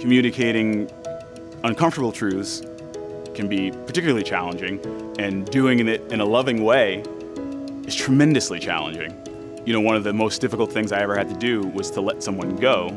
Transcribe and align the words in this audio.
communicating 0.00 0.90
uncomfortable 1.64 2.12
truths 2.12 2.62
can 3.34 3.48
be 3.48 3.70
particularly 3.70 4.22
challenging, 4.22 4.80
and 5.18 5.50
doing 5.50 5.86
it 5.86 6.00
in 6.10 6.20
a 6.20 6.24
loving 6.24 6.64
way 6.64 7.02
is 7.86 7.94
tremendously 7.94 8.58
challenging. 8.58 9.14
You 9.66 9.72
know, 9.72 9.80
one 9.80 9.96
of 9.96 10.04
the 10.04 10.12
most 10.12 10.40
difficult 10.40 10.72
things 10.72 10.92
I 10.92 11.00
ever 11.00 11.16
had 11.16 11.28
to 11.28 11.34
do 11.36 11.62
was 11.62 11.90
to 11.92 12.00
let 12.00 12.22
someone 12.22 12.56
go 12.56 12.90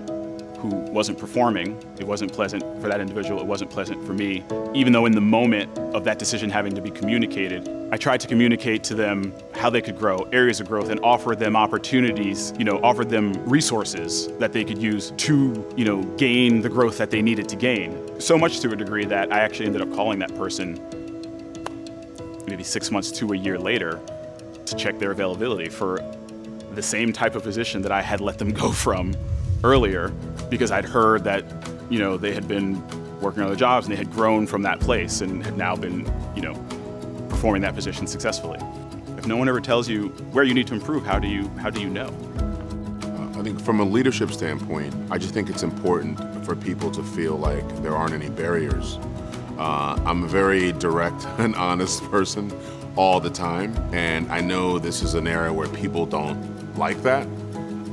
who 0.59 0.67
wasn't 0.91 1.17
performing. 1.17 1.77
It 1.97 2.05
wasn't 2.05 2.33
pleasant 2.33 2.63
for 2.81 2.87
that 2.87 2.99
individual, 2.99 3.39
it 3.39 3.45
wasn't 3.45 3.71
pleasant 3.71 4.05
for 4.05 4.13
me. 4.13 4.43
Even 4.73 4.93
though 4.93 5.05
in 5.05 5.13
the 5.13 5.21
moment 5.21 5.77
of 5.95 6.03
that 6.03 6.19
decision 6.19 6.49
having 6.49 6.75
to 6.75 6.81
be 6.81 6.91
communicated, 6.91 7.67
I 7.91 7.97
tried 7.97 8.19
to 8.19 8.27
communicate 8.27 8.83
to 8.85 8.95
them 8.95 9.33
how 9.55 9.69
they 9.69 9.81
could 9.81 9.97
grow, 9.97 10.17
areas 10.31 10.59
of 10.59 10.67
growth, 10.67 10.89
and 10.89 10.99
offer 11.01 11.35
them 11.35 11.55
opportunities, 11.55 12.53
you 12.57 12.63
know, 12.63 12.79
offered 12.83 13.09
them 13.09 13.33
resources 13.49 14.27
that 14.37 14.53
they 14.53 14.63
could 14.63 14.77
use 14.77 15.11
to, 15.17 15.73
you 15.75 15.85
know, 15.85 16.03
gain 16.17 16.61
the 16.61 16.69
growth 16.69 16.97
that 16.99 17.09
they 17.09 17.21
needed 17.21 17.49
to 17.49 17.55
gain. 17.55 18.19
So 18.19 18.37
much 18.37 18.59
to 18.59 18.71
a 18.71 18.75
degree 18.75 19.05
that 19.05 19.33
I 19.33 19.39
actually 19.39 19.65
ended 19.65 19.81
up 19.81 19.91
calling 19.93 20.19
that 20.19 20.35
person 20.35 20.79
maybe 22.47 22.63
six 22.63 22.91
months 22.91 23.11
to 23.11 23.33
a 23.33 23.37
year 23.37 23.57
later 23.57 23.99
to 24.65 24.75
check 24.75 24.99
their 24.99 25.11
availability 25.11 25.69
for 25.69 25.99
the 26.73 26.81
same 26.81 27.11
type 27.11 27.35
of 27.35 27.43
position 27.43 27.81
that 27.81 27.91
I 27.91 28.01
had 28.01 28.21
let 28.21 28.37
them 28.37 28.51
go 28.63 28.71
from 28.71 29.15
earlier 29.63 30.13
because 30.49 30.71
I'd 30.71 30.85
heard 30.85 31.23
that, 31.23 31.45
you 31.89 31.99
know, 31.99 32.17
they 32.17 32.33
had 32.33 32.47
been 32.47 32.81
working 33.19 33.43
other 33.43 33.55
jobs 33.55 33.85
and 33.85 33.93
they 33.93 33.97
had 33.97 34.11
grown 34.11 34.47
from 34.47 34.61
that 34.63 34.79
place 34.79 35.21
and 35.21 35.43
had 35.43 35.57
now 35.57 35.75
been, 35.75 36.11
you 36.35 36.41
know, 36.41 36.53
performing 37.29 37.61
that 37.61 37.75
position 37.75 38.07
successfully. 38.07 38.59
If 39.17 39.27
no 39.27 39.37
one 39.37 39.49
ever 39.49 39.61
tells 39.61 39.87
you 39.87 40.09
where 40.31 40.43
you 40.43 40.53
need 40.53 40.67
to 40.67 40.73
improve, 40.73 41.05
how 41.05 41.19
do 41.19 41.27
you 41.27 41.47
how 41.59 41.69
do 41.69 41.81
you 41.81 41.89
know? 41.89 42.13
I 43.39 43.41
think 43.41 43.61
from 43.61 43.79
a 43.79 43.85
leadership 43.85 44.33
standpoint, 44.33 44.93
I 45.09 45.17
just 45.17 45.33
think 45.33 45.49
it's 45.49 45.63
important 45.63 46.19
for 46.45 46.57
people 46.57 46.91
to 46.91 47.01
feel 47.01 47.37
like 47.37 47.65
there 47.81 47.95
aren't 47.95 48.13
any 48.13 48.29
barriers. 48.29 48.99
Uh, 49.57 49.97
I'm 50.05 50.25
a 50.25 50.27
very 50.27 50.73
direct 50.73 51.25
and 51.37 51.55
honest 51.55 52.03
person 52.11 52.51
all 52.97 53.21
the 53.21 53.29
time, 53.29 53.73
and 53.93 54.29
I 54.29 54.41
know 54.41 54.77
this 54.77 55.01
is 55.01 55.13
an 55.13 55.25
area 55.25 55.53
where 55.53 55.69
people 55.69 56.05
don't 56.05 56.77
like 56.77 57.01
that. 57.03 57.23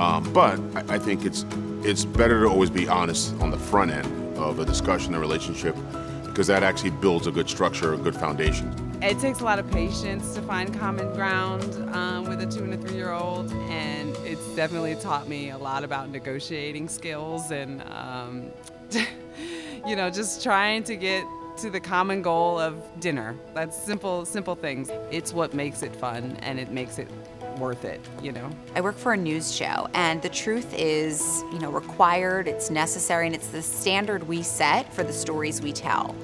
Um, 0.01 0.29
but 0.33 0.59
I, 0.75 0.95
I 0.95 0.99
think 0.99 1.25
it's 1.25 1.45
it's 1.87 2.05
better 2.05 2.41
to 2.41 2.49
always 2.49 2.69
be 2.69 2.89
honest 2.89 3.33
on 3.41 3.53
the 3.53 3.59
front 3.59 3.93
end 3.93 4.37
of 4.37 4.59
a 4.59 4.65
discussion, 4.65 5.15
a 5.15 5.21
relationship, 5.21 5.77
because 6.25 6.49
that 6.49 6.65
actually 6.65 6.91
builds 6.91 7.29
a 7.29 7.31
good 7.31 7.49
structure, 7.49 7.95
a 7.95 7.97
good 7.97 8.15
foundation. 8.15 8.75
It 9.01 9.21
takes 9.21 9.39
a 9.39 9.45
lot 9.45 9.61
of 9.61 9.71
patience 9.71 10.35
to 10.35 10.43
find 10.43 10.77
common 10.77 11.13
ground 11.13 11.63
um, 11.95 12.25
with 12.25 12.43
a 12.43 12.47
two 12.47 12.65
and 12.65 12.75
a 12.75 12.77
three 12.77 12.97
year 12.97 13.13
old, 13.13 13.53
and 13.53 14.17
it's 14.25 14.45
definitely 14.57 14.97
taught 14.97 15.29
me 15.29 15.51
a 15.51 15.59
lot 15.59 15.85
about 15.85 16.11
negotiating 16.11 16.89
skills 16.89 17.53
and, 17.53 17.81
um, 17.83 18.51
you 19.87 19.95
know, 19.95 20.11
just 20.11 20.43
trying 20.43 20.83
to 20.83 20.97
get 20.97 21.25
to 21.59 21.71
the 21.71 21.81
common 21.81 22.21
goal 22.21 22.59
of 22.59 22.83
dinner. 22.99 23.37
That's 23.55 23.81
simple, 23.81 24.27
simple 24.27 24.57
things. 24.57 24.91
It's 25.13 25.33
what 25.33 25.55
makes 25.55 25.85
it 25.85 25.95
fun, 25.95 26.37
and 26.43 26.59
it 26.59 26.73
makes 26.73 26.99
it 26.99 27.09
worth 27.59 27.85
it, 27.85 28.01
you 28.23 28.33
know? 28.33 28.51
I 28.75 28.81
work 28.81 28.97
for 28.97 29.13
a 29.13 29.17
news 29.17 29.55
show, 29.55 29.89
and 29.95 30.23
the 30.23 30.29
truth 30.29 30.75
is, 30.75 31.43
you 31.53 31.59
know, 31.59 31.71
required, 31.71 32.49
it's 32.49 32.71
necessary, 32.71 33.27
and 33.27 33.35
it's 33.35 33.49
the 33.49 33.63
standard 33.63 34.27
we 34.27 34.43
set 34.43 34.93
for 34.93 35.03
the 35.03 35.13
stories 35.13 35.61
we 35.61 35.73
tell. 35.73 36.15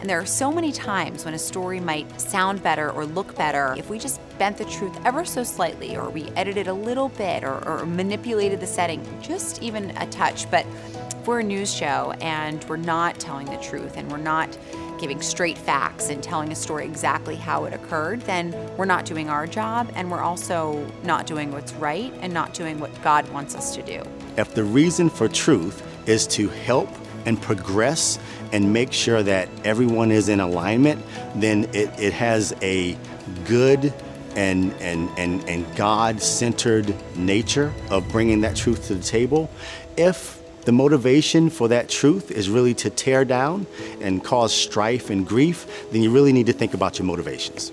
And 0.00 0.08
there 0.08 0.20
are 0.20 0.26
so 0.26 0.52
many 0.52 0.70
times 0.70 1.24
when 1.24 1.34
a 1.34 1.38
story 1.38 1.80
might 1.80 2.20
sound 2.20 2.62
better 2.62 2.90
or 2.92 3.04
look 3.04 3.36
better 3.36 3.74
if 3.76 3.90
we 3.90 3.98
just 3.98 4.20
bent 4.38 4.56
the 4.56 4.64
truth 4.66 4.96
ever 5.04 5.24
so 5.24 5.42
slightly, 5.42 5.96
or 5.96 6.08
we 6.08 6.24
edited 6.36 6.68
a 6.68 6.72
little 6.72 7.08
bit, 7.10 7.42
or, 7.42 7.66
or 7.68 7.84
manipulated 7.84 8.60
the 8.60 8.66
setting 8.66 9.04
just 9.20 9.62
even 9.62 9.90
a 9.98 10.06
touch. 10.06 10.48
But 10.50 10.66
if 11.10 11.26
we're 11.26 11.40
a 11.40 11.44
news 11.44 11.74
show 11.74 12.14
and 12.20 12.64
we're 12.64 12.76
not 12.76 13.18
telling 13.18 13.46
the 13.46 13.56
truth 13.56 13.96
and 13.96 14.10
we're 14.10 14.18
not 14.18 14.56
giving 14.98 15.22
straight 15.22 15.56
facts 15.56 16.08
and 16.08 16.22
telling 16.22 16.52
a 16.52 16.54
story 16.54 16.84
exactly 16.84 17.36
how 17.36 17.64
it 17.64 17.72
occurred, 17.72 18.20
then 18.22 18.54
we're 18.76 18.84
not 18.84 19.04
doing 19.04 19.28
our 19.28 19.46
job 19.46 19.90
and 19.94 20.10
we're 20.10 20.22
also 20.22 20.86
not 21.02 21.26
doing 21.26 21.52
what's 21.52 21.72
right 21.74 22.12
and 22.20 22.32
not 22.32 22.54
doing 22.54 22.78
what 22.78 22.90
God 23.02 23.28
wants 23.30 23.54
us 23.54 23.74
to 23.76 23.82
do. 23.82 24.02
If 24.36 24.54
the 24.54 24.64
reason 24.64 25.10
for 25.10 25.28
truth 25.28 25.82
is 26.08 26.26
to 26.28 26.48
help 26.48 26.88
and 27.26 27.40
progress 27.40 28.18
and 28.52 28.72
make 28.72 28.92
sure 28.92 29.22
that 29.22 29.48
everyone 29.64 30.10
is 30.10 30.28
in 30.28 30.40
alignment, 30.40 31.04
then 31.34 31.64
it, 31.74 31.90
it 31.98 32.12
has 32.12 32.54
a 32.62 32.96
good 33.44 33.92
and, 34.36 34.72
and, 34.74 35.10
and, 35.18 35.46
and 35.48 35.76
God 35.76 36.22
centered 36.22 36.94
nature 37.16 37.72
of 37.90 38.08
bringing 38.08 38.40
that 38.42 38.56
truth 38.56 38.86
to 38.86 38.94
the 38.94 39.02
table. 39.02 39.50
If 39.96 40.37
the 40.68 40.72
motivation 40.72 41.48
for 41.48 41.66
that 41.68 41.88
truth 41.88 42.30
is 42.30 42.50
really 42.50 42.74
to 42.74 42.90
tear 42.90 43.24
down 43.24 43.66
and 44.02 44.22
cause 44.22 44.52
strife 44.52 45.08
and 45.08 45.26
grief, 45.26 45.88
then 45.90 46.02
you 46.02 46.10
really 46.10 46.30
need 46.30 46.44
to 46.44 46.52
think 46.52 46.74
about 46.74 46.98
your 46.98 47.06
motivations. 47.06 47.72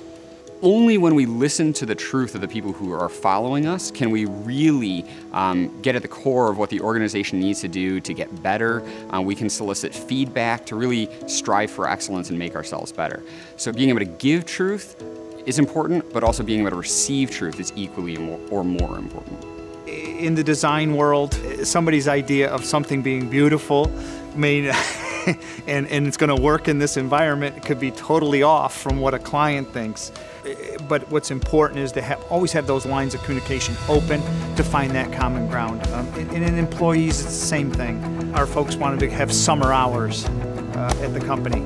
Only 0.61 0.97
when 0.97 1.13
we 1.13 1.25
listen 1.25 1.73
to 1.73 1.85
the 1.85 1.93
truth 1.93 2.35
of 2.35 2.39
the 2.39 2.47
people 2.47 2.71
who 2.71 2.93
are 2.93 3.09
following 3.09 3.67
us 3.67 3.91
can 3.91 4.11
we 4.11 4.23
really 4.23 5.03
um, 5.33 5.81
get 5.81 5.97
at 5.97 6.03
the 6.03 6.07
core 6.07 6.49
of 6.49 6.57
what 6.57 6.69
the 6.69 6.79
organization 6.79 7.37
needs 7.37 7.59
to 7.59 7.67
do 7.67 7.99
to 7.99 8.13
get 8.13 8.41
better. 8.41 8.81
Uh, 9.13 9.19
we 9.19 9.35
can 9.35 9.49
solicit 9.49 9.93
feedback 9.93 10.65
to 10.67 10.77
really 10.77 11.09
strive 11.27 11.69
for 11.69 11.89
excellence 11.89 12.29
and 12.29 12.39
make 12.39 12.55
ourselves 12.55 12.93
better. 12.93 13.21
So, 13.57 13.73
being 13.73 13.89
able 13.89 13.99
to 13.99 14.05
give 14.05 14.45
truth 14.45 15.03
is 15.45 15.59
important, 15.59 16.13
but 16.13 16.23
also 16.23 16.43
being 16.43 16.61
able 16.61 16.69
to 16.69 16.77
receive 16.77 17.29
truth 17.29 17.59
is 17.59 17.73
equally 17.75 18.15
or 18.49 18.63
more 18.63 18.97
important 18.97 19.54
in 19.95 20.35
the 20.35 20.43
design 20.43 20.95
world, 20.95 21.33
somebody's 21.63 22.07
idea 22.07 22.49
of 22.49 22.65
something 22.65 23.01
being 23.01 23.29
beautiful 23.29 23.91
may 24.35 24.71
and, 25.67 25.87
and 25.87 26.07
it's 26.07 26.17
going 26.17 26.35
to 26.35 26.41
work 26.41 26.67
in 26.67 26.77
this 26.77 26.97
environment 26.97 27.63
could 27.63 27.79
be 27.79 27.91
totally 27.91 28.43
off 28.43 28.77
from 28.77 28.99
what 28.99 29.13
a 29.13 29.19
client 29.19 29.71
thinks. 29.73 30.11
But 30.87 31.09
what's 31.09 31.31
important 31.31 31.79
is 31.79 31.91
to 31.93 32.01
have, 32.01 32.23
always 32.29 32.51
have 32.51 32.67
those 32.67 32.85
lines 32.85 33.15
of 33.15 33.23
communication 33.23 33.75
open 33.89 34.21
to 34.55 34.63
find 34.63 34.91
that 34.91 35.11
common 35.11 35.47
ground. 35.47 35.85
Um, 35.87 36.07
and, 36.13 36.31
and, 36.31 36.43
in 36.43 36.57
employees, 36.59 37.21
it's 37.21 37.39
the 37.39 37.45
same 37.47 37.71
thing. 37.71 38.33
Our 38.35 38.45
folks 38.45 38.75
wanted 38.75 38.99
to 38.99 39.09
have 39.09 39.33
summer 39.33 39.73
hours 39.73 40.25
uh, 40.25 40.93
at 41.01 41.13
the 41.13 41.19
company. 41.19 41.65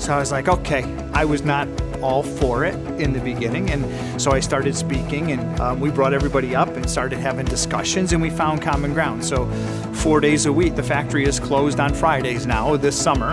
So 0.00 0.14
I 0.14 0.18
was 0.18 0.32
like, 0.32 0.48
okay, 0.48 0.82
I 1.12 1.24
was 1.24 1.42
not 1.42 1.68
all 2.02 2.22
for 2.22 2.64
it 2.64 2.74
in 3.00 3.12
the 3.12 3.20
beginning. 3.20 3.70
And 3.70 4.20
so 4.20 4.32
I 4.32 4.40
started 4.40 4.74
speaking, 4.76 5.32
and 5.32 5.60
um, 5.60 5.80
we 5.80 5.90
brought 5.90 6.14
everybody 6.14 6.54
up 6.54 6.68
and 6.70 6.88
started 6.88 7.18
having 7.18 7.46
discussions, 7.46 8.12
and 8.12 8.22
we 8.22 8.30
found 8.30 8.62
common 8.62 8.94
ground. 8.94 9.24
So, 9.24 9.46
four 9.94 10.20
days 10.20 10.46
a 10.46 10.52
week, 10.52 10.76
the 10.76 10.82
factory 10.82 11.24
is 11.24 11.40
closed 11.40 11.80
on 11.80 11.94
Fridays 11.94 12.46
now 12.46 12.76
this 12.76 13.00
summer. 13.00 13.32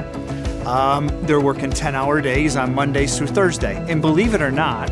Um, 0.65 1.07
they're 1.25 1.41
working 1.41 1.69
10 1.69 1.93
hour 1.93 2.21
days 2.21 2.55
on 2.55 2.73
Mondays 2.73 3.17
through 3.17 3.27
Thursday. 3.27 3.75
And 3.89 4.01
believe 4.01 4.33
it 4.33 4.41
or 4.41 4.51
not, 4.51 4.87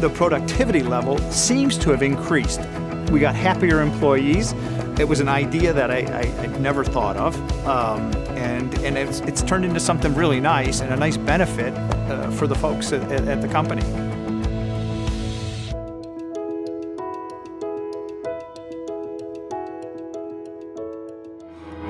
the 0.00 0.10
productivity 0.10 0.82
level 0.82 1.18
seems 1.30 1.78
to 1.78 1.90
have 1.90 2.02
increased. 2.02 2.60
We 3.10 3.20
got 3.20 3.34
happier 3.34 3.80
employees. 3.80 4.52
It 4.98 5.08
was 5.08 5.20
an 5.20 5.28
idea 5.28 5.72
that 5.72 5.90
I, 5.90 5.98
I, 5.98 6.42
I 6.42 6.46
never 6.58 6.84
thought 6.84 7.16
of. 7.16 7.66
Um, 7.66 8.10
and, 8.46 8.78
and 8.78 8.96
it's, 8.96 9.20
it's 9.20 9.42
turned 9.42 9.64
into 9.64 9.80
something 9.80 10.14
really 10.14 10.40
nice 10.40 10.80
and 10.80 10.92
a 10.92 10.96
nice 10.96 11.16
benefit 11.16 11.74
uh, 11.74 12.30
for 12.30 12.46
the 12.46 12.54
folks 12.54 12.92
at, 12.92 13.02
at 13.10 13.40
the 13.40 13.48
company. 13.48 13.82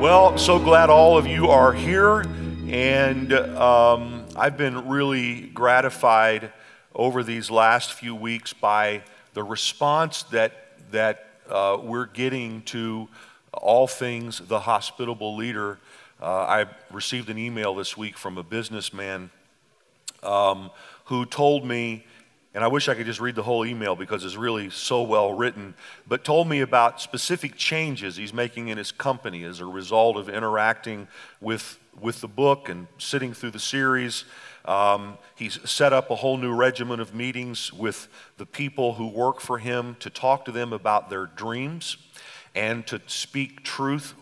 Well, 0.00 0.38
so 0.38 0.58
glad 0.58 0.88
all 0.88 1.18
of 1.18 1.26
you 1.26 1.48
are 1.48 1.72
here, 1.72 2.20
and 2.68 3.32
um, 3.32 4.24
I've 4.34 4.56
been 4.56 4.88
really 4.88 5.42
gratified 5.48 6.52
over 6.94 7.22
these 7.22 7.50
last 7.50 7.92
few 7.92 8.14
weeks 8.14 8.52
by 8.52 9.02
the 9.34 9.42
response 9.42 10.22
that 10.24 10.52
that 10.92 11.26
uh, 11.50 11.78
we're 11.82 12.06
getting 12.06 12.62
to 12.62 13.08
all 13.52 13.86
things 13.86 14.38
the 14.38 14.60
hospitable 14.60 15.36
leader. 15.36 15.78
Uh, 16.20 16.24
I 16.24 16.66
received 16.90 17.28
an 17.28 17.36
email 17.36 17.74
this 17.74 17.94
week 17.94 18.16
from 18.16 18.38
a 18.38 18.42
businessman 18.42 19.30
um, 20.22 20.70
who 21.06 21.26
told 21.26 21.66
me, 21.66 22.06
and 22.54 22.64
I 22.64 22.68
wish 22.68 22.88
I 22.88 22.94
could 22.94 23.04
just 23.04 23.20
read 23.20 23.34
the 23.34 23.42
whole 23.42 23.66
email 23.66 23.94
because 23.94 24.24
it's 24.24 24.36
really 24.36 24.70
so 24.70 25.02
well 25.02 25.34
written, 25.34 25.74
but 26.08 26.24
told 26.24 26.48
me 26.48 26.60
about 26.60 27.02
specific 27.02 27.56
changes 27.56 28.16
he's 28.16 28.32
making 28.32 28.68
in 28.68 28.78
his 28.78 28.92
company 28.92 29.44
as 29.44 29.60
a 29.60 29.66
result 29.66 30.16
of 30.16 30.30
interacting 30.30 31.06
with, 31.42 31.78
with 32.00 32.22
the 32.22 32.28
book 32.28 32.70
and 32.70 32.86
sitting 32.96 33.34
through 33.34 33.50
the 33.50 33.58
series. 33.58 34.24
Um, 34.64 35.18
he's 35.34 35.60
set 35.68 35.92
up 35.92 36.10
a 36.10 36.16
whole 36.16 36.38
new 36.38 36.54
regimen 36.54 36.98
of 36.98 37.14
meetings 37.14 37.74
with 37.74 38.08
the 38.38 38.46
people 38.46 38.94
who 38.94 39.06
work 39.06 39.42
for 39.42 39.58
him 39.58 39.96
to 40.00 40.08
talk 40.08 40.46
to 40.46 40.50
them 40.50 40.72
about 40.72 41.10
their 41.10 41.26
dreams 41.26 41.98
and 42.54 42.86
to 42.86 43.02
speak 43.06 43.62
truth 43.62 44.14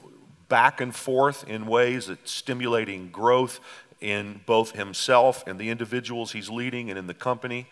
back 0.49 0.81
and 0.81 0.95
forth 0.95 1.49
in 1.49 1.67
ways 1.67 2.07
that 2.07 2.29
stimulating 2.29 3.11
growth 3.11 3.61
in 4.01 4.41
both 4.47 4.73
himself 4.73 5.47
and 5.47 5.59
the 5.59 5.71
individuals 5.71 6.33
he's 6.33 6.51
leading 6.51 6.91
and 6.91 6.99
in 6.99 7.07
the 7.07 7.15
company. 7.15 7.67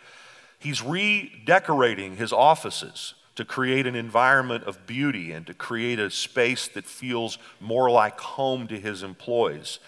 He's 0.59 0.83
redecorating 0.83 2.17
his 2.17 2.33
offices 2.33 3.15
to 3.35 3.45
create 3.45 3.87
an 3.87 3.97
environment 3.97 4.65
of 4.65 4.87
beauty 4.87 5.33
and 5.33 5.47
to 5.47 5.55
create 5.55 5.99
a 5.99 6.11
space 6.11 6.69
that 6.69 6.85
feels 6.85 7.39
more 7.61 7.91
like 7.91 8.21
home 8.21 8.67
to 8.69 8.79
his 8.79 9.03
employees. 9.03 9.79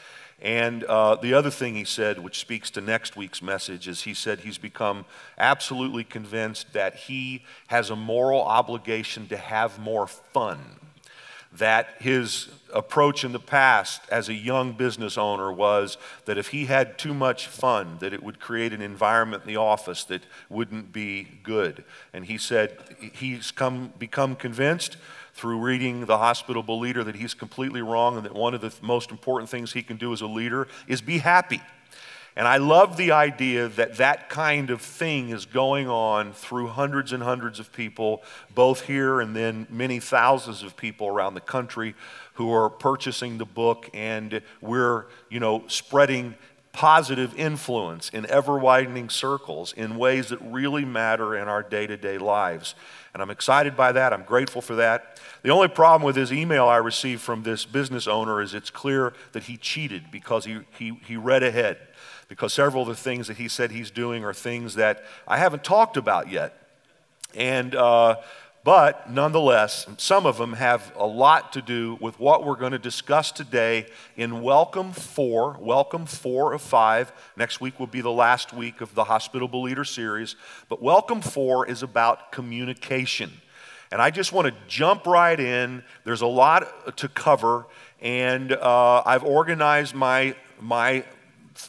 And 0.40 0.84
uh, 0.84 1.16
the 1.16 1.32
other 1.32 1.50
thing 1.50 1.74
he 1.74 1.84
said, 1.84 2.18
which 2.18 2.38
speaks 2.38 2.70
to 2.70 2.80
next 2.80 3.16
week's 3.16 3.40
message, 3.40 3.88
is 3.88 4.02
he 4.02 4.14
said 4.14 4.40
he's 4.40 4.58
become 4.58 5.06
absolutely 5.38 6.04
convinced 6.04 6.72
that 6.72 6.96
he 6.96 7.44
has 7.68 7.90
a 7.90 7.96
moral 7.96 8.42
obligation 8.42 9.26
to 9.28 9.36
have 9.36 9.78
more 9.78 10.06
fun. 10.06 10.58
That 11.58 11.88
his 12.00 12.48
approach 12.72 13.22
in 13.24 13.32
the 13.32 13.38
past 13.38 14.02
as 14.10 14.28
a 14.28 14.34
young 14.34 14.72
business 14.72 15.16
owner 15.16 15.52
was 15.52 15.96
that 16.24 16.36
if 16.36 16.48
he 16.48 16.66
had 16.66 16.98
too 16.98 17.14
much 17.14 17.46
fun, 17.46 17.98
that 18.00 18.12
it 18.12 18.22
would 18.22 18.40
create 18.40 18.72
an 18.72 18.82
environment 18.82 19.44
in 19.44 19.48
the 19.48 19.56
office 19.56 20.02
that 20.04 20.22
wouldn't 20.48 20.92
be 20.92 21.28
good. 21.44 21.84
And 22.12 22.24
he 22.24 22.38
said 22.38 22.76
he's 23.14 23.52
come, 23.52 23.92
become 23.98 24.34
convinced 24.34 24.96
through 25.34 25.58
reading 25.58 26.06
The 26.06 26.18
Hospitable 26.18 26.78
Leader 26.78 27.04
that 27.04 27.16
he's 27.16 27.34
completely 27.34 27.82
wrong 27.82 28.16
and 28.16 28.24
that 28.24 28.34
one 28.34 28.54
of 28.54 28.60
the 28.60 28.72
most 28.82 29.10
important 29.10 29.48
things 29.48 29.72
he 29.72 29.82
can 29.82 29.96
do 29.96 30.12
as 30.12 30.20
a 30.20 30.26
leader 30.26 30.68
is 30.86 31.00
be 31.00 31.18
happy. 31.18 31.60
And 32.36 32.48
I 32.48 32.56
love 32.56 32.96
the 32.96 33.12
idea 33.12 33.68
that 33.68 33.98
that 33.98 34.28
kind 34.28 34.70
of 34.70 34.80
thing 34.80 35.30
is 35.30 35.46
going 35.46 35.88
on 35.88 36.32
through 36.32 36.66
hundreds 36.66 37.12
and 37.12 37.22
hundreds 37.22 37.60
of 37.60 37.72
people, 37.72 38.22
both 38.54 38.82
here 38.82 39.20
and 39.20 39.36
then 39.36 39.68
many 39.70 40.00
thousands 40.00 40.64
of 40.64 40.76
people 40.76 41.06
around 41.06 41.34
the 41.34 41.40
country 41.40 41.94
who 42.34 42.52
are 42.52 42.68
purchasing 42.68 43.38
the 43.38 43.44
book, 43.44 43.88
and 43.94 44.42
we're, 44.60 45.06
you 45.30 45.38
know, 45.38 45.62
spreading 45.68 46.34
positive 46.72 47.32
influence 47.38 48.08
in 48.08 48.26
ever 48.26 48.58
widening 48.58 49.08
circles 49.08 49.72
in 49.72 49.96
ways 49.96 50.30
that 50.30 50.40
really 50.42 50.84
matter 50.84 51.36
in 51.36 51.46
our 51.46 51.62
day 51.62 51.86
to 51.86 51.96
day 51.96 52.18
lives. 52.18 52.74
And 53.14 53.22
I'm 53.22 53.30
excited 53.30 53.76
by 53.76 53.92
that. 53.92 54.12
I'm 54.12 54.24
grateful 54.24 54.60
for 54.60 54.74
that. 54.74 55.20
The 55.44 55.50
only 55.50 55.68
problem 55.68 56.02
with 56.02 56.16
his 56.16 56.32
email 56.32 56.66
I 56.66 56.78
received 56.78 57.22
from 57.22 57.44
this 57.44 57.64
business 57.64 58.08
owner 58.08 58.42
is 58.42 58.54
it's 58.54 58.70
clear 58.70 59.12
that 59.30 59.44
he 59.44 59.56
cheated 59.56 60.10
because 60.10 60.44
he, 60.44 60.58
he, 60.76 60.98
he 61.06 61.16
read 61.16 61.44
ahead. 61.44 61.78
Because 62.28 62.52
several 62.52 62.82
of 62.82 62.88
the 62.88 62.94
things 62.94 63.28
that 63.28 63.36
he 63.36 63.48
said 63.48 63.70
he's 63.70 63.90
doing 63.90 64.24
are 64.24 64.34
things 64.34 64.74
that 64.74 65.04
I 65.28 65.38
haven't 65.38 65.64
talked 65.64 65.96
about 65.96 66.30
yet. 66.30 66.56
And, 67.34 67.74
uh, 67.74 68.16
but 68.64 69.10
nonetheless, 69.10 69.86
some 69.98 70.24
of 70.24 70.38
them 70.38 70.54
have 70.54 70.90
a 70.96 71.06
lot 71.06 71.52
to 71.52 71.60
do 71.60 71.98
with 72.00 72.18
what 72.18 72.46
we're 72.46 72.56
going 72.56 72.72
to 72.72 72.78
discuss 72.78 73.30
today 73.30 73.86
in 74.16 74.40
Welcome 74.40 74.92
4, 74.92 75.58
Welcome 75.60 76.06
4 76.06 76.54
of 76.54 76.62
5. 76.62 77.12
Next 77.36 77.60
week 77.60 77.78
will 77.78 77.86
be 77.86 78.00
the 78.00 78.10
last 78.10 78.54
week 78.54 78.80
of 78.80 78.94
the 78.94 79.04
Hospitable 79.04 79.62
Leader 79.62 79.84
series. 79.84 80.36
But 80.70 80.80
Welcome 80.80 81.20
4 81.20 81.68
is 81.68 81.82
about 81.82 82.32
communication. 82.32 83.32
And 83.92 84.00
I 84.00 84.10
just 84.10 84.32
want 84.32 84.48
to 84.48 84.54
jump 84.66 85.06
right 85.06 85.38
in. 85.38 85.84
There's 86.04 86.22
a 86.22 86.26
lot 86.26 86.96
to 86.96 87.08
cover, 87.08 87.66
and 88.00 88.50
uh, 88.50 89.02
I've 89.04 89.24
organized 89.24 89.94
my, 89.94 90.34
my 90.58 91.04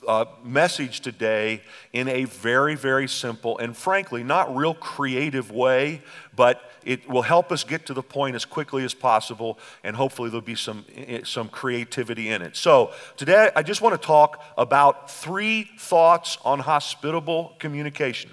uh, 0.07 0.25
message 0.43 1.01
today 1.01 1.61
in 1.93 2.07
a 2.07 2.25
very, 2.25 2.75
very 2.75 3.07
simple 3.07 3.57
and 3.57 3.75
frankly 3.75 4.23
not 4.23 4.55
real 4.55 4.73
creative 4.73 5.51
way, 5.51 6.01
but 6.35 6.71
it 6.83 7.07
will 7.09 7.21
help 7.21 7.51
us 7.51 7.63
get 7.63 7.85
to 7.87 7.93
the 7.93 8.03
point 8.03 8.35
as 8.35 8.45
quickly 8.45 8.83
as 8.83 8.93
possible, 8.93 9.57
and 9.83 9.95
hopefully 9.95 10.29
there'll 10.29 10.41
be 10.41 10.55
some, 10.55 10.85
eh, 10.95 11.21
some 11.23 11.49
creativity 11.49 12.29
in 12.29 12.41
it. 12.41 12.55
So, 12.55 12.91
today 13.17 13.51
I 13.55 13.63
just 13.63 13.81
want 13.81 13.99
to 13.99 14.05
talk 14.05 14.43
about 14.57 15.09
three 15.09 15.69
thoughts 15.77 16.38
on 16.43 16.59
hospitable 16.59 17.53
communication. 17.59 18.31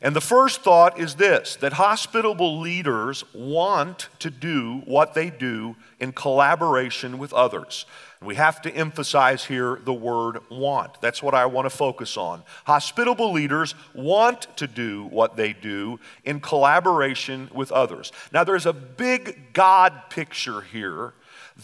And 0.00 0.14
the 0.14 0.20
first 0.20 0.62
thought 0.62 0.98
is 0.98 1.16
this 1.16 1.56
that 1.56 1.72
hospitable 1.72 2.60
leaders 2.60 3.24
want 3.34 4.08
to 4.20 4.30
do 4.30 4.82
what 4.84 5.14
they 5.14 5.28
do 5.28 5.74
in 5.98 6.12
collaboration 6.12 7.18
with 7.18 7.32
others. 7.32 7.84
We 8.20 8.34
have 8.34 8.60
to 8.62 8.74
emphasize 8.74 9.44
here 9.44 9.80
the 9.84 9.94
word 9.94 10.40
want. 10.50 11.00
That's 11.00 11.22
what 11.22 11.34
I 11.34 11.46
want 11.46 11.66
to 11.66 11.70
focus 11.70 12.16
on. 12.16 12.42
Hospitable 12.64 13.32
leaders 13.32 13.76
want 13.94 14.56
to 14.56 14.66
do 14.66 15.04
what 15.04 15.36
they 15.36 15.52
do 15.52 16.00
in 16.24 16.40
collaboration 16.40 17.48
with 17.54 17.70
others. 17.70 18.10
Now, 18.32 18.42
there's 18.42 18.66
a 18.66 18.72
big 18.72 19.52
God 19.52 20.10
picture 20.10 20.62
here 20.62 21.14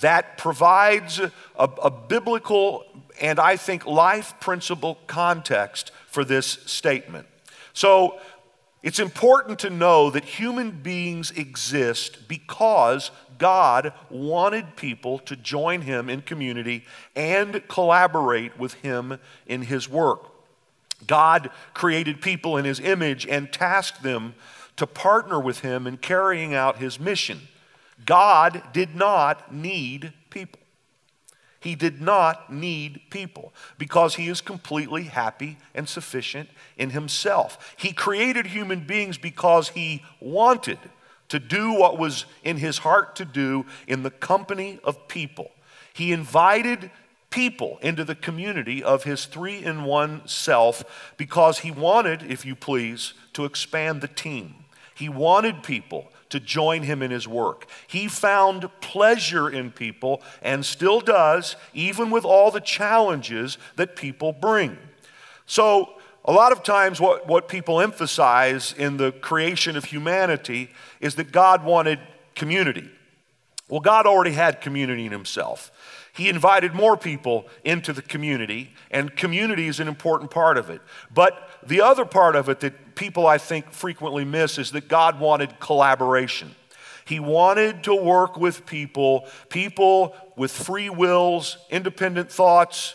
that 0.00 0.38
provides 0.38 1.18
a, 1.18 1.30
a 1.56 1.90
biblical 1.90 2.84
and 3.20 3.38
I 3.38 3.56
think 3.56 3.86
life 3.86 4.34
principle 4.40 4.98
context 5.06 5.92
for 6.08 6.24
this 6.24 6.46
statement. 6.46 7.26
So, 7.72 8.20
it's 8.84 8.98
important 8.98 9.60
to 9.60 9.70
know 9.70 10.10
that 10.10 10.24
human 10.24 10.70
beings 10.70 11.30
exist 11.30 12.28
because 12.28 13.10
God 13.38 13.92
wanted 14.10 14.76
people 14.76 15.18
to 15.20 15.36
join 15.36 15.82
him 15.82 16.08
in 16.08 16.22
community 16.22 16.84
and 17.14 17.66
collaborate 17.68 18.58
with 18.58 18.74
him 18.74 19.18
in 19.46 19.62
his 19.62 19.88
work. 19.88 20.30
God 21.06 21.50
created 21.74 22.20
people 22.20 22.56
in 22.56 22.64
his 22.64 22.80
image 22.80 23.26
and 23.26 23.52
tasked 23.52 24.02
them 24.02 24.34
to 24.76 24.86
partner 24.86 25.38
with 25.38 25.60
him 25.60 25.86
in 25.86 25.96
carrying 25.96 26.54
out 26.54 26.78
his 26.78 26.98
mission. 26.98 27.42
God 28.04 28.62
did 28.72 28.94
not 28.94 29.54
need 29.54 30.12
people. 30.30 30.60
He 31.60 31.74
did 31.74 32.02
not 32.02 32.52
need 32.52 33.00
people 33.08 33.54
because 33.78 34.16
he 34.16 34.28
is 34.28 34.42
completely 34.42 35.04
happy 35.04 35.56
and 35.74 35.88
sufficient 35.88 36.50
in 36.76 36.90
himself. 36.90 37.74
He 37.78 37.92
created 37.92 38.46
human 38.46 38.80
beings 38.80 39.16
because 39.16 39.70
he 39.70 40.02
wanted 40.20 40.78
to 41.34 41.40
do 41.40 41.72
what 41.72 41.98
was 41.98 42.26
in 42.44 42.58
his 42.58 42.78
heart 42.78 43.16
to 43.16 43.24
do 43.24 43.66
in 43.88 44.04
the 44.04 44.10
company 44.10 44.78
of 44.84 45.08
people. 45.08 45.50
He 45.92 46.12
invited 46.12 46.92
people 47.28 47.78
into 47.82 48.04
the 48.04 48.14
community 48.14 48.84
of 48.84 49.02
his 49.02 49.24
three 49.24 49.64
in 49.64 49.82
one 49.82 50.22
self 50.28 50.84
because 51.16 51.58
he 51.58 51.72
wanted, 51.72 52.22
if 52.22 52.46
you 52.46 52.54
please, 52.54 53.14
to 53.32 53.46
expand 53.46 54.00
the 54.00 54.06
team. 54.06 54.54
He 54.94 55.08
wanted 55.08 55.64
people 55.64 56.12
to 56.28 56.38
join 56.38 56.84
him 56.84 57.02
in 57.02 57.10
his 57.10 57.26
work. 57.26 57.66
He 57.88 58.06
found 58.06 58.70
pleasure 58.80 59.50
in 59.50 59.72
people 59.72 60.22
and 60.40 60.64
still 60.64 61.00
does, 61.00 61.56
even 61.72 62.12
with 62.12 62.24
all 62.24 62.52
the 62.52 62.60
challenges 62.60 63.58
that 63.74 63.96
people 63.96 64.32
bring. 64.32 64.78
So, 65.46 65.94
a 66.24 66.32
lot 66.32 66.52
of 66.52 66.62
times, 66.62 67.00
what, 67.00 67.26
what 67.26 67.48
people 67.48 67.80
emphasize 67.80 68.72
in 68.72 68.96
the 68.96 69.12
creation 69.12 69.76
of 69.76 69.84
humanity 69.84 70.70
is 71.00 71.16
that 71.16 71.32
God 71.32 71.64
wanted 71.64 72.00
community. 72.34 72.90
Well, 73.68 73.80
God 73.80 74.06
already 74.06 74.32
had 74.32 74.60
community 74.60 75.04
in 75.04 75.12
Himself. 75.12 75.70
He 76.14 76.28
invited 76.28 76.74
more 76.74 76.96
people 76.96 77.46
into 77.64 77.92
the 77.92 78.00
community, 78.00 78.72
and 78.90 79.14
community 79.16 79.66
is 79.66 79.80
an 79.80 79.88
important 79.88 80.30
part 80.30 80.56
of 80.56 80.70
it. 80.70 80.80
But 81.12 81.50
the 81.66 81.80
other 81.80 82.04
part 82.04 82.36
of 82.36 82.48
it 82.48 82.60
that 82.60 82.94
people, 82.94 83.26
I 83.26 83.36
think, 83.36 83.72
frequently 83.72 84.24
miss 84.24 84.58
is 84.58 84.70
that 84.72 84.88
God 84.88 85.18
wanted 85.18 85.60
collaboration. 85.60 86.54
He 87.04 87.20
wanted 87.20 87.84
to 87.84 87.94
work 87.94 88.38
with 88.38 88.64
people, 88.64 89.26
people 89.50 90.14
with 90.36 90.52
free 90.52 90.88
wills, 90.88 91.58
independent 91.68 92.32
thoughts, 92.32 92.94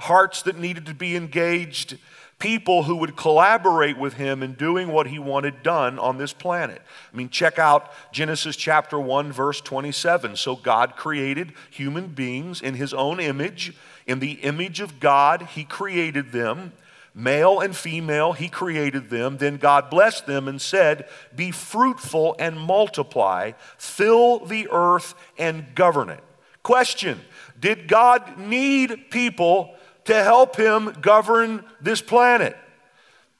hearts 0.00 0.42
that 0.42 0.58
needed 0.58 0.86
to 0.86 0.94
be 0.94 1.16
engaged 1.16 1.98
people 2.38 2.82
who 2.82 2.96
would 2.96 3.16
collaborate 3.16 3.96
with 3.96 4.14
him 4.14 4.42
in 4.42 4.52
doing 4.52 4.88
what 4.88 5.06
he 5.06 5.18
wanted 5.18 5.62
done 5.62 5.98
on 5.98 6.18
this 6.18 6.32
planet. 6.32 6.82
I 7.12 7.16
mean, 7.16 7.30
check 7.30 7.58
out 7.58 7.90
Genesis 8.12 8.56
chapter 8.56 9.00
1, 9.00 9.32
verse 9.32 9.60
27. 9.60 10.36
So 10.36 10.54
God 10.54 10.96
created 10.96 11.52
human 11.70 12.08
beings 12.08 12.60
in 12.60 12.74
his 12.74 12.92
own 12.92 13.20
image. 13.20 13.74
In 14.06 14.18
the 14.20 14.32
image 14.32 14.80
of 14.80 15.00
God, 15.00 15.42
he 15.54 15.64
created 15.64 16.32
them. 16.32 16.72
Male 17.14 17.60
and 17.60 17.74
female, 17.74 18.34
he 18.34 18.50
created 18.50 19.08
them. 19.08 19.38
Then 19.38 19.56
God 19.56 19.88
blessed 19.88 20.26
them 20.26 20.46
and 20.46 20.60
said, 20.60 21.08
Be 21.34 21.50
fruitful 21.50 22.36
and 22.38 22.60
multiply, 22.60 23.52
fill 23.78 24.44
the 24.44 24.68
earth 24.70 25.14
and 25.38 25.74
govern 25.74 26.10
it. 26.10 26.22
Question 26.62 27.22
Did 27.58 27.88
God 27.88 28.36
need 28.36 29.10
people 29.10 29.74
to 30.06 30.22
help 30.22 30.56
him 30.56 30.96
govern 31.00 31.64
this 31.80 32.00
planet? 32.00 32.56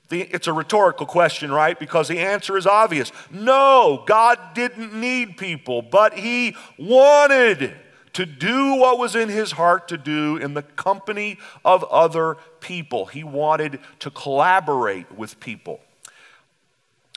The, 0.09 0.23
it's 0.23 0.47
a 0.47 0.53
rhetorical 0.53 1.07
question, 1.07 1.51
right? 1.51 1.79
Because 1.79 2.09
the 2.09 2.21
answer 2.21 2.57
is 2.57 2.67
obvious. 2.67 3.11
No, 3.31 4.05
God 4.07 4.39
didn't 4.55 4.95
need 4.95 5.37
people, 5.37 5.83
but 5.83 6.15
He 6.15 6.55
wanted 6.79 7.75
to 8.13 8.25
do 8.25 8.77
what 8.77 8.99
was 8.99 9.17
in 9.17 9.29
His 9.29 9.53
heart 9.53 9.89
to 9.89 9.99
do 9.99 10.37
in 10.37 10.55
the 10.55 10.63
company 10.63 11.39
of 11.65 11.83
other 11.85 12.37
people. 12.61 13.07
He 13.07 13.25
wanted 13.25 13.81
to 14.01 14.11
collaborate 14.11 15.11
with 15.13 15.41
people. 15.41 15.81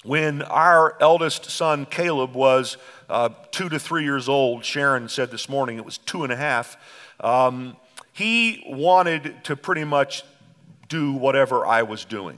When 0.04 0.42
our 0.44 0.96
eldest 1.00 1.52
son, 1.52 1.86
Caleb, 1.86 2.34
was 2.34 2.78
uh, 3.08 3.30
two 3.52 3.70
to 3.70 3.78
three 3.78 4.04
years 4.04 4.28
old, 4.28 4.66
Sharon 4.66 5.10
said 5.10 5.30
this 5.30 5.48
morning 5.48 5.78
it 5.78 5.86
was 5.86 5.98
two 6.00 6.24
and 6.24 6.34
a 6.34 6.38
half. 6.38 6.78
Um, 7.20 7.76
he 8.20 8.62
wanted 8.68 9.46
to 9.46 9.56
pretty 9.56 9.86
much 9.86 10.26
do 10.90 11.14
whatever 11.14 11.66
I 11.66 11.84
was 11.84 12.04
doing. 12.04 12.38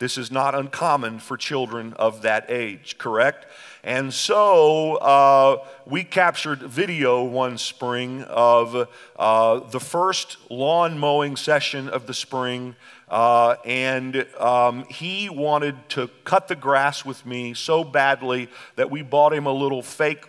This 0.00 0.18
is 0.18 0.32
not 0.32 0.56
uncommon 0.56 1.20
for 1.20 1.36
children 1.36 1.92
of 1.92 2.22
that 2.22 2.46
age, 2.50 2.98
correct? 2.98 3.46
And 3.84 4.12
so 4.12 4.96
uh, 4.96 5.64
we 5.86 6.02
captured 6.02 6.62
video 6.62 7.22
one 7.22 7.58
spring 7.58 8.24
of 8.24 8.88
uh, 9.16 9.60
the 9.70 9.78
first 9.78 10.36
lawn 10.50 10.98
mowing 10.98 11.36
session 11.36 11.88
of 11.88 12.08
the 12.08 12.14
spring. 12.14 12.74
Uh, 13.08 13.54
and 13.64 14.26
um, 14.36 14.84
he 14.90 15.28
wanted 15.28 15.76
to 15.90 16.10
cut 16.24 16.48
the 16.48 16.56
grass 16.56 17.04
with 17.04 17.24
me 17.24 17.54
so 17.54 17.84
badly 17.84 18.48
that 18.74 18.90
we 18.90 19.02
bought 19.02 19.32
him 19.32 19.46
a 19.46 19.52
little 19.52 19.82
fake 19.82 20.26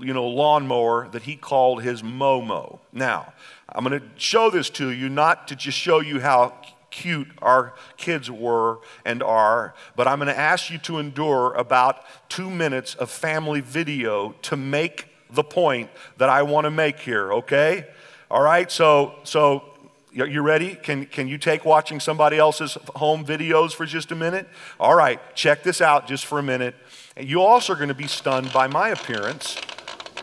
you 0.00 0.12
know, 0.12 0.26
lawnmower 0.26 1.08
that 1.08 1.22
he 1.22 1.36
called 1.36 1.82
his 1.82 2.02
Momo. 2.02 2.80
Now, 2.92 3.32
I'm 3.70 3.84
going 3.84 4.00
to 4.00 4.06
show 4.16 4.50
this 4.50 4.70
to 4.70 4.90
you, 4.90 5.08
not 5.08 5.48
to 5.48 5.56
just 5.56 5.76
show 5.76 6.00
you 6.00 6.20
how 6.20 6.54
cute 6.90 7.28
our 7.42 7.74
kids 7.96 8.30
were 8.30 8.78
and 9.04 9.22
are, 9.22 9.74
but 9.94 10.08
I'm 10.08 10.18
going 10.18 10.28
to 10.28 10.38
ask 10.38 10.70
you 10.70 10.78
to 10.78 10.98
endure 10.98 11.52
about 11.54 12.04
two 12.28 12.50
minutes 12.50 12.94
of 12.94 13.10
family 13.10 13.60
video 13.60 14.32
to 14.42 14.56
make 14.56 15.08
the 15.30 15.44
point 15.44 15.90
that 16.16 16.28
I 16.30 16.42
want 16.42 16.64
to 16.64 16.70
make 16.70 16.98
here, 17.00 17.32
okay? 17.34 17.86
All 18.30 18.42
right, 18.42 18.70
so, 18.70 19.16
so 19.24 19.64
you 20.12 20.40
ready? 20.40 20.74
Can, 20.74 21.04
can 21.04 21.28
you 21.28 21.36
take 21.36 21.64
watching 21.64 22.00
somebody 22.00 22.38
else's 22.38 22.78
home 22.96 23.24
videos 23.24 23.74
for 23.74 23.84
just 23.84 24.10
a 24.10 24.16
minute? 24.16 24.48
All 24.80 24.94
right, 24.94 25.20
check 25.34 25.62
this 25.62 25.80
out 25.80 26.06
just 26.06 26.24
for 26.24 26.38
a 26.38 26.42
minute. 26.42 26.74
You 27.18 27.42
also 27.42 27.74
are 27.74 27.76
going 27.76 27.88
to 27.88 27.94
be 27.94 28.06
stunned 28.06 28.52
by 28.52 28.66
my 28.66 28.88
appearance 28.88 29.58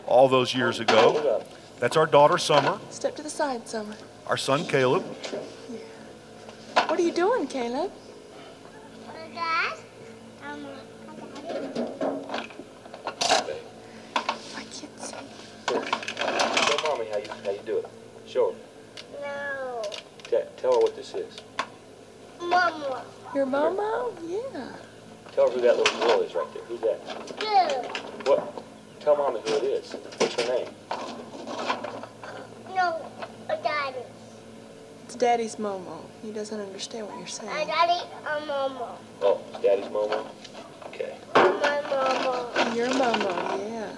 all 0.06 0.28
those 0.28 0.54
years 0.54 0.80
ago. 0.80 1.44
That's 1.78 1.96
our 1.96 2.06
daughter, 2.06 2.38
Summer. 2.38 2.78
Step 2.90 3.16
to 3.16 3.22
the 3.22 3.30
side, 3.30 3.68
Summer. 3.68 3.94
Our 4.26 4.36
son, 4.36 4.64
Caleb. 4.64 5.04
What 6.74 6.98
are 6.98 7.02
you 7.02 7.12
doing, 7.12 7.46
Caleb? 7.46 7.90
Um, 10.42 10.66
I 14.54 14.64
can't 14.70 15.00
see. 15.00 15.16
Show 15.66 16.76
mommy 16.88 17.06
how 17.10 17.18
you 17.18 17.28
how 17.44 17.50
you 17.50 17.60
do 17.66 17.78
it. 17.78 17.86
Show 18.26 18.52
her. 18.52 18.58
No. 19.20 19.82
Tell, 20.24 20.42
tell 20.56 20.72
her 20.72 20.78
what 20.78 20.94
this 20.96 21.14
is. 21.14 21.36
Mama. 22.40 23.04
Your 23.34 23.46
Momo? 23.46 24.12
Yeah. 24.26 24.72
Tell 25.32 25.48
her 25.48 25.54
who 25.54 25.60
that 25.62 25.76
little 25.76 25.98
girl 26.00 26.22
is 26.22 26.34
right 26.34 26.54
there. 26.54 26.62
Who's 26.64 26.80
that? 26.80 27.38
Good. 27.38 28.26
What? 28.26 28.64
Tell 29.00 29.16
mommy 29.16 29.40
who 29.40 29.54
it 29.56 29.64
is. 29.64 29.92
What's 29.92 30.34
her 30.42 30.54
name? 30.54 30.68
No. 32.74 33.10
A 33.48 33.56
daddy. 33.62 33.98
It's 35.04 35.05
Daddy's 35.18 35.56
Momo. 35.56 36.00
He 36.22 36.30
doesn't 36.30 36.58
understand 36.60 37.06
what 37.06 37.16
you're 37.16 37.24
A 37.24 37.28
saying. 37.28 37.66
daddy. 37.66 38.00
A 38.26 38.40
Momo. 38.46 38.88
Oh, 39.22 39.40
Daddy's 39.62 39.86
Momo. 39.86 40.26
Okay. 40.86 41.14
My 41.34 41.80
mama. 41.88 42.74
Your 42.76 42.88
Momo, 42.88 43.58
yeah. 43.70 43.92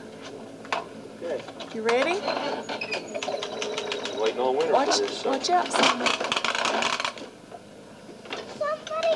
Okay. 1.22 1.42
You 1.74 1.82
ready? 1.82 2.20
Waiting 4.20 4.40
on 4.40 4.56
winter 4.56 4.72
Watch, 4.72 4.96
for 4.96 5.02
this. 5.02 5.18
son. 5.18 5.32
watch 5.32 5.50
out, 5.50 5.72
Summer. 5.72 6.06
Somebody. 8.58 9.12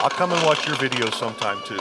I'll 0.00 0.10
come 0.10 0.32
and 0.32 0.44
watch 0.44 0.66
your 0.66 0.76
video 0.76 1.10
sometime 1.10 1.58
too. 1.64 1.78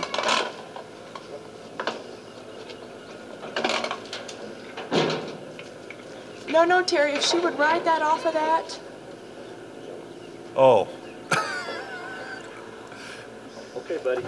No, 6.52 6.66
no, 6.66 6.84
Terry, 6.84 7.14
if 7.14 7.24
she 7.24 7.40
would 7.40 7.58
ride 7.58 7.86
that 7.86 8.02
off 8.02 8.26
of 8.26 8.34
that. 8.34 8.80
Oh, 10.56 10.88
Okay, 13.92 13.98
buddy. 14.04 14.24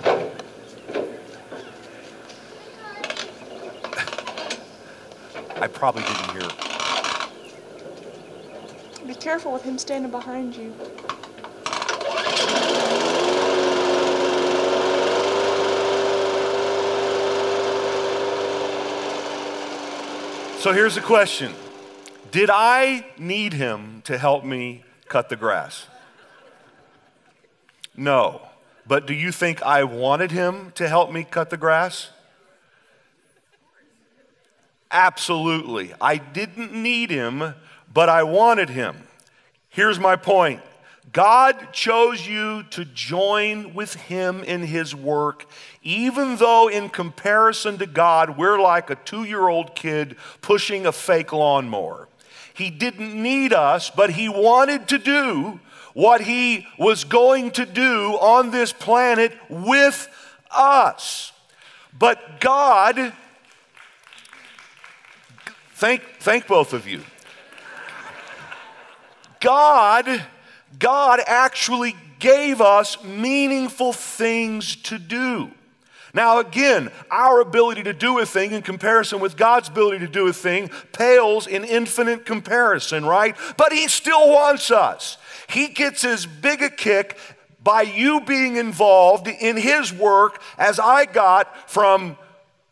I 5.55 5.67
probably 5.67 6.03
didn't 6.03 6.31
hear. 6.31 6.49
Be 9.07 9.15
careful 9.15 9.53
with 9.53 9.63
him 9.63 9.77
standing 9.77 10.11
behind 10.11 10.55
you. 10.55 10.73
So 20.59 20.71
here's 20.71 20.95
the 20.95 21.01
question 21.01 21.53
Did 22.33 22.49
I 22.51 23.05
need 23.19 23.53
him 23.53 24.01
to 24.05 24.17
help 24.17 24.43
me 24.43 24.83
cut 25.07 25.29
the 25.29 25.35
grass? 25.35 25.85
No. 27.95 28.41
But 28.87 29.05
do 29.05 29.13
you 29.13 29.31
think 29.31 29.61
I 29.61 29.83
wanted 29.83 30.31
him 30.31 30.71
to 30.73 30.89
help 30.89 31.11
me 31.11 31.25
cut 31.25 31.51
the 31.51 31.57
grass? 31.57 32.09
Absolutely. 34.89 35.93
I 36.01 36.17
didn't 36.17 36.73
need 36.73 37.11
him, 37.11 37.53
but 37.93 38.09
I 38.09 38.23
wanted 38.23 38.71
him. 38.71 39.03
Here's 39.69 39.99
my 39.99 40.15
point 40.15 40.61
God 41.11 41.71
chose 41.71 42.27
you 42.27 42.63
to 42.71 42.83
join 42.83 43.75
with 43.75 43.93
him 43.93 44.43
in 44.43 44.63
his 44.63 44.95
work, 44.95 45.45
even 45.83 46.37
though, 46.37 46.67
in 46.67 46.89
comparison 46.89 47.77
to 47.77 47.85
God, 47.85 48.39
we're 48.39 48.59
like 48.59 48.89
a 48.89 48.95
two 48.95 49.23
year 49.23 49.47
old 49.47 49.75
kid 49.75 50.17
pushing 50.41 50.87
a 50.87 50.91
fake 50.91 51.31
lawnmower. 51.31 52.07
He 52.53 52.69
didn't 52.69 53.21
need 53.21 53.53
us, 53.53 53.89
but 53.89 54.11
he 54.11 54.29
wanted 54.29 54.87
to 54.89 54.97
do 54.97 55.59
what 55.93 56.21
he 56.21 56.67
was 56.77 57.03
going 57.03 57.51
to 57.51 57.65
do 57.65 58.13
on 58.13 58.51
this 58.51 58.73
planet 58.73 59.33
with 59.49 60.07
us. 60.51 61.31
But 61.97 62.39
God, 62.39 63.13
thank, 65.75 66.03
thank 66.19 66.47
both 66.47 66.73
of 66.73 66.87
you. 66.87 67.01
God, 69.39 70.23
God 70.79 71.19
actually 71.25 71.95
gave 72.19 72.61
us 72.61 73.03
meaningful 73.03 73.93
things 73.93 74.75
to 74.77 74.97
do. 74.97 75.51
Now, 76.13 76.37
again, 76.39 76.91
our 77.09 77.41
ability 77.41 77.83
to 77.83 77.93
do 77.93 78.19
a 78.19 78.25
thing 78.25 78.51
in 78.51 78.61
comparison 78.61 79.19
with 79.19 79.35
God's 79.35 79.69
ability 79.69 79.99
to 79.99 80.11
do 80.11 80.27
a 80.27 80.33
thing 80.33 80.69
pales 80.91 81.47
in 81.47 81.63
infinite 81.63 82.23
comparison, 82.23 83.03
right? 83.03 83.35
But 83.57 83.73
He 83.73 83.87
still 83.87 84.29
wants 84.29 84.69
us. 84.69 85.17
He 85.49 85.69
gets 85.69 86.05
as 86.05 86.27
big 86.27 86.61
a 86.61 86.69
kick 86.69 87.17
by 87.63 87.81
you 87.81 88.21
being 88.21 88.57
involved 88.57 89.27
in 89.27 89.57
His 89.57 89.91
work 89.91 90.39
as 90.57 90.79
I 90.79 91.05
got 91.05 91.69
from 91.69 92.17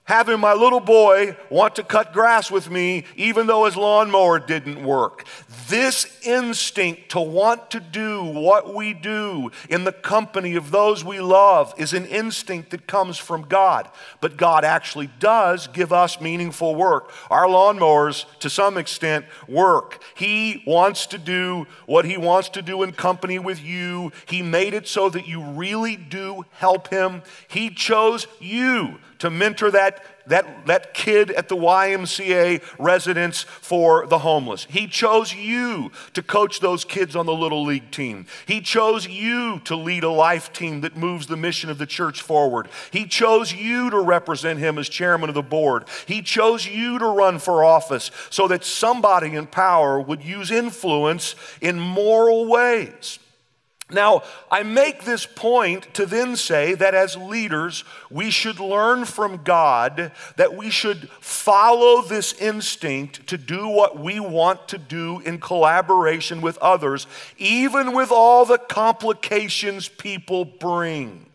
having 0.05 0.39
my 0.39 0.53
little 0.53 0.79
boy 0.79 1.37
want 1.49 1.75
to 1.75 1.83
cut 1.83 2.11
grass 2.11 2.49
with 2.49 2.69
me 2.69 3.03
even 3.15 3.47
though 3.47 3.65
his 3.65 3.77
lawnmower 3.77 4.39
didn't 4.39 4.83
work. 4.83 5.25
This 5.69 6.19
instinct 6.23 7.09
to 7.11 7.21
want 7.21 7.71
to 7.71 7.79
do 7.79 8.23
what 8.23 8.73
we 8.73 8.93
do 8.93 9.51
in 9.69 9.83
the 9.83 9.91
company 9.91 10.55
of 10.55 10.71
those 10.71 11.05
we 11.05 11.19
love 11.19 11.73
is 11.77 11.93
an 11.93 12.05
instinct 12.05 12.71
that 12.71 12.87
comes 12.87 13.17
from 13.17 13.43
God. 13.43 13.89
But 14.19 14.37
God 14.37 14.65
actually 14.65 15.09
does 15.19 15.67
give 15.67 15.93
us 15.93 16.19
meaningful 16.19 16.75
work. 16.75 17.11
Our 17.29 17.45
lawnmowers, 17.45 18.25
to 18.39 18.49
some 18.49 18.77
extent, 18.77 19.25
work. 19.47 20.03
He 20.15 20.63
wants 20.65 21.05
to 21.07 21.17
do 21.17 21.67
what 21.85 22.05
He 22.05 22.17
wants 22.17 22.49
to 22.49 22.61
do 22.61 22.83
in 22.83 22.91
company 22.91 23.39
with 23.39 23.63
you. 23.63 24.11
He 24.25 24.41
made 24.41 24.73
it 24.73 24.87
so 24.87 25.09
that 25.09 25.27
you 25.27 25.43
really 25.43 25.95
do 25.95 26.43
help 26.51 26.89
Him. 26.89 27.21
He 27.47 27.69
chose 27.69 28.27
you 28.39 28.99
to 29.21 29.29
mentor 29.29 29.69
that, 29.69 30.03
that, 30.25 30.65
that 30.65 30.95
kid 30.95 31.29
at 31.29 31.47
the 31.47 31.55
YMCA 31.55 32.63
residence 32.79 33.43
for 33.43 34.07
the 34.07 34.17
homeless. 34.17 34.65
He 34.67 34.87
chose 34.87 35.31
you 35.31 35.91
to 36.13 36.23
coach 36.23 36.59
those 36.59 36.83
kids 36.83 37.15
on 37.15 37.27
the 37.27 37.33
Little 37.33 37.63
League 37.63 37.91
team. 37.91 38.25
He 38.47 38.61
chose 38.61 39.07
you 39.07 39.59
to 39.65 39.75
lead 39.75 40.03
a 40.03 40.09
life 40.09 40.51
team 40.51 40.81
that 40.81 40.97
moves 40.97 41.27
the 41.27 41.37
mission 41.37 41.69
of 41.69 41.77
the 41.77 41.85
church 41.85 42.23
forward. 42.23 42.67
He 42.89 43.05
chose 43.05 43.53
you 43.53 43.91
to 43.91 43.99
represent 43.99 44.57
him 44.57 44.79
as 44.79 44.89
chairman 44.89 45.29
of 45.29 45.35
the 45.35 45.43
board. 45.43 45.85
He 46.07 46.23
chose 46.23 46.65
you 46.65 46.97
to 46.97 47.05
run 47.05 47.37
for 47.37 47.63
office 47.63 48.09
so 48.31 48.47
that 48.47 48.63
somebody 48.63 49.35
in 49.35 49.45
power 49.45 50.01
would 50.01 50.23
use 50.23 50.49
influence 50.49 51.35
in 51.61 51.79
moral 51.79 52.47
ways. 52.47 53.19
Now, 53.93 54.23
I 54.49 54.63
make 54.63 55.03
this 55.03 55.25
point 55.25 55.93
to 55.95 56.05
then 56.05 56.35
say 56.35 56.73
that 56.75 56.93
as 56.93 57.15
leaders, 57.17 57.83
we 58.09 58.29
should 58.29 58.59
learn 58.59 59.05
from 59.05 59.43
God 59.43 60.11
that 60.37 60.55
we 60.55 60.69
should 60.69 61.09
follow 61.19 62.01
this 62.01 62.33
instinct 62.33 63.27
to 63.27 63.37
do 63.37 63.67
what 63.67 63.99
we 63.99 64.19
want 64.19 64.67
to 64.69 64.77
do 64.77 65.19
in 65.21 65.39
collaboration 65.39 66.41
with 66.41 66.57
others, 66.59 67.07
even 67.37 67.93
with 67.93 68.11
all 68.11 68.45
the 68.45 68.57
complications 68.57 69.87
people 69.87 70.45
bring. 70.45 71.25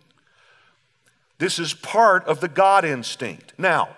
This 1.39 1.59
is 1.59 1.75
part 1.75 2.25
of 2.25 2.41
the 2.41 2.49
God 2.49 2.85
instinct. 2.85 3.53
Now, 3.59 3.97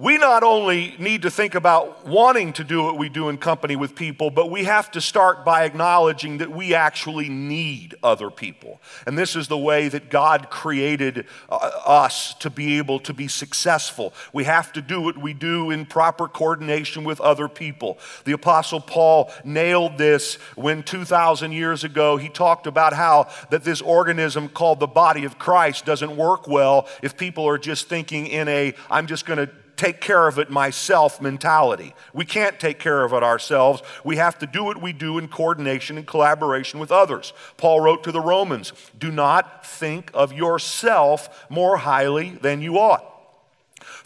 we 0.00 0.16
not 0.16 0.42
only 0.42 0.94
need 0.98 1.20
to 1.22 1.30
think 1.30 1.54
about 1.54 2.06
wanting 2.06 2.54
to 2.54 2.64
do 2.64 2.82
what 2.82 2.96
we 2.96 3.10
do 3.10 3.28
in 3.28 3.36
company 3.36 3.76
with 3.76 3.94
people, 3.94 4.30
but 4.30 4.50
we 4.50 4.64
have 4.64 4.90
to 4.92 5.00
start 5.00 5.44
by 5.44 5.64
acknowledging 5.64 6.38
that 6.38 6.50
we 6.50 6.74
actually 6.74 7.28
need 7.28 7.94
other 8.02 8.30
people. 8.30 8.80
And 9.06 9.18
this 9.18 9.36
is 9.36 9.48
the 9.48 9.58
way 9.58 9.88
that 9.88 10.08
God 10.08 10.48
created 10.48 11.26
uh, 11.50 11.70
us 11.84 12.32
to 12.36 12.48
be 12.48 12.78
able 12.78 12.98
to 13.00 13.12
be 13.12 13.28
successful. 13.28 14.14
We 14.32 14.44
have 14.44 14.72
to 14.72 14.80
do 14.80 15.02
what 15.02 15.18
we 15.18 15.34
do 15.34 15.70
in 15.70 15.84
proper 15.84 16.28
coordination 16.28 17.04
with 17.04 17.20
other 17.20 17.46
people. 17.46 17.98
The 18.24 18.32
Apostle 18.32 18.80
Paul 18.80 19.30
nailed 19.44 19.98
this 19.98 20.36
when 20.54 20.82
2,000 20.82 21.52
years 21.52 21.84
ago 21.84 22.16
he 22.16 22.30
talked 22.30 22.66
about 22.66 22.94
how 22.94 23.28
that 23.50 23.64
this 23.64 23.82
organism 23.82 24.48
called 24.48 24.80
the 24.80 24.86
body 24.86 25.26
of 25.26 25.38
Christ 25.38 25.84
doesn't 25.84 26.16
work 26.16 26.48
well 26.48 26.88
if 27.02 27.18
people 27.18 27.46
are 27.46 27.58
just 27.58 27.86
thinking 27.86 28.26
in 28.26 28.48
a, 28.48 28.72
I'm 28.90 29.06
just 29.06 29.26
going 29.26 29.46
to 29.46 29.59
take 29.80 30.02
care 30.02 30.28
of 30.28 30.38
it 30.38 30.50
myself 30.50 31.22
mentality. 31.22 31.94
We 32.12 32.26
can't 32.26 32.60
take 32.60 32.78
care 32.78 33.02
of 33.02 33.14
it 33.14 33.22
ourselves. 33.22 33.82
We 34.04 34.16
have 34.16 34.38
to 34.40 34.46
do 34.46 34.62
what 34.62 34.82
we 34.82 34.92
do 34.92 35.16
in 35.16 35.26
coordination 35.28 35.96
and 35.96 36.06
collaboration 36.06 36.80
with 36.80 36.92
others. 36.92 37.32
Paul 37.56 37.80
wrote 37.80 38.04
to 38.04 38.12
the 38.12 38.20
Romans 38.20 38.74
Do 38.98 39.10
not 39.10 39.64
think 39.64 40.10
of 40.12 40.34
yourself 40.34 41.46
more 41.48 41.78
highly 41.78 42.30
than 42.42 42.60
you 42.60 42.78
ought. 42.78 43.09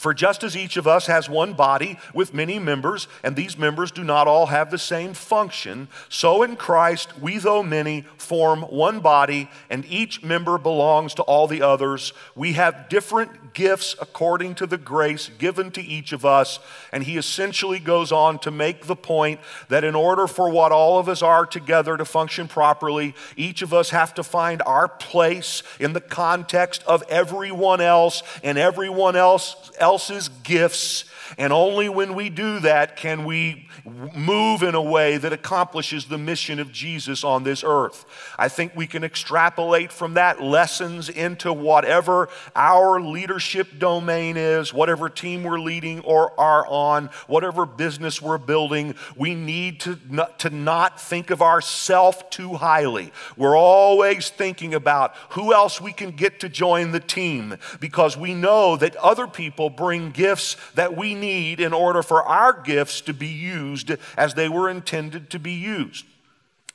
For 0.04 0.12
just 0.12 0.44
as 0.44 0.54
each 0.54 0.76
of 0.76 0.86
us 0.86 1.06
has 1.06 1.30
one 1.30 1.54
body 1.54 1.98
with 2.12 2.34
many 2.34 2.58
members, 2.58 3.08
and 3.22 3.34
these 3.34 3.56
members 3.56 3.90
do 3.90 4.04
not 4.04 4.28
all 4.28 4.44
have 4.44 4.70
the 4.70 4.76
same 4.76 5.14
function, 5.14 5.88
so 6.10 6.42
in 6.42 6.56
Christ 6.56 7.18
we, 7.18 7.38
though 7.38 7.62
many, 7.62 8.02
form 8.18 8.64
one 8.64 9.00
body, 9.00 9.48
and 9.70 9.82
each 9.86 10.22
member 10.22 10.58
belongs 10.58 11.14
to 11.14 11.22
all 11.22 11.46
the 11.46 11.62
others. 11.62 12.12
We 12.34 12.52
have 12.52 12.90
different 12.90 13.54
gifts 13.54 13.96
according 14.00 14.56
to 14.56 14.66
the 14.66 14.76
grace 14.76 15.30
given 15.38 15.70
to 15.70 15.82
each 15.82 16.12
of 16.12 16.26
us. 16.26 16.58
And 16.92 17.04
he 17.04 17.16
essentially 17.16 17.78
goes 17.78 18.12
on 18.12 18.38
to 18.40 18.50
make 18.50 18.86
the 18.86 18.96
point 18.96 19.40
that 19.68 19.84
in 19.84 19.94
order 19.94 20.26
for 20.26 20.50
what 20.50 20.72
all 20.72 20.98
of 20.98 21.08
us 21.08 21.22
are 21.22 21.46
together 21.46 21.96
to 21.96 22.04
function 22.04 22.48
properly, 22.48 23.14
each 23.36 23.62
of 23.62 23.72
us 23.72 23.90
have 23.90 24.12
to 24.14 24.22
find 24.22 24.60
our 24.66 24.88
place 24.88 25.62
in 25.80 25.92
the 25.92 26.00
context 26.00 26.82
of 26.82 27.02
everyone 27.08 27.80
else 27.80 28.22
and 28.42 28.58
everyone 28.58 29.16
else 29.16 29.70
else's 29.94 30.28
gifts. 30.42 31.04
And 31.38 31.52
only 31.52 31.88
when 31.88 32.14
we 32.14 32.30
do 32.30 32.58
that 32.60 32.96
can 32.96 33.24
we 33.24 33.68
move 34.14 34.62
in 34.62 34.74
a 34.74 34.82
way 34.82 35.16
that 35.16 35.32
accomplishes 35.32 36.06
the 36.06 36.18
mission 36.18 36.58
of 36.58 36.72
Jesus 36.72 37.24
on 37.24 37.44
this 37.44 37.62
earth. 37.64 38.04
I 38.38 38.48
think 38.48 38.74
we 38.74 38.86
can 38.86 39.04
extrapolate 39.04 39.92
from 39.92 40.14
that 40.14 40.42
lessons 40.42 41.08
into 41.08 41.52
whatever 41.52 42.28
our 42.54 43.00
leadership 43.00 43.78
domain 43.78 44.36
is, 44.36 44.72
whatever 44.72 45.08
team 45.08 45.44
we're 45.44 45.60
leading 45.60 46.00
or 46.00 46.38
are 46.38 46.66
on, 46.66 47.06
whatever 47.26 47.66
business 47.66 48.20
we're 48.20 48.38
building. 48.38 48.94
We 49.16 49.34
need 49.34 49.80
to 49.80 49.98
not, 50.08 50.38
to 50.40 50.50
not 50.50 51.00
think 51.00 51.30
of 51.30 51.40
ourselves 51.40 52.18
too 52.30 52.54
highly. 52.54 53.12
We're 53.36 53.56
always 53.56 54.28
thinking 54.28 54.74
about 54.74 55.14
who 55.30 55.54
else 55.54 55.80
we 55.80 55.92
can 55.92 56.10
get 56.10 56.40
to 56.40 56.48
join 56.48 56.92
the 56.92 57.00
team 57.00 57.56
because 57.80 58.16
we 58.16 58.34
know 58.34 58.76
that 58.76 58.96
other 58.96 59.26
people 59.26 59.70
bring 59.76 60.10
gifts 60.10 60.56
that 60.74 60.96
we 60.96 61.14
need 61.14 61.60
in 61.60 61.72
order 61.72 62.02
for 62.02 62.22
our 62.22 62.52
gifts 62.52 63.00
to 63.02 63.14
be 63.14 63.28
used 63.28 63.92
as 64.16 64.34
they 64.34 64.48
were 64.48 64.68
intended 64.68 65.30
to 65.30 65.38
be 65.38 65.52
used. 65.52 66.04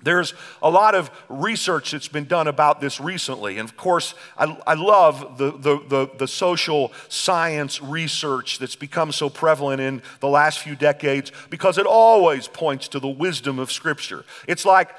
There's 0.02 0.34
a 0.62 0.70
lot 0.70 0.96
of 0.96 1.12
research 1.28 1.92
that's 1.92 2.08
been 2.08 2.24
done 2.24 2.48
about 2.48 2.80
this 2.80 3.02
recently. 3.02 3.58
And 3.58 3.68
of 3.68 3.76
course, 3.76 4.16
I, 4.38 4.58
I 4.66 4.76
love 4.76 5.38
the, 5.38 5.52
the, 5.52 5.84
the, 5.90 6.10
the, 6.18 6.28
social 6.28 6.94
science 7.10 7.82
research 7.82 8.60
that's 8.60 8.78
become 8.78 9.12
so 9.12 9.30
prevalent 9.30 9.82
in 9.82 10.02
the 10.22 10.30
last 10.30 10.60
few 10.60 10.78
decades 10.78 11.34
because 11.50 11.78
it 11.78 11.86
always 11.86 12.48
points 12.48 12.88
to 12.90 13.00
the 13.00 13.10
wisdom 13.10 13.60
of 13.60 13.74
Scripture. 13.74 14.24
It's 14.48 14.64
like 14.64 14.92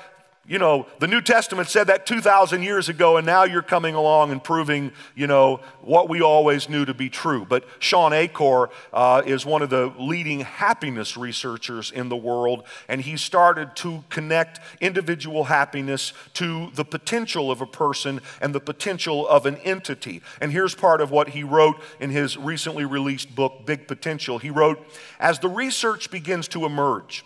you 0.50 0.58
know, 0.58 0.88
the 0.98 1.06
New 1.06 1.20
Testament 1.20 1.68
said 1.68 1.86
that 1.86 2.06
2,000 2.06 2.64
years 2.64 2.88
ago, 2.88 3.16
and 3.16 3.24
now 3.24 3.44
you're 3.44 3.62
coming 3.62 3.94
along 3.94 4.32
and 4.32 4.42
proving, 4.42 4.90
you 5.14 5.28
know, 5.28 5.60
what 5.80 6.08
we 6.08 6.20
always 6.20 6.68
knew 6.68 6.84
to 6.84 6.92
be 6.92 7.08
true. 7.08 7.46
But 7.48 7.64
Shawn 7.78 8.12
Achor 8.12 8.68
uh, 8.92 9.22
is 9.24 9.46
one 9.46 9.62
of 9.62 9.70
the 9.70 9.94
leading 9.96 10.40
happiness 10.40 11.16
researchers 11.16 11.92
in 11.92 12.08
the 12.08 12.16
world, 12.16 12.64
and 12.88 13.00
he 13.00 13.16
started 13.16 13.76
to 13.76 14.02
connect 14.10 14.58
individual 14.80 15.44
happiness 15.44 16.12
to 16.34 16.72
the 16.74 16.84
potential 16.84 17.52
of 17.52 17.60
a 17.60 17.66
person 17.66 18.20
and 18.40 18.52
the 18.52 18.60
potential 18.60 19.28
of 19.28 19.46
an 19.46 19.54
entity. 19.58 20.20
And 20.40 20.50
here's 20.50 20.74
part 20.74 21.00
of 21.00 21.12
what 21.12 21.28
he 21.28 21.44
wrote 21.44 21.80
in 22.00 22.10
his 22.10 22.36
recently 22.36 22.84
released 22.84 23.36
book, 23.36 23.66
Big 23.66 23.86
Potential. 23.86 24.38
He 24.38 24.50
wrote, 24.50 24.84
As 25.20 25.38
the 25.38 25.48
research 25.48 26.10
begins 26.10 26.48
to 26.48 26.64
emerge, 26.64 27.24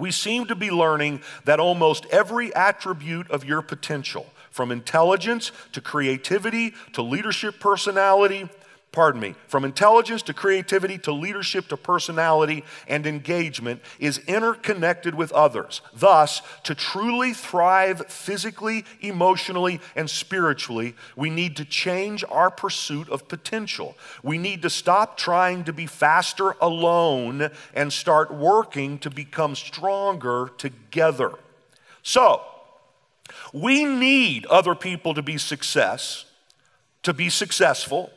we 0.00 0.10
seem 0.10 0.46
to 0.46 0.54
be 0.54 0.70
learning 0.70 1.22
that 1.44 1.60
almost 1.60 2.06
every 2.06 2.54
attribute 2.54 3.30
of 3.30 3.44
your 3.44 3.62
potential, 3.62 4.26
from 4.50 4.72
intelligence 4.72 5.52
to 5.72 5.80
creativity 5.80 6.74
to 6.92 7.02
leadership 7.02 7.60
personality, 7.60 8.48
pardon 8.92 9.20
me, 9.20 9.34
from 9.46 9.64
intelligence 9.64 10.22
to 10.22 10.34
creativity 10.34 10.98
to 10.98 11.12
leadership 11.12 11.68
to 11.68 11.76
personality 11.76 12.64
and 12.88 13.06
engagement 13.06 13.80
is 14.00 14.18
interconnected 14.26 15.14
with 15.14 15.30
others. 15.30 15.80
Thus, 15.94 16.42
to 16.64 16.74
truly 16.74 17.32
thrive 17.32 18.06
physically, 18.08 18.84
emotionally, 19.00 19.80
and 19.94 20.10
spiritually, 20.10 20.96
we 21.14 21.30
need 21.30 21.56
to 21.56 21.64
change 21.64 22.24
our 22.30 22.50
pursuit 22.50 23.08
of 23.10 23.28
potential. 23.28 23.96
We 24.24 24.38
need 24.38 24.62
to 24.62 24.70
stop 24.70 25.16
trying 25.16 25.64
to 25.64 25.72
be 25.72 25.86
faster 25.86 26.56
alone 26.60 27.50
and 27.72 27.92
start 27.92 28.34
working 28.34 28.98
to 29.00 29.10
become 29.10 29.54
stronger 29.54 30.50
together. 30.58 31.34
So, 32.02 32.42
we 33.52 33.84
need 33.84 34.46
other 34.46 34.74
people 34.74 35.14
to 35.14 35.22
be 35.22 35.38
success, 35.38 36.24
to 37.04 37.12
be 37.14 37.30
successful 37.30 38.10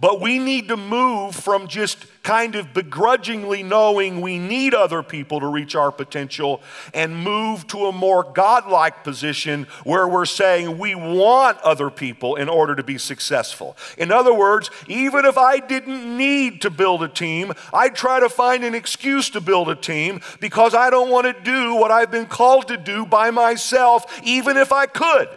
but 0.00 0.20
we 0.20 0.38
need 0.38 0.68
to 0.68 0.76
move 0.76 1.34
from 1.34 1.68
just 1.68 2.06
kind 2.22 2.56
of 2.56 2.72
begrudgingly 2.72 3.62
knowing 3.62 4.20
we 4.20 4.38
need 4.38 4.74
other 4.74 5.02
people 5.02 5.40
to 5.40 5.46
reach 5.46 5.76
our 5.76 5.92
potential 5.92 6.60
and 6.94 7.14
move 7.14 7.66
to 7.66 7.86
a 7.86 7.92
more 7.92 8.24
godlike 8.24 9.04
position 9.04 9.66
where 9.84 10.08
we're 10.08 10.24
saying 10.24 10.78
we 10.78 10.94
want 10.94 11.58
other 11.60 11.90
people 11.90 12.36
in 12.36 12.48
order 12.48 12.74
to 12.74 12.82
be 12.82 12.96
successful. 12.96 13.76
In 13.98 14.10
other 14.10 14.32
words, 14.32 14.70
even 14.88 15.26
if 15.26 15.36
I 15.36 15.58
didn't 15.58 16.16
need 16.16 16.62
to 16.62 16.70
build 16.70 17.02
a 17.02 17.08
team, 17.08 17.52
I'd 17.72 17.94
try 17.94 18.20
to 18.20 18.28
find 18.28 18.64
an 18.64 18.74
excuse 18.74 19.28
to 19.30 19.40
build 19.40 19.68
a 19.68 19.76
team 19.76 20.20
because 20.40 20.74
I 20.74 20.88
don't 20.90 21.10
want 21.10 21.26
to 21.26 21.42
do 21.42 21.74
what 21.74 21.90
I've 21.90 22.10
been 22.10 22.26
called 22.26 22.68
to 22.68 22.78
do 22.78 23.04
by 23.04 23.30
myself, 23.30 24.20
even 24.24 24.56
if 24.56 24.72
I 24.72 24.86
could. 24.86 25.28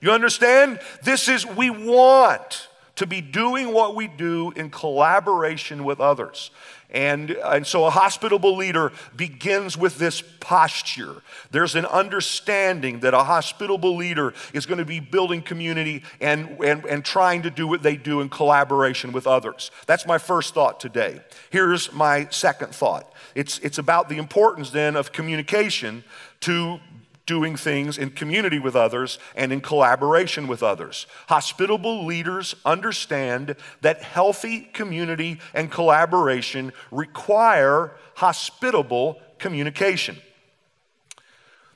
You 0.00 0.12
understand? 0.12 0.80
This 1.02 1.28
is, 1.28 1.44
we 1.44 1.70
want 1.70 2.68
to 3.00 3.06
be 3.06 3.22
doing 3.22 3.72
what 3.72 3.96
we 3.96 4.06
do 4.06 4.52
in 4.56 4.68
collaboration 4.68 5.84
with 5.84 6.00
others. 6.00 6.50
And, 6.90 7.30
and 7.30 7.66
so 7.66 7.86
a 7.86 7.90
hospitable 7.90 8.54
leader 8.58 8.92
begins 9.16 9.78
with 9.78 9.96
this 9.96 10.22
posture. 10.40 11.22
There's 11.50 11.76
an 11.76 11.86
understanding 11.86 13.00
that 13.00 13.14
a 13.14 13.24
hospitable 13.24 13.96
leader 13.96 14.34
is 14.52 14.66
going 14.66 14.80
to 14.80 14.84
be 14.84 15.00
building 15.00 15.40
community 15.40 16.02
and, 16.20 16.62
and, 16.62 16.84
and 16.84 17.02
trying 17.02 17.40
to 17.44 17.50
do 17.50 17.66
what 17.66 17.82
they 17.82 17.96
do 17.96 18.20
in 18.20 18.28
collaboration 18.28 19.12
with 19.12 19.26
others. 19.26 19.70
That's 19.86 20.06
my 20.06 20.18
first 20.18 20.52
thought 20.52 20.78
today. 20.78 21.20
Here's 21.48 21.90
my 21.94 22.28
second 22.28 22.74
thought 22.74 23.10
it's, 23.34 23.58
it's 23.60 23.78
about 23.78 24.10
the 24.10 24.18
importance 24.18 24.68
then 24.68 24.94
of 24.94 25.10
communication 25.10 26.04
to 26.40 26.80
doing 27.30 27.54
things 27.54 27.96
in 27.96 28.10
community 28.10 28.58
with 28.58 28.74
others 28.74 29.16
and 29.36 29.52
in 29.52 29.60
collaboration 29.60 30.48
with 30.48 30.64
others. 30.64 31.06
Hospitable 31.28 32.04
leaders 32.04 32.56
understand 32.64 33.54
that 33.82 34.02
healthy 34.02 34.62
community 34.62 35.38
and 35.54 35.70
collaboration 35.70 36.72
require 36.90 37.92
hospitable 38.16 39.22
communication. 39.38 40.18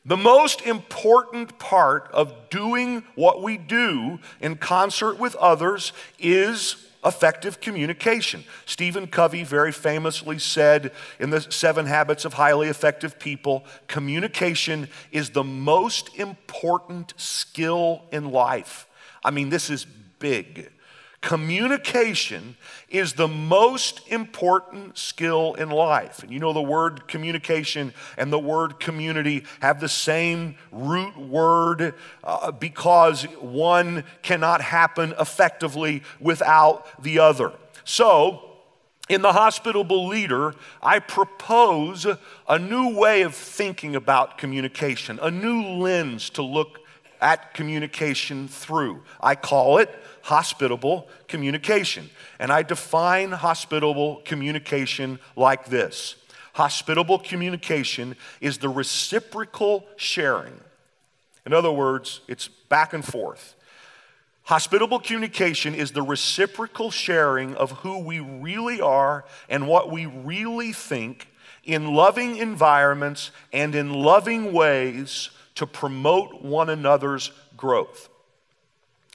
The 0.05 0.17
most 0.17 0.61
important 0.63 1.57
part 1.61 2.11
of 2.13 2.51
doing 2.51 3.05
what 3.15 3.41
we 3.41 3.57
do 3.57 4.19
in 4.41 4.57
concert 4.57 5.21
with 5.21 5.37
others 5.37 5.93
is 6.19 6.85
effective 7.05 7.61
communication. 7.61 8.45
Stephen 8.67 9.07
Covey 9.07 9.45
very 9.45 9.73
famously 9.73 10.39
said 10.39 10.93
in 11.21 11.31
the 11.31 11.41
Seven 11.41 11.87
Habits 11.87 12.25
of 12.25 12.35
Highly 12.35 12.69
Effective 12.69 13.19
People 13.19 13.65
communication 13.89 14.89
is 15.13 15.31
the 15.31 15.45
most 15.45 16.15
important 16.17 17.13
skill 17.17 18.05
in 18.11 18.31
life. 18.31 18.87
I 19.23 19.31
mean, 19.31 19.51
this 19.51 19.71
is 19.71 19.87
big. 20.19 20.71
Communication 21.25 22.55
is 22.91 23.15
the 23.15 23.27
most 23.27 24.07
important 24.09 24.99
skill 24.99 25.55
in 25.55 25.71
life. 25.71 26.23
And 26.23 26.31
you 26.31 26.39
know, 26.39 26.53
the 26.53 26.61
word 26.61 27.09
communication 27.09 27.95
and 28.19 28.31
the 28.31 28.39
word 28.39 28.79
community 28.79 29.45
have 29.61 29.81
the 29.81 29.89
same 29.89 30.57
root 30.71 31.17
word 31.17 31.95
uh, 32.23 32.53
because 32.53 33.23
one 33.41 34.05
cannot 34.21 34.61
happen 34.61 35.15
effectively 35.19 36.03
without 36.21 37.03
the 37.03 37.21
other. 37.21 37.53
So, 37.85 38.51
In 39.09 39.21
the 39.21 39.33
hospitable 39.33 40.07
leader, 40.07 40.55
I 40.83 40.99
propose 40.99 42.07
a 42.49 42.59
new 42.59 42.97
way 42.97 43.21
of 43.23 43.35
thinking 43.35 43.95
about 43.95 44.39
communication, 44.39 45.19
a 45.21 45.31
new 45.31 45.63
lens 45.63 46.31
to 46.31 46.43
look 46.43 46.81
at 47.25 47.55
communication 47.55 48.47
through. 48.47 49.03
I 49.19 49.35
call 49.35 49.79
it 49.79 49.91
hospitable 50.23 51.09
communication. 51.27 52.11
And 52.39 52.53
I 52.53 52.63
define 52.63 53.33
hospitable 53.33 54.23
communication 54.25 55.19
like 55.35 55.65
this 55.67 56.17
Hospitable 56.53 57.19
communication 57.19 58.15
is 58.41 58.59
the 58.59 58.69
reciprocal 58.69 59.87
sharing. 59.97 60.61
In 61.45 61.53
other 61.53 61.73
words, 61.73 62.21
it's 62.29 62.47
back 62.47 62.93
and 62.93 63.05
forth. 63.05 63.57
Hospitable 64.45 65.01
communication 65.01 65.75
is 65.75 65.91
the 65.91 66.03
reciprocal 66.03 66.93
sharing 66.93 67.57
of 67.57 67.73
who 67.79 67.99
we 67.99 68.21
really 68.21 68.81
are 68.81 69.25
and 69.49 69.67
what 69.67 69.91
we 69.91 70.07
really 70.07 70.73
think 70.73 71.27
in 71.65 71.93
loving 71.93 72.37
environments 72.37 73.33
and 73.53 73.75
in 73.75 73.93
loving 73.93 74.53
ways 74.53 75.31
to 75.57 75.67
promote 75.67 76.43
one 76.43 76.69
another's 76.69 77.31
growth. 77.57 78.09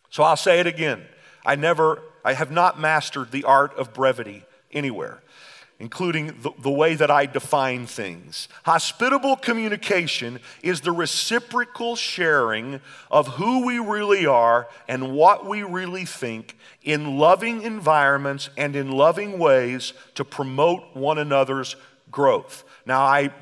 So 0.09 0.23
I'll 0.23 0.37
say 0.37 0.59
it 0.59 0.67
again. 0.67 1.05
I 1.45 1.55
never, 1.55 2.01
I 2.23 2.33
have 2.33 2.51
not 2.51 2.79
mastered 2.79 3.31
the 3.31 3.43
art 3.43 3.77
of 3.77 3.93
brevity 3.93 4.43
anywhere 4.71 5.21
including 5.79 6.27
the, 6.41 6.51
the, 6.59 6.69
way 6.69 6.93
that 6.93 7.09
I 7.09 7.25
define 7.25 7.85
things. 7.85 8.49
Hospitable 8.63 9.37
communication 9.37 10.39
is 10.61 10.81
the 10.81 10.91
reciprocal 10.91 11.95
sharing 11.95 12.81
of 13.09 13.27
who 13.27 13.65
we 13.65 13.79
really 13.79 14.25
are 14.25 14.67
and 14.89 15.13
what 15.13 15.45
we 15.45 15.63
really 15.63 16.03
think 16.03 16.57
in 16.83 17.17
loving 17.17 17.61
environments 17.61 18.49
and 18.57 18.75
in 18.75 18.91
loving 18.91 19.39
ways 19.39 19.93
to 20.15 20.25
promote 20.25 20.95
one 20.95 21.17
another's 21.17 21.77
growth. 22.11 22.65
Now, 22.85 23.01
I 23.01 23.33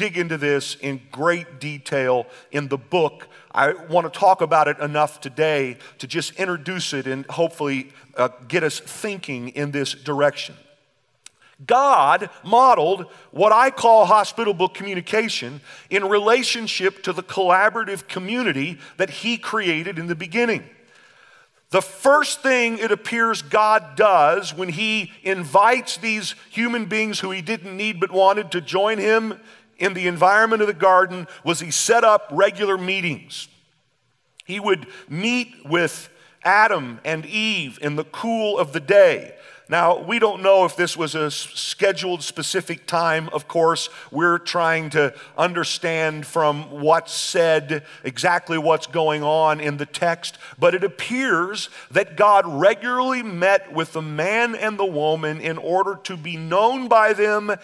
dig 0.00 0.16
into 0.16 0.38
this 0.38 0.78
in 0.80 0.98
great 1.12 1.60
detail 1.60 2.26
in 2.52 2.68
the 2.68 2.78
book. 2.78 3.28
I 3.52 3.74
want 3.74 4.10
to 4.10 4.18
talk 4.18 4.40
about 4.40 4.66
it 4.66 4.78
enough 4.78 5.20
today 5.20 5.76
to 5.98 6.06
just 6.06 6.36
introduce 6.36 6.94
it 6.94 7.06
and 7.06 7.26
hopefully 7.26 7.92
uh, 8.16 8.28
get 8.48 8.64
us 8.64 8.80
thinking 8.80 9.50
in 9.50 9.72
this 9.72 9.92
direction. 9.92 10.54
God 11.66 12.30
modeled 12.42 13.10
what 13.30 13.52
I 13.52 13.68
call 13.68 14.06
hospitable 14.06 14.70
communication 14.70 15.60
in 15.90 16.06
relationship 16.06 17.02
to 17.02 17.12
the 17.12 17.22
collaborative 17.22 18.08
community 18.08 18.78
that 18.96 19.10
He 19.10 19.36
created 19.36 19.98
in 19.98 20.06
the 20.06 20.14
beginning. 20.14 20.64
The 21.68 21.82
first 21.82 22.42
thing 22.42 22.78
it 22.78 22.90
appears 22.90 23.42
God 23.42 23.96
does 23.96 24.54
when 24.54 24.70
He 24.70 25.12
invites 25.22 25.98
these 25.98 26.34
human 26.48 26.86
beings 26.86 27.20
who 27.20 27.30
He 27.32 27.42
didn't 27.42 27.76
need 27.76 28.00
but 28.00 28.10
wanted 28.10 28.50
to 28.52 28.62
join 28.62 28.96
Him 28.96 29.38
in 29.80 29.94
the 29.94 30.06
environment 30.06 30.62
of 30.62 30.68
the 30.68 30.74
garden 30.74 31.26
was 31.42 31.58
He 31.58 31.72
set 31.72 32.04
up 32.04 32.28
regular 32.30 32.78
meetings. 32.78 33.48
He 34.44 34.60
would 34.60 34.86
meet 35.08 35.48
with 35.64 36.08
Adam 36.44 37.00
and 37.04 37.26
Eve 37.26 37.78
in 37.82 37.96
the 37.96 38.04
cool 38.04 38.58
of 38.58 38.72
the 38.72 38.80
day. 38.80 39.34
Now, 39.68 40.02
we 40.02 40.18
don't 40.18 40.42
know 40.42 40.64
if 40.64 40.74
this 40.74 40.96
was 40.96 41.14
a 41.14 41.30
scheduled 41.30 42.24
specific 42.24 42.88
time, 42.88 43.28
of 43.28 43.46
course. 43.46 43.88
We're 44.10 44.38
trying 44.38 44.90
to 44.90 45.14
understand 45.38 46.26
from 46.26 46.80
what's 46.80 47.14
said 47.14 47.84
exactly 48.02 48.58
what's 48.58 48.88
going 48.88 49.22
on 49.22 49.60
in 49.60 49.76
the 49.76 49.86
text, 49.86 50.38
but 50.58 50.74
it 50.74 50.82
appears 50.82 51.68
that 51.92 52.16
God 52.16 52.46
regularly 52.48 53.22
met 53.22 53.72
with 53.72 53.92
the 53.92 54.02
man 54.02 54.56
and 54.56 54.76
the 54.76 54.84
woman 54.84 55.40
in 55.40 55.56
order 55.56 56.00
to 56.02 56.16
be 56.16 56.36
known 56.36 56.88
by 56.88 57.12
them 57.12 57.54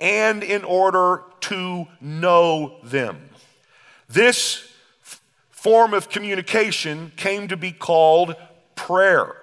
and 0.00 0.42
in 0.42 0.64
order 0.64 1.22
to 1.40 1.86
know 2.00 2.78
them. 2.82 3.30
This 4.08 4.68
form 5.50 5.94
of 5.94 6.08
communication 6.08 7.12
came 7.16 7.48
to 7.48 7.56
be 7.56 7.72
called 7.72 8.36
prayer. 8.74 9.34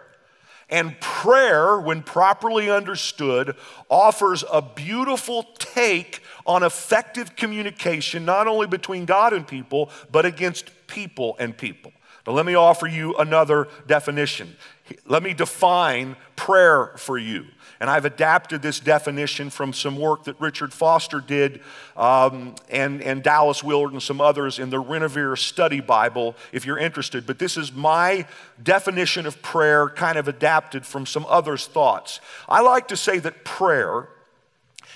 And 0.70 1.00
prayer, 1.02 1.80
when 1.80 2.02
properly 2.02 2.72
understood, 2.72 3.56
offers 3.90 4.44
a 4.52 4.62
beautiful 4.62 5.44
take 5.60 6.22
on 6.46 6.64
effective 6.64 7.36
communication, 7.36 8.26
not 8.26 8.48
only 8.48 8.68
between 8.68 9.06
God 9.06 9.34
and 9.34 9.48
people, 9.48 9.90
but 10.12 10.26
against 10.26 10.72
people 10.88 11.36
and 11.40 11.56
people. 11.56 11.92
Now, 12.26 12.34
let 12.34 12.46
me 12.46 12.56
offer 12.56 12.88
you 12.88 13.16
another 13.16 13.68
definition. 13.86 14.56
Let 15.06 15.24
me 15.24 15.34
define 15.34 16.16
prayer 16.36 16.94
for 16.96 17.18
you. 17.18 17.46
And 17.84 17.90
I've 17.90 18.06
adapted 18.06 18.62
this 18.62 18.80
definition 18.80 19.50
from 19.50 19.74
some 19.74 19.98
work 19.98 20.24
that 20.24 20.40
Richard 20.40 20.72
Foster 20.72 21.20
did 21.20 21.60
um, 21.98 22.56
and, 22.70 23.02
and 23.02 23.22
Dallas 23.22 23.62
Willard 23.62 23.92
and 23.92 24.02
some 24.02 24.22
others 24.22 24.58
in 24.58 24.70
the 24.70 24.82
Renovaré 24.82 25.38
Study 25.38 25.82
Bible, 25.82 26.38
if 26.54 26.66
you're 26.66 26.78
interested. 26.78 27.26
But 27.26 27.40
this 27.40 27.58
is 27.58 27.74
my 27.74 28.26
definition 28.64 29.26
of 29.26 29.42
prayer, 29.42 29.90
kind 29.90 30.18
of 30.18 30.30
adapted 30.30 30.86
from 30.86 31.06
some 31.06 31.26
others' 31.28 31.68
thoughts. 31.68 32.22
I 32.48 32.62
like 32.62 32.88
to 32.88 32.96
say 32.96 33.20
that 33.20 33.44
prayer 33.44 34.08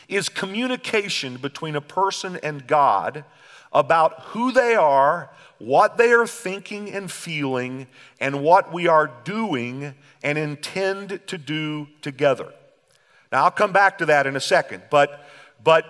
is 0.07 0.29
communication 0.29 1.35
between 1.35 1.75
a 1.75 1.81
person 1.81 2.39
and 2.41 2.65
God 2.67 3.25
about 3.73 4.21
who 4.27 4.53
they 4.53 4.75
are, 4.75 5.29
what 5.59 5.97
they 5.97 6.13
are 6.13 6.25
thinking 6.25 6.89
and 6.93 7.11
feeling, 7.11 7.87
and 8.21 8.41
what 8.41 8.71
we 8.71 8.87
are 8.87 9.11
doing 9.25 9.93
and 10.23 10.37
intend 10.37 11.19
to 11.27 11.37
do 11.37 11.89
together. 12.01 12.53
Now, 13.31 13.45
I'll 13.45 13.51
come 13.51 13.71
back 13.71 13.97
to 13.99 14.05
that 14.07 14.25
in 14.27 14.35
a 14.35 14.39
second, 14.39 14.83
but, 14.89 15.25
but 15.63 15.85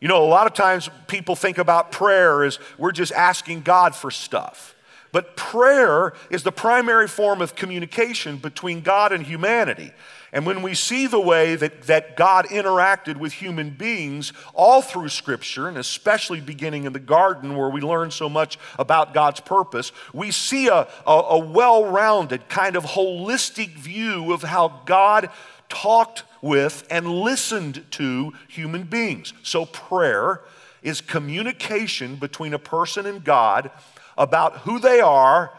you 0.00 0.08
know, 0.08 0.24
a 0.24 0.28
lot 0.28 0.46
of 0.46 0.54
times 0.54 0.88
people 1.06 1.34
think 1.34 1.58
about 1.58 1.90
prayer 1.90 2.44
as 2.44 2.58
we're 2.76 2.92
just 2.92 3.12
asking 3.12 3.62
God 3.62 3.94
for 3.94 4.10
stuff. 4.10 4.74
But 5.10 5.36
prayer 5.36 6.12
is 6.30 6.42
the 6.42 6.52
primary 6.52 7.08
form 7.08 7.40
of 7.40 7.54
communication 7.54 8.36
between 8.36 8.82
God 8.82 9.10
and 9.10 9.24
humanity. 9.24 9.92
And 10.32 10.44
when 10.44 10.60
we 10.60 10.74
see 10.74 11.06
the 11.06 11.18
way 11.18 11.56
that, 11.56 11.84
that 11.84 12.14
God 12.14 12.46
interacted 12.48 13.16
with 13.16 13.32
human 13.32 13.70
beings 13.70 14.34
all 14.52 14.82
through 14.82 15.08
Scripture, 15.08 15.66
and 15.66 15.78
especially 15.78 16.40
beginning 16.42 16.84
in 16.84 16.92
the 16.92 16.98
garden 16.98 17.56
where 17.56 17.70
we 17.70 17.80
learn 17.80 18.10
so 18.10 18.28
much 18.28 18.58
about 18.78 19.14
God's 19.14 19.40
purpose, 19.40 19.90
we 20.12 20.30
see 20.30 20.68
a, 20.68 20.86
a, 21.06 21.12
a 21.12 21.38
well 21.38 21.86
rounded, 21.86 22.48
kind 22.50 22.76
of 22.76 22.84
holistic 22.84 23.70
view 23.70 24.34
of 24.34 24.42
how 24.42 24.82
God 24.84 25.30
talked 25.70 26.24
with 26.42 26.86
and 26.90 27.08
listened 27.08 27.84
to 27.92 28.32
human 28.48 28.84
beings. 28.84 29.32
So, 29.42 29.64
prayer 29.66 30.42
is 30.82 31.00
communication 31.00 32.16
between 32.16 32.54
a 32.54 32.58
person 32.58 33.06
and 33.06 33.24
God 33.24 33.70
about 34.16 34.58
who 34.58 34.78
they 34.78 35.00
are, 35.00 35.52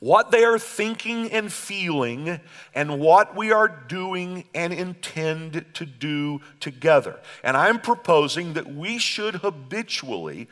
what 0.00 0.30
they 0.30 0.44
are 0.44 0.58
thinking 0.58 1.30
and 1.30 1.52
feeling, 1.52 2.40
and 2.74 2.98
what 2.98 3.36
we 3.36 3.52
are 3.52 3.68
doing 3.68 4.44
and 4.54 4.72
intend 4.72 5.64
to 5.74 5.86
do 5.86 6.40
together. 6.60 7.20
And 7.44 7.56
I'm 7.56 7.78
proposing 7.78 8.54
that 8.54 8.74
we 8.74 8.98
should 8.98 9.36
habitually 9.36 10.48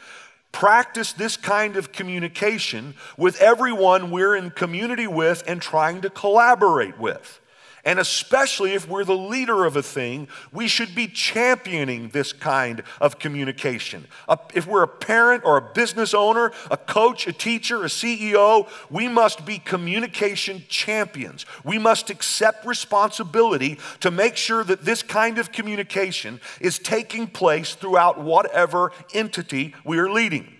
practice 0.52 1.12
this 1.12 1.36
kind 1.36 1.76
of 1.76 1.92
communication 1.92 2.94
with 3.16 3.40
everyone 3.40 4.10
we're 4.10 4.34
in 4.34 4.50
community 4.50 5.06
with 5.06 5.42
and 5.46 5.60
trying 5.62 6.00
to 6.02 6.10
collaborate 6.10 6.98
with. 6.98 7.40
And 7.84 7.98
especially 7.98 8.74
if 8.74 8.88
we're 8.88 9.04
the 9.04 9.16
leader 9.16 9.64
of 9.64 9.76
a 9.76 9.82
thing, 9.82 10.28
we 10.52 10.68
should 10.68 10.94
be 10.94 11.08
championing 11.08 12.10
this 12.10 12.32
kind 12.32 12.82
of 13.00 13.18
communication. 13.18 14.06
If 14.54 14.66
we're 14.66 14.82
a 14.82 14.88
parent 14.88 15.44
or 15.44 15.56
a 15.56 15.62
business 15.62 16.12
owner, 16.12 16.52
a 16.70 16.76
coach, 16.76 17.26
a 17.26 17.32
teacher, 17.32 17.82
a 17.82 17.88
CEO, 17.88 18.68
we 18.90 19.08
must 19.08 19.46
be 19.46 19.58
communication 19.58 20.62
champions. 20.68 21.46
We 21.64 21.78
must 21.78 22.10
accept 22.10 22.66
responsibility 22.66 23.78
to 24.00 24.10
make 24.10 24.36
sure 24.36 24.62
that 24.64 24.84
this 24.84 25.02
kind 25.02 25.38
of 25.38 25.50
communication 25.52 26.40
is 26.60 26.78
taking 26.78 27.26
place 27.26 27.74
throughout 27.74 28.20
whatever 28.20 28.92
entity 29.14 29.74
we 29.84 29.98
are 29.98 30.10
leading. 30.10 30.54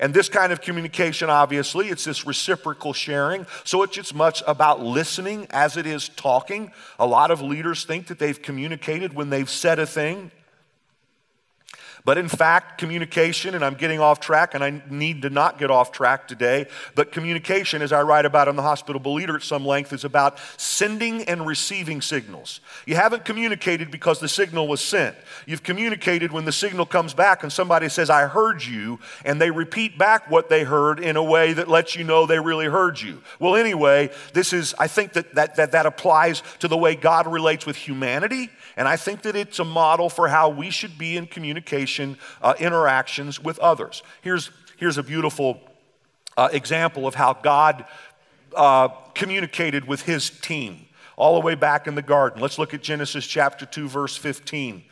And 0.00 0.14
this 0.14 0.30
kind 0.30 0.50
of 0.50 0.62
communication, 0.62 1.28
obviously, 1.28 1.88
it's 1.88 2.04
this 2.04 2.26
reciprocal 2.26 2.94
sharing. 2.94 3.46
So 3.64 3.82
it's 3.82 3.98
as 3.98 4.14
much 4.14 4.42
about 4.46 4.80
listening 4.82 5.46
as 5.50 5.76
it 5.76 5.86
is 5.86 6.08
talking. 6.08 6.72
A 6.98 7.06
lot 7.06 7.30
of 7.30 7.42
leaders 7.42 7.84
think 7.84 8.06
that 8.06 8.18
they've 8.18 8.40
communicated 8.40 9.12
when 9.12 9.28
they've 9.28 9.48
said 9.48 9.78
a 9.78 9.86
thing. 9.86 10.30
But 12.04 12.18
in 12.18 12.28
fact, 12.28 12.78
communication, 12.78 13.54
and 13.54 13.64
I'm 13.64 13.74
getting 13.74 14.00
off 14.00 14.20
track, 14.20 14.54
and 14.54 14.64
I 14.64 14.82
need 14.88 15.22
to 15.22 15.30
not 15.30 15.58
get 15.58 15.70
off 15.70 15.92
track 15.92 16.26
today, 16.28 16.66
but 16.94 17.12
communication, 17.12 17.82
as 17.82 17.92
I 17.92 18.02
write 18.02 18.24
about 18.24 18.48
in 18.48 18.56
the 18.56 18.62
hospitable 18.62 19.14
leader 19.14 19.36
at 19.36 19.42
some 19.42 19.66
length, 19.66 19.92
is 19.92 20.04
about 20.04 20.38
sending 20.56 21.24
and 21.24 21.46
receiving 21.46 22.00
signals. 22.00 22.60
You 22.86 22.96
haven't 22.96 23.24
communicated 23.24 23.90
because 23.90 24.20
the 24.20 24.28
signal 24.28 24.68
was 24.68 24.80
sent. 24.80 25.16
You've 25.46 25.62
communicated 25.62 26.32
when 26.32 26.44
the 26.44 26.52
signal 26.52 26.86
comes 26.86 27.14
back 27.14 27.42
and 27.42 27.52
somebody 27.52 27.88
says, 27.88 28.10
I 28.10 28.26
heard 28.26 28.64
you, 28.64 28.98
and 29.24 29.40
they 29.40 29.50
repeat 29.50 29.98
back 29.98 30.30
what 30.30 30.48
they 30.48 30.64
heard 30.64 31.00
in 31.00 31.16
a 31.16 31.22
way 31.24 31.52
that 31.52 31.68
lets 31.68 31.96
you 31.96 32.04
know 32.04 32.26
they 32.26 32.38
really 32.38 32.66
heard 32.66 33.00
you. 33.00 33.22
Well, 33.38 33.56
anyway, 33.56 34.10
this 34.32 34.52
is, 34.52 34.74
I 34.78 34.86
think 34.86 35.12
that 35.14 35.34
that, 35.34 35.56
that, 35.56 35.72
that 35.72 35.86
applies 35.86 36.42
to 36.60 36.68
the 36.68 36.76
way 36.76 36.94
God 36.94 37.26
relates 37.26 37.66
with 37.66 37.76
humanity 37.76 38.50
and 38.80 38.88
I 38.88 38.96
think 38.96 39.20
that 39.22 39.36
it's 39.36 39.58
a 39.58 39.64
model 39.64 40.08
for 40.08 40.26
how 40.26 40.48
we 40.48 40.70
should 40.70 40.96
be 40.96 41.18
in 41.18 41.26
communication, 41.26 42.16
uh, 42.40 42.54
interactions 42.58 43.38
with 43.38 43.58
others. 43.58 44.02
Here's, 44.22 44.50
here's 44.78 44.96
a 44.96 45.02
beautiful 45.02 45.60
uh, 46.38 46.48
example 46.50 47.06
of 47.06 47.14
how 47.14 47.34
God 47.34 47.84
uh, 48.56 48.88
communicated 49.14 49.86
with 49.86 50.00
his 50.00 50.30
team 50.30 50.86
all 51.16 51.34
the 51.34 51.44
way 51.44 51.54
back 51.54 51.88
in 51.88 51.94
the 51.94 52.00
garden. 52.00 52.40
Let's 52.40 52.58
look 52.58 52.72
at 52.72 52.80
Genesis 52.82 53.26
chapter 53.26 53.66
2, 53.66 53.86
verse 53.86 54.16
15. 54.16 54.82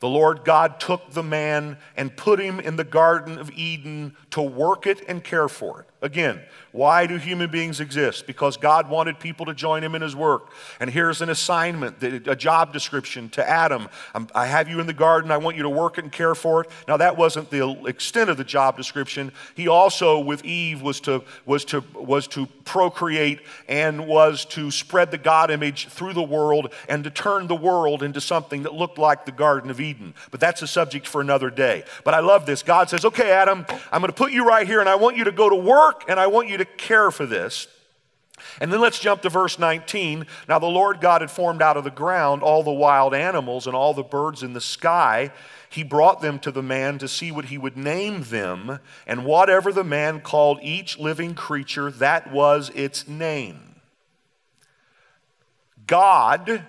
The 0.00 0.08
Lord 0.08 0.42
God 0.46 0.80
took 0.80 1.10
the 1.10 1.22
man 1.22 1.76
and 1.94 2.16
put 2.16 2.40
him 2.40 2.58
in 2.58 2.76
the 2.76 2.84
Garden 2.84 3.36
of 3.36 3.50
Eden 3.50 4.16
to 4.30 4.40
work 4.40 4.86
it 4.86 5.02
and 5.08 5.22
care 5.22 5.48
for 5.48 5.80
it. 5.80 5.86
Again, 6.06 6.40
why 6.70 7.06
do 7.06 7.16
human 7.16 7.50
beings 7.50 7.80
exist? 7.80 8.28
Because 8.28 8.56
God 8.56 8.88
wanted 8.88 9.18
people 9.18 9.46
to 9.46 9.54
join 9.54 9.82
him 9.82 9.96
in 9.96 10.02
his 10.02 10.14
work. 10.14 10.52
And 10.78 10.88
here's 10.88 11.20
an 11.20 11.30
assignment, 11.30 12.00
a 12.00 12.36
job 12.36 12.72
description 12.72 13.28
to 13.30 13.48
Adam. 13.48 13.88
I 14.32 14.46
have 14.46 14.68
you 14.68 14.78
in 14.78 14.86
the 14.86 14.92
garden. 14.92 15.32
I 15.32 15.38
want 15.38 15.56
you 15.56 15.64
to 15.64 15.68
work 15.68 15.98
it 15.98 16.04
and 16.04 16.12
care 16.12 16.36
for 16.36 16.60
it. 16.60 16.70
Now, 16.86 16.96
that 16.98 17.16
wasn't 17.16 17.50
the 17.50 17.68
extent 17.86 18.30
of 18.30 18.36
the 18.36 18.44
job 18.44 18.76
description. 18.76 19.32
He 19.56 19.66
also, 19.66 20.20
with 20.20 20.44
Eve, 20.44 20.80
was 20.80 21.00
to, 21.00 21.24
was 21.44 21.64
to, 21.66 21.82
was 21.94 22.28
to 22.28 22.46
procreate 22.64 23.40
and 23.68 24.06
was 24.06 24.44
to 24.44 24.70
spread 24.70 25.10
the 25.10 25.18
God 25.18 25.50
image 25.50 25.88
through 25.88 26.12
the 26.12 26.22
world 26.22 26.72
and 26.88 27.02
to 27.02 27.10
turn 27.10 27.48
the 27.48 27.56
world 27.56 28.04
into 28.04 28.20
something 28.20 28.62
that 28.62 28.74
looked 28.74 28.98
like 28.98 29.24
the 29.24 29.32
Garden 29.32 29.70
of 29.70 29.80
Eden. 29.80 30.14
But 30.30 30.38
that's 30.38 30.62
a 30.62 30.68
subject 30.68 31.08
for 31.08 31.20
another 31.20 31.50
day. 31.50 31.82
But 32.04 32.14
I 32.14 32.20
love 32.20 32.46
this. 32.46 32.62
God 32.62 32.88
says, 32.90 33.04
okay, 33.04 33.32
Adam, 33.32 33.66
I'm 33.90 34.02
going 34.02 34.12
to 34.12 34.16
put 34.16 34.30
you 34.30 34.46
right 34.46 34.66
here 34.66 34.80
and 34.80 34.88
I 34.88 34.94
want 34.94 35.16
you 35.16 35.24
to 35.24 35.32
go 35.32 35.48
to 35.48 35.56
work 35.96 36.08
and 36.08 36.18
I 36.18 36.26
want 36.26 36.48
you 36.48 36.58
to 36.58 36.64
care 36.64 37.10
for 37.10 37.26
this. 37.26 37.68
And 38.60 38.70
then 38.70 38.80
let's 38.80 38.98
jump 38.98 39.22
to 39.22 39.30
verse 39.30 39.58
19. 39.58 40.26
Now, 40.46 40.58
the 40.58 40.66
Lord 40.66 41.00
God 41.00 41.22
had 41.22 41.30
formed 41.30 41.62
out 41.62 41.78
of 41.78 41.84
the 41.84 41.90
ground 41.90 42.42
all 42.42 42.62
the 42.62 42.70
wild 42.70 43.14
animals 43.14 43.66
and 43.66 43.74
all 43.74 43.94
the 43.94 44.02
birds 44.02 44.42
in 44.42 44.52
the 44.52 44.60
sky. 44.60 45.32
He 45.70 45.82
brought 45.82 46.20
them 46.20 46.38
to 46.40 46.50
the 46.50 46.62
man 46.62 46.98
to 46.98 47.08
see 47.08 47.32
what 47.32 47.46
he 47.46 47.56
would 47.56 47.78
name 47.78 48.24
them, 48.24 48.78
and 49.06 49.24
whatever 49.24 49.72
the 49.72 49.84
man 49.84 50.20
called 50.20 50.58
each 50.62 50.98
living 50.98 51.34
creature, 51.34 51.90
that 51.92 52.30
was 52.30 52.70
its 52.74 53.08
name. 53.08 53.76
God, 55.86 56.66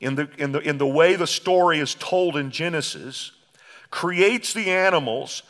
in 0.00 0.16
the, 0.16 0.28
in 0.36 0.52
the, 0.52 0.60
in 0.60 0.76
the 0.76 0.86
way 0.86 1.16
the 1.16 1.26
story 1.26 1.78
is 1.78 1.94
told 1.94 2.36
in 2.36 2.50
Genesis, 2.50 3.32
creates 3.90 4.52
the 4.52 4.70
animals 4.70 5.42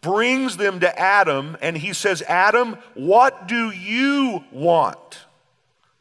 brings 0.00 0.56
them 0.56 0.80
to 0.80 0.98
Adam, 0.98 1.56
and 1.60 1.76
he 1.76 1.92
says, 1.92 2.22
Adam, 2.22 2.76
what 2.94 3.48
do 3.48 3.70
you 3.70 4.44
want 4.50 5.26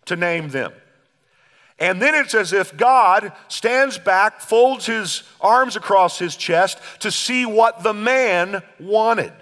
to 0.06 0.16
name 0.16 0.50
them? 0.50 0.72
And 1.78 2.02
then 2.02 2.16
it's 2.16 2.34
as 2.34 2.54
if 2.54 2.76
God 2.78 3.34
stands 3.48 3.98
back, 3.98 4.40
folds 4.40 4.86
his 4.86 5.24
arms 5.42 5.76
across 5.76 6.18
his 6.18 6.36
chest 6.36 6.80
to 7.00 7.12
see 7.12 7.46
what 7.46 7.84
the 7.84 7.94
man 7.94 8.64
wanted. 8.80 9.34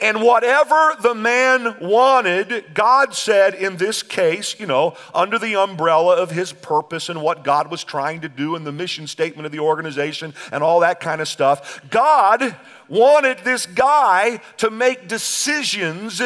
And 0.00 0.22
whatever 0.22 0.96
the 1.00 1.14
man 1.14 1.76
wanted, 1.80 2.74
God 2.74 3.14
said 3.14 3.54
in 3.54 3.76
this 3.76 4.02
case, 4.02 4.58
you 4.58 4.66
know, 4.66 4.96
under 5.14 5.38
the 5.38 5.56
umbrella 5.56 6.16
of 6.16 6.30
his 6.30 6.52
purpose 6.52 7.08
and 7.08 7.22
what 7.22 7.44
God 7.44 7.70
was 7.70 7.84
trying 7.84 8.20
to 8.22 8.28
do 8.28 8.56
and 8.56 8.66
the 8.66 8.72
mission 8.72 9.06
statement 9.06 9.46
of 9.46 9.52
the 9.52 9.60
organization 9.60 10.34
and 10.52 10.62
all 10.62 10.80
that 10.80 11.00
kind 11.00 11.20
of 11.20 11.28
stuff, 11.28 11.80
God 11.90 12.56
wanted 12.88 13.38
this 13.38 13.66
guy 13.66 14.40
to 14.58 14.70
make 14.70 15.08
decisions 15.08 16.20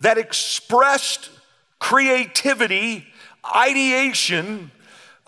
that 0.00 0.18
expressed 0.18 1.30
creativity, 1.78 3.06
ideation, 3.44 4.70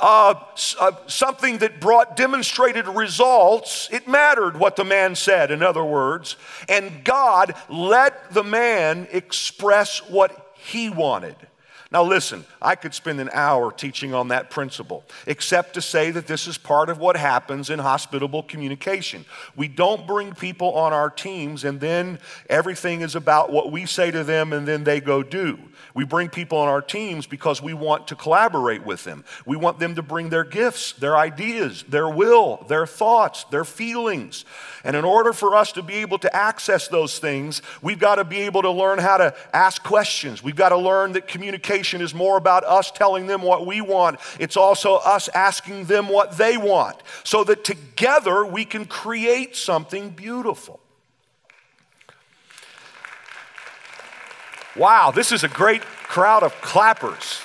uh, 0.01 0.35
uh, 0.81 0.93
something 1.07 1.59
that 1.59 1.81
brought 1.81 2.17
demonstrated 2.17 2.89
results, 2.89 3.89
it 3.93 4.09
mattered 4.09 4.57
what 4.59 4.77
the 4.77 4.85
man 4.85 5.15
said, 5.15 5.51
in 5.51 5.63
other 5.63 5.85
words. 5.85 6.37
And 6.69 7.05
God 7.05 7.55
let 7.69 8.33
the 8.33 8.45
man 8.45 9.07
express 9.13 9.99
what 10.09 10.55
he 10.57 10.89
wanted. 10.89 11.37
Now, 11.93 12.05
listen, 12.05 12.45
I 12.63 12.77
could 12.77 12.95
spend 12.95 13.21
an 13.21 13.31
hour 13.33 13.73
teaching 13.73 14.15
on 14.15 14.29
that 14.29 14.49
principle, 14.49 15.05
except 15.27 15.75
to 15.75 15.83
say 15.83 16.13
that 16.13 16.29
this 16.29 16.47
is 16.47 16.57
part 16.57 16.89
of 16.89 16.99
what 16.99 17.17
happens 17.17 17.69
in 17.69 17.81
hospitable 17.81 18.45
communication. 18.45 19.25
We 19.57 19.67
don't 19.67 20.07
bring 20.07 20.33
people 20.33 20.73
on 20.75 20.93
our 20.93 21.11
teams 21.11 21.65
and 21.65 21.81
then 21.81 22.21
everything 22.49 23.01
is 23.01 23.17
about 23.17 23.51
what 23.51 23.73
we 23.73 23.87
say 23.87 24.13
to 24.13 24.23
them 24.23 24.53
and 24.53 24.69
then 24.69 24.85
they 24.85 25.01
go 25.01 25.25
do. 25.25 25.59
We 25.95 26.05
bring 26.05 26.29
people 26.29 26.59
on 26.59 26.69
our 26.69 26.83
teams 26.83 27.27
because 27.27 27.61
we 27.61 27.75
want 27.75 28.09
to 28.09 28.17
collaborate 28.17 28.85
with 28.85 29.05
them. 29.05 29.25
We 29.45 29.57
want 29.57 29.79
them 29.79 29.95
to 29.97 30.03
bring 30.03 30.29
their 30.29 30.45
gifts, 30.45 30.93
their 30.93 31.17
ideas, 31.17 31.85
their 31.89 32.09
will, 32.09 32.65
their 32.69 32.87
thoughts, 32.87 33.45
their 33.45 33.65
feelings. 33.65 34.45
And 34.85 34.97
in 34.97 35.05
order 35.05 35.33
for 35.33 35.55
us 35.55 35.73
to 35.73 35.83
be 35.83 35.95
able 35.95 36.19
to 36.21 36.35
access 36.35 36.89
those 36.89 37.19
things, 37.19 37.63
we've 37.83 37.99
got 37.99 38.17
to 38.17 38.25
be 38.25 38.39
able 38.39 38.63
to 38.63 38.71
learn 38.71 38.99
how 38.99 39.17
to 39.17 39.35
ask 39.53 39.83
questions. 39.83 40.43
We've 40.43 40.57
got 40.57 40.71
to 40.71 40.77
learn 40.77 41.13
that 41.13 41.27
communication 41.27 42.01
is 42.01 42.15
more 42.15 42.37
about 42.37 42.65
us 42.65 42.91
telling 42.91 43.27
them 43.27 43.43
what 43.43 43.67
we 43.67 43.81
want, 43.81 44.21
it's 44.39 44.57
also 44.57 44.97
us 44.97 45.29
asking 45.35 45.87
them 45.87 46.09
what 46.09 46.37
they 46.37 46.57
want, 46.57 46.97
so 47.25 47.45
that 47.45 47.65
together 47.65 48.45
we 48.45 48.65
can 48.65 48.85
create 48.85 49.57
something 49.57 50.11
beautiful. 50.11 50.81
Wow, 54.77 55.11
this 55.11 55.33
is 55.33 55.45
a 55.45 55.49
great 55.49 55.83
crowd 55.83 56.43
of 56.43 56.53
clappers. 56.61 57.41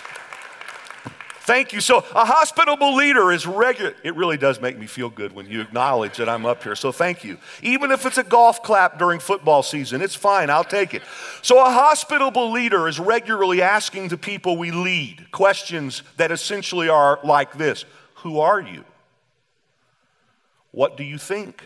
Thank 1.45 1.73
you. 1.73 1.79
So, 1.79 1.99
a 1.99 2.25
hospitable 2.25 2.95
leader 2.95 3.31
is 3.31 3.45
regular. 3.45 3.93
It 4.03 4.15
really 4.15 4.37
does 4.37 4.59
make 4.59 4.79
me 4.79 4.87
feel 4.87 5.11
good 5.11 5.31
when 5.31 5.45
you 5.45 5.61
acknowledge 5.61 6.17
that 6.17 6.27
I'm 6.27 6.43
up 6.43 6.63
here. 6.63 6.75
So, 6.75 6.91
thank 6.91 7.23
you. 7.23 7.37
Even 7.61 7.91
if 7.91 8.03
it's 8.07 8.17
a 8.17 8.23
golf 8.23 8.63
clap 8.63 8.97
during 8.97 9.19
football 9.19 9.61
season, 9.61 10.01
it's 10.01 10.15
fine. 10.15 10.49
I'll 10.49 10.63
take 10.63 10.95
it. 10.95 11.03
So, 11.43 11.63
a 11.63 11.69
hospitable 11.69 12.51
leader 12.51 12.87
is 12.87 12.99
regularly 12.99 13.61
asking 13.61 14.07
the 14.07 14.17
people 14.17 14.57
we 14.57 14.71
lead 14.71 15.31
questions 15.31 16.01
that 16.17 16.31
essentially 16.31 16.89
are 16.89 17.19
like 17.23 17.59
this 17.59 17.85
Who 18.15 18.39
are 18.39 18.59
you? 18.59 18.83
What 20.71 20.97
do 20.97 21.03
you 21.03 21.19
think? 21.19 21.63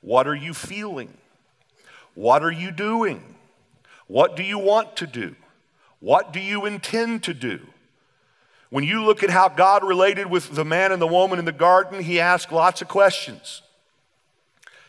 What 0.00 0.26
are 0.26 0.34
you 0.34 0.54
feeling? 0.54 1.12
What 2.14 2.42
are 2.42 2.50
you 2.50 2.70
doing? 2.70 3.33
What 4.06 4.36
do 4.36 4.42
you 4.42 4.58
want 4.58 4.96
to 4.96 5.06
do? 5.06 5.34
What 6.00 6.32
do 6.32 6.40
you 6.40 6.66
intend 6.66 7.22
to 7.24 7.34
do? 7.34 7.60
When 8.70 8.84
you 8.84 9.04
look 9.04 9.22
at 9.22 9.30
how 9.30 9.48
God 9.48 9.84
related 9.84 10.26
with 10.26 10.54
the 10.54 10.64
man 10.64 10.92
and 10.92 11.00
the 11.00 11.06
woman 11.06 11.38
in 11.38 11.44
the 11.44 11.52
garden, 11.52 12.02
he 12.02 12.20
asked 12.20 12.52
lots 12.52 12.82
of 12.82 12.88
questions. 12.88 13.62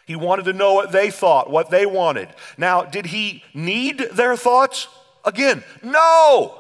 He 0.05 0.15
wanted 0.15 0.45
to 0.45 0.53
know 0.53 0.73
what 0.73 0.91
they 0.91 1.09
thought, 1.09 1.49
what 1.49 1.69
they 1.69 1.85
wanted. 1.85 2.29
Now, 2.57 2.83
did 2.83 3.07
he 3.07 3.43
need 3.53 3.99
their 4.11 4.35
thoughts? 4.35 4.87
Again, 5.23 5.63
no. 5.81 6.59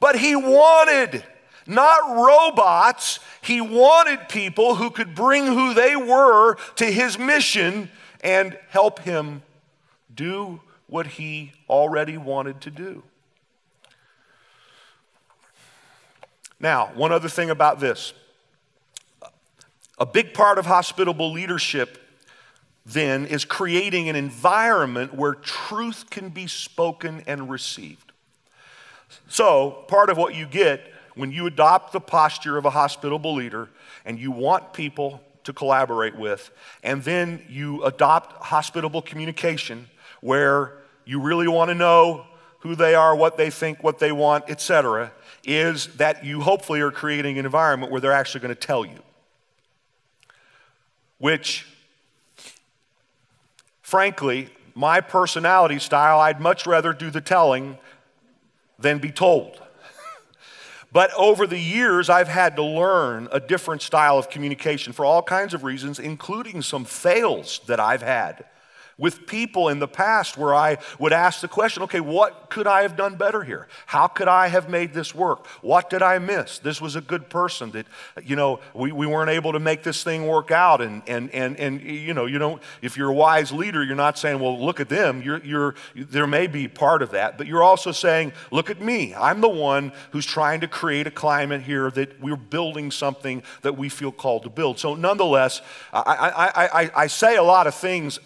But 0.00 0.18
he 0.18 0.36
wanted 0.36 1.22
not 1.66 2.16
robots. 2.16 3.18
He 3.42 3.60
wanted 3.60 4.28
people 4.28 4.76
who 4.76 4.90
could 4.90 5.14
bring 5.14 5.46
who 5.46 5.74
they 5.74 5.96
were 5.96 6.56
to 6.76 6.84
his 6.86 7.18
mission 7.18 7.90
and 8.20 8.58
help 8.68 9.00
him 9.00 9.42
do 10.14 10.60
what 10.86 11.06
he 11.06 11.52
already 11.68 12.16
wanted 12.16 12.60
to 12.62 12.70
do. 12.70 13.02
Now, 16.58 16.90
one 16.94 17.12
other 17.12 17.28
thing 17.28 17.50
about 17.50 17.80
this. 17.80 18.12
A 19.98 20.06
big 20.06 20.34
part 20.34 20.58
of 20.58 20.66
hospitable 20.66 21.32
leadership 21.32 21.98
then 22.84 23.26
is 23.26 23.44
creating 23.44 24.08
an 24.08 24.16
environment 24.16 25.12
where 25.14 25.34
truth 25.34 26.08
can 26.08 26.28
be 26.28 26.46
spoken 26.46 27.22
and 27.26 27.50
received. 27.50 28.12
So, 29.28 29.84
part 29.88 30.08
of 30.08 30.16
what 30.16 30.34
you 30.34 30.46
get 30.46 30.80
when 31.14 31.32
you 31.32 31.46
adopt 31.46 31.92
the 31.92 32.00
posture 32.00 32.56
of 32.56 32.64
a 32.64 32.70
hospitable 32.70 33.34
leader 33.34 33.68
and 34.04 34.18
you 34.18 34.30
want 34.30 34.72
people 34.72 35.20
to 35.44 35.52
collaborate 35.52 36.16
with, 36.16 36.50
and 36.82 37.02
then 37.02 37.44
you 37.48 37.82
adopt 37.84 38.44
hospitable 38.44 39.02
communication 39.02 39.88
where 40.26 40.72
you 41.04 41.20
really 41.20 41.46
want 41.46 41.68
to 41.68 41.74
know 41.74 42.26
who 42.58 42.74
they 42.74 42.96
are, 42.96 43.14
what 43.14 43.36
they 43.36 43.48
think, 43.48 43.84
what 43.84 44.00
they 44.00 44.10
want, 44.10 44.42
etc., 44.48 45.12
is 45.44 45.86
that 45.98 46.24
you 46.24 46.40
hopefully 46.40 46.80
are 46.80 46.90
creating 46.90 47.38
an 47.38 47.44
environment 47.44 47.92
where 47.92 48.00
they're 48.00 48.10
actually 48.10 48.40
going 48.40 48.54
to 48.54 48.66
tell 48.66 48.84
you. 48.84 48.98
which, 51.18 51.66
frankly, 53.82 54.48
my 54.74 55.00
personality 55.00 55.78
style, 55.78 56.20
I'd 56.20 56.40
much 56.40 56.66
rather 56.66 56.92
do 56.92 57.10
the 57.10 57.20
telling 57.20 57.78
than 58.78 58.98
be 58.98 59.10
told. 59.10 59.60
But 60.92 61.10
over 61.14 61.46
the 61.46 61.58
years, 61.58 62.08
I've 62.08 62.28
had 62.28 62.56
to 62.56 62.62
learn 62.62 63.28
a 63.30 63.40
different 63.40 63.82
style 63.82 64.18
of 64.18 64.30
communication 64.30 64.92
for 64.92 65.04
all 65.04 65.22
kinds 65.22 65.52
of 65.52 65.62
reasons, 65.64 65.98
including 65.98 66.62
some 66.62 66.84
fails 66.84 67.60
that 67.66 67.80
I've 67.80 68.02
had 68.02 68.44
with 68.98 69.26
people 69.26 69.68
in 69.68 69.78
the 69.78 69.88
past 69.88 70.38
where 70.38 70.54
I 70.54 70.78
would 70.98 71.12
ask 71.12 71.42
the 71.42 71.48
question, 71.48 71.82
okay, 71.82 72.00
what 72.00 72.48
could 72.48 72.66
I 72.66 72.82
have 72.82 72.96
done 72.96 73.16
better 73.16 73.42
here? 73.42 73.68
How 73.84 74.06
could 74.06 74.28
I 74.28 74.48
have 74.48 74.70
made 74.70 74.94
this 74.94 75.14
work? 75.14 75.46
What 75.60 75.90
did 75.90 76.00
I 76.02 76.18
miss? 76.18 76.58
This 76.58 76.80
was 76.80 76.96
a 76.96 77.02
good 77.02 77.28
person 77.28 77.72
that, 77.72 77.86
you 78.24 78.36
know, 78.36 78.60
we, 78.74 78.92
we 78.92 79.06
weren't 79.06 79.28
able 79.28 79.52
to 79.52 79.60
make 79.60 79.82
this 79.82 80.02
thing 80.02 80.26
work 80.26 80.50
out. 80.50 80.80
And, 80.80 81.02
and, 81.06 81.30
and, 81.32 81.58
and, 81.58 81.82
you 81.82 82.14
know, 82.14 82.24
you 82.24 82.38
don't, 82.38 82.62
if 82.80 82.96
you're 82.96 83.10
a 83.10 83.14
wise 83.14 83.52
leader, 83.52 83.84
you're 83.84 83.96
not 83.96 84.18
saying, 84.18 84.40
well, 84.40 84.58
look 84.58 84.80
at 84.80 84.88
them. 84.88 85.20
You're, 85.20 85.44
you're, 85.44 85.74
there 85.94 86.26
may 86.26 86.46
be 86.46 86.66
part 86.66 87.02
of 87.02 87.10
that, 87.10 87.36
but 87.36 87.46
you're 87.46 87.62
also 87.62 87.92
saying, 87.92 88.32
look 88.50 88.70
at 88.70 88.80
me. 88.80 89.14
I'm 89.14 89.42
the 89.42 89.48
one 89.48 89.92
who's 90.12 90.26
trying 90.26 90.60
to 90.60 90.68
create 90.68 91.06
a 91.06 91.10
climate 91.10 91.60
here 91.62 91.90
that 91.90 92.18
we're 92.18 92.36
building 92.36 92.90
something 92.90 93.42
that 93.60 93.76
we 93.76 93.90
feel 93.90 94.12
called 94.12 94.44
to 94.44 94.50
build. 94.50 94.78
So 94.78 94.94
nonetheless, 94.94 95.60
I, 95.92 96.00
I, 96.00 96.82
I, 96.82 96.90
I 96.96 97.06
say 97.08 97.36
a 97.36 97.42
lot 97.42 97.66
of 97.66 97.74
things 97.74 98.18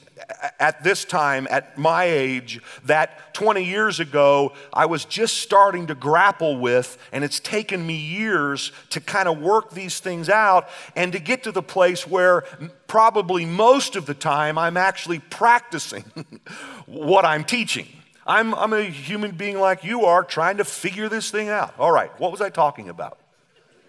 at 0.59 0.83
this 0.85 1.05
time, 1.05 1.47
at 1.51 1.77
my 1.79 2.05
age, 2.05 2.61
that 2.85 3.35
20 3.35 3.65
years 3.65 4.01
ago 4.01 4.53
I 4.73 4.87
was 4.87 5.05
just 5.05 5.39
starting 5.39 5.87
to 5.89 5.95
grapple 5.95 6.59
with, 6.59 6.99
and 7.13 7.25
it's 7.25 7.41
taken 7.41 7.87
me 7.87 7.97
years 7.97 8.73
to 8.91 9.01
kind 9.01 9.29
of 9.29 9.39
work 9.39 9.71
these 9.71 10.01
things 10.01 10.29
out 10.29 10.69
and 10.97 11.13
to 11.13 11.19
get 11.19 11.45
to 11.45 11.53
the 11.53 11.63
place 11.63 12.07
where 12.07 12.43
probably 12.87 13.45
most 13.45 13.97
of 13.97 14.07
the 14.07 14.15
time 14.15 14.59
I'm 14.59 14.77
actually 14.77 15.19
practicing 15.19 16.05
what 16.87 17.25
I'm 17.25 17.45
teaching. 17.45 17.89
I'm, 18.27 18.55
I'm 18.55 18.73
a 18.73 18.83
human 18.83 19.33
being 19.33 19.59
like 19.59 19.83
you 19.83 20.05
are 20.05 20.23
trying 20.23 20.59
to 20.59 20.65
figure 20.65 21.09
this 21.09 21.31
thing 21.31 21.49
out. 21.49 21.75
All 21.79 21.91
right, 21.91 22.11
what 22.21 22.31
was 22.31 22.41
I 22.41 22.51
talking 22.51 22.89
about? 22.89 23.19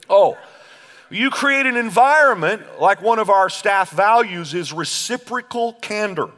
Oh, 0.09 0.37
you 1.11 1.29
create 1.29 1.65
an 1.65 1.75
environment 1.75 2.63
like 2.79 3.01
one 3.01 3.19
of 3.19 3.29
our 3.29 3.49
staff 3.49 3.91
values 3.91 4.53
is 4.53 4.71
reciprocal 4.71 5.73
candor. 5.73 6.29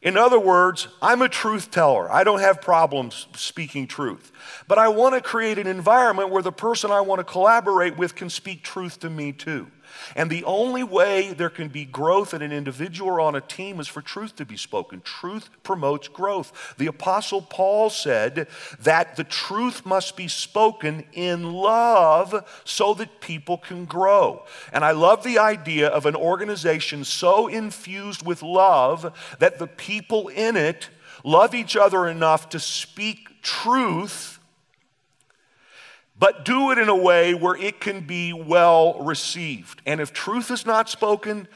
In 0.00 0.18
other 0.18 0.38
words, 0.38 0.88
I'm 1.00 1.22
a 1.22 1.28
truth 1.30 1.70
teller. 1.70 2.12
I 2.12 2.24
don't 2.24 2.40
have 2.40 2.60
problems 2.60 3.26
speaking 3.34 3.86
truth. 3.86 4.32
But 4.68 4.78
I 4.78 4.88
want 4.88 5.14
to 5.14 5.22
create 5.22 5.58
an 5.58 5.66
environment 5.66 6.28
where 6.28 6.42
the 6.42 6.52
person 6.52 6.90
I 6.90 7.00
want 7.00 7.20
to 7.20 7.24
collaborate 7.24 7.96
with 7.96 8.14
can 8.14 8.28
speak 8.28 8.62
truth 8.62 9.00
to 9.00 9.08
me 9.08 9.32
too. 9.32 9.68
And 10.16 10.30
the 10.30 10.44
only 10.44 10.82
way 10.82 11.32
there 11.32 11.50
can 11.50 11.68
be 11.68 11.84
growth 11.84 12.34
in 12.34 12.42
an 12.42 12.52
individual 12.52 13.10
or 13.10 13.20
on 13.20 13.34
a 13.34 13.40
team 13.40 13.80
is 13.80 13.88
for 13.88 14.02
truth 14.02 14.36
to 14.36 14.44
be 14.44 14.56
spoken. 14.56 15.00
Truth 15.00 15.50
promotes 15.62 16.08
growth. 16.08 16.74
The 16.78 16.86
Apostle 16.86 17.42
Paul 17.42 17.90
said 17.90 18.48
that 18.80 19.16
the 19.16 19.24
truth 19.24 19.84
must 19.84 20.16
be 20.16 20.28
spoken 20.28 21.04
in 21.12 21.52
love 21.52 22.44
so 22.64 22.94
that 22.94 23.20
people 23.20 23.58
can 23.58 23.84
grow. 23.84 24.44
And 24.72 24.84
I 24.84 24.92
love 24.92 25.24
the 25.24 25.38
idea 25.38 25.88
of 25.88 26.06
an 26.06 26.16
organization 26.16 27.04
so 27.04 27.46
infused 27.46 28.24
with 28.24 28.42
love 28.42 29.12
that 29.38 29.58
the 29.58 29.66
people 29.66 30.28
in 30.28 30.56
it 30.56 30.88
love 31.24 31.54
each 31.54 31.76
other 31.76 32.06
enough 32.06 32.48
to 32.50 32.60
speak 32.60 33.42
truth 33.42 34.38
but 36.18 36.44
do 36.44 36.70
it 36.70 36.78
in 36.78 36.88
a 36.88 36.96
way 36.96 37.34
where 37.34 37.56
it 37.56 37.80
can 37.80 38.06
be 38.06 38.32
well 38.32 39.00
received. 39.00 39.82
And 39.84 40.00
if 40.00 40.12
truth 40.12 40.50
is 40.50 40.64
not 40.64 40.88
spoken, 40.88 41.48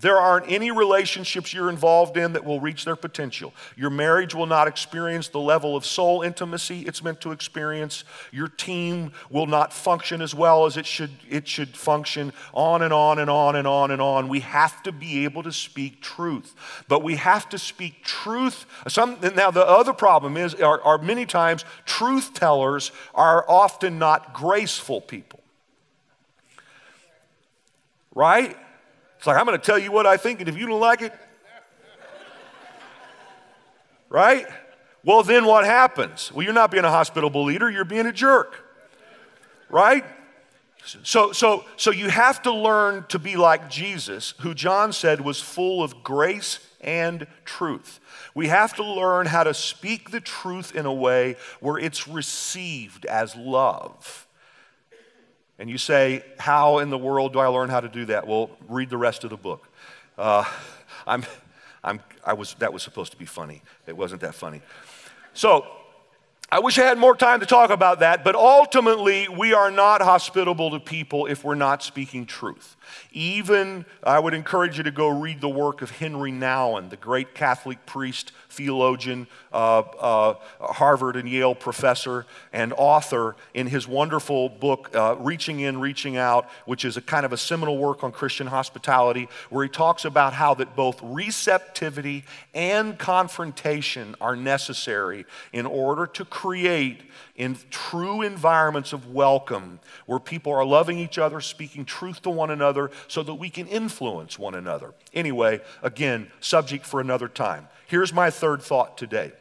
there 0.00 0.16
aren't 0.16 0.50
any 0.50 0.70
relationships 0.70 1.52
you're 1.52 1.68
involved 1.68 2.16
in 2.16 2.32
that 2.32 2.44
will 2.44 2.60
reach 2.60 2.86
their 2.86 2.96
potential. 2.96 3.52
Your 3.76 3.90
marriage 3.90 4.34
will 4.34 4.46
not 4.46 4.66
experience 4.66 5.28
the 5.28 5.38
level 5.38 5.76
of 5.76 5.84
soul 5.84 6.22
intimacy 6.22 6.80
it's 6.80 7.04
meant 7.04 7.20
to 7.20 7.32
experience. 7.32 8.04
Your 8.30 8.48
team 8.48 9.12
will 9.28 9.46
not 9.46 9.72
function 9.72 10.22
as 10.22 10.34
well 10.34 10.64
as 10.64 10.78
it 10.78 10.86
should, 10.86 11.10
it 11.28 11.46
should 11.46 11.76
function. 11.76 12.32
On 12.54 12.80
and 12.80 12.92
on 12.92 13.18
and 13.18 13.28
on 13.28 13.54
and 13.54 13.68
on 13.68 13.90
and 13.90 14.00
on. 14.00 14.28
We 14.28 14.40
have 14.40 14.82
to 14.84 14.92
be 14.92 15.24
able 15.24 15.42
to 15.42 15.52
speak 15.52 16.00
truth. 16.00 16.54
But 16.88 17.02
we 17.02 17.16
have 17.16 17.48
to 17.50 17.58
speak 17.58 18.02
truth. 18.02 18.64
Some, 18.88 19.18
now, 19.34 19.50
the 19.50 19.66
other 19.66 19.92
problem 19.92 20.38
is, 20.38 20.54
are, 20.54 20.80
are 20.82 20.98
many 20.98 21.26
times 21.26 21.66
truth 21.84 22.32
tellers 22.32 22.92
are 23.14 23.44
often 23.46 23.98
not 23.98 24.32
graceful 24.32 25.02
people. 25.02 25.40
Right? 28.14 28.56
It's 29.22 29.26
like, 29.28 29.36
I'm 29.36 29.46
going 29.46 29.56
to 29.56 29.64
tell 29.64 29.78
you 29.78 29.92
what 29.92 30.04
I 30.04 30.16
think, 30.16 30.40
and 30.40 30.48
if 30.48 30.58
you 30.58 30.66
don't 30.66 30.80
like 30.80 31.00
it, 31.00 31.12
right? 34.08 34.48
Well, 35.04 35.22
then 35.22 35.44
what 35.44 35.64
happens? 35.64 36.32
Well, 36.32 36.42
you're 36.42 36.52
not 36.52 36.72
being 36.72 36.82
a 36.82 36.90
hospitable 36.90 37.44
leader, 37.44 37.70
you're 37.70 37.84
being 37.84 38.06
a 38.06 38.12
jerk, 38.12 38.64
right? 39.70 40.04
So, 41.04 41.30
so, 41.30 41.64
so 41.76 41.92
you 41.92 42.08
have 42.08 42.42
to 42.42 42.52
learn 42.52 43.04
to 43.10 43.20
be 43.20 43.36
like 43.36 43.70
Jesus, 43.70 44.34
who 44.40 44.54
John 44.54 44.92
said 44.92 45.20
was 45.20 45.40
full 45.40 45.84
of 45.84 46.02
grace 46.02 46.58
and 46.80 47.28
truth. 47.44 48.00
We 48.34 48.48
have 48.48 48.74
to 48.74 48.82
learn 48.82 49.26
how 49.26 49.44
to 49.44 49.54
speak 49.54 50.10
the 50.10 50.20
truth 50.20 50.74
in 50.74 50.84
a 50.84 50.92
way 50.92 51.36
where 51.60 51.78
it's 51.78 52.08
received 52.08 53.06
as 53.06 53.36
love. 53.36 54.26
And 55.62 55.70
you 55.70 55.78
say, 55.78 56.24
How 56.40 56.78
in 56.78 56.90
the 56.90 56.98
world 56.98 57.34
do 57.34 57.38
I 57.38 57.46
learn 57.46 57.70
how 57.70 57.78
to 57.78 57.88
do 57.88 58.06
that? 58.06 58.26
Well, 58.26 58.50
read 58.68 58.90
the 58.90 58.96
rest 58.96 59.22
of 59.22 59.30
the 59.30 59.36
book. 59.36 59.68
Uh, 60.18 60.42
I'm, 61.06 61.24
I'm, 61.84 62.00
I 62.24 62.32
was, 62.32 62.54
that 62.54 62.72
was 62.72 62.82
supposed 62.82 63.12
to 63.12 63.16
be 63.16 63.26
funny. 63.26 63.62
It 63.86 63.96
wasn't 63.96 64.22
that 64.22 64.34
funny. 64.34 64.60
So, 65.34 65.64
I 66.50 66.58
wish 66.58 66.80
I 66.80 66.82
had 66.82 66.98
more 66.98 67.14
time 67.14 67.38
to 67.38 67.46
talk 67.46 67.70
about 67.70 68.00
that, 68.00 68.24
but 68.24 68.34
ultimately, 68.34 69.28
we 69.28 69.54
are 69.54 69.70
not 69.70 70.02
hospitable 70.02 70.72
to 70.72 70.80
people 70.80 71.26
if 71.26 71.44
we're 71.44 71.54
not 71.54 71.84
speaking 71.84 72.26
truth. 72.26 72.76
Even, 73.12 73.84
I 74.02 74.18
would 74.18 74.34
encourage 74.34 74.78
you 74.78 74.84
to 74.84 74.90
go 74.90 75.08
read 75.08 75.40
the 75.40 75.48
work 75.48 75.82
of 75.82 75.90
Henri 75.90 76.32
Nouwen, 76.32 76.90
the 76.90 76.96
great 76.96 77.34
Catholic 77.34 77.84
priest, 77.86 78.32
theologian, 78.48 79.26
uh, 79.52 79.80
uh, 79.80 80.34
Harvard 80.60 81.16
and 81.16 81.28
Yale 81.28 81.54
professor, 81.54 82.26
and 82.52 82.72
author 82.76 83.36
in 83.54 83.66
his 83.66 83.86
wonderful 83.88 84.48
book, 84.48 84.90
uh, 84.94 85.16
Reaching 85.18 85.60
In, 85.60 85.80
Reaching 85.80 86.16
Out, 86.16 86.48
which 86.66 86.84
is 86.84 86.96
a 86.96 87.02
kind 87.02 87.26
of 87.26 87.32
a 87.32 87.36
seminal 87.36 87.78
work 87.78 88.04
on 88.04 88.12
Christian 88.12 88.46
hospitality, 88.46 89.28
where 89.50 89.64
he 89.64 89.70
talks 89.70 90.04
about 90.04 90.32
how 90.32 90.54
that 90.54 90.76
both 90.76 91.00
receptivity 91.02 92.24
and 92.54 92.98
confrontation 92.98 94.14
are 94.20 94.36
necessary 94.36 95.24
in 95.52 95.66
order 95.66 96.06
to 96.06 96.24
create 96.24 97.02
in 97.42 97.58
true 97.70 98.22
environments 98.22 98.92
of 98.92 99.12
welcome 99.12 99.80
where 100.06 100.20
people 100.20 100.52
are 100.52 100.64
loving 100.64 100.96
each 100.96 101.18
other, 101.18 101.40
speaking 101.40 101.84
truth 101.84 102.22
to 102.22 102.30
one 102.30 102.50
another, 102.50 102.88
so 103.08 103.20
that 103.24 103.34
we 103.34 103.50
can 103.50 103.66
influence 103.66 104.38
one 104.38 104.54
another. 104.54 104.94
Anyway, 105.12 105.60
again, 105.82 106.30
subject 106.38 106.86
for 106.86 107.00
another 107.00 107.26
time. 107.26 107.66
Here's 107.88 108.12
my 108.12 108.30
third 108.30 108.62
thought 108.62 108.96
today 108.96 109.32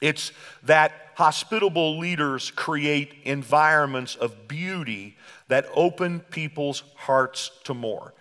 it's 0.00 0.32
that 0.64 1.12
hospitable 1.14 1.96
leaders 1.96 2.50
create 2.50 3.14
environments 3.22 4.16
of 4.16 4.48
beauty 4.48 5.16
that 5.46 5.66
open 5.76 6.18
people's 6.18 6.82
hearts 6.96 7.52
to 7.62 7.72
more. 7.72 8.14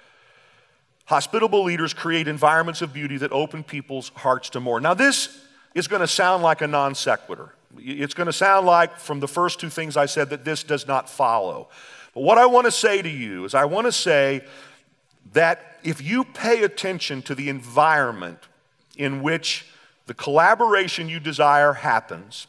Hospitable 1.06 1.64
leaders 1.64 1.96
create 1.96 2.28
environments 2.28 2.84
of 2.84 2.94
beauty 2.94 3.18
that 3.18 3.32
open 3.32 3.64
people's 3.64 4.10
hearts 4.10 4.52
to 4.52 4.60
more. 4.60 4.80
Now, 4.80 4.94
this 4.94 5.44
is 5.74 5.88
going 5.88 6.02
to 6.02 6.08
sound 6.08 6.44
like 6.44 6.62
a 6.62 6.68
non 6.68 6.94
sequitur. 6.94 7.56
It's 7.77 8.13
going 8.13 8.27
to 8.27 8.34
sound 8.34 8.65
like, 8.65 8.97
from 8.97 9.19
the 9.19 9.27
first 9.27 9.60
two 9.60 9.69
things 9.69 9.97
I 9.97 10.05
said, 10.05 10.29
that 10.29 10.45
this 10.45 10.63
does 10.63 10.88
not 10.88 11.10
follow. 11.10 11.69
But 12.13 12.21
what 12.21 12.38
I 12.38 12.45
want 12.45 12.65
to 12.65 12.71
say 12.71 13.01
to 13.01 13.10
you 13.10 13.45
is, 13.45 13.53
I 13.53 13.65
want 13.65 13.88
to 13.88 13.91
say 13.91 14.43
that 15.34 15.79
if 15.84 16.01
you 16.01 16.23
pay 16.23 16.63
attention 16.63 17.21
to 17.23 17.36
the 17.36 17.49
environment 17.49 18.39
in 18.97 19.21
which 19.21 19.65
the 20.07 20.13
collaboration 20.13 21.10
you 21.10 21.19
desire 21.19 21.73
happens 21.73 22.47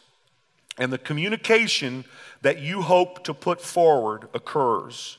and 0.78 0.92
the 0.92 0.98
communication 0.98 2.04
that 2.42 2.58
you 2.58 2.82
hope 2.82 3.22
to 3.24 3.34
put 3.34 3.60
forward 3.60 4.28
occurs, 4.34 5.18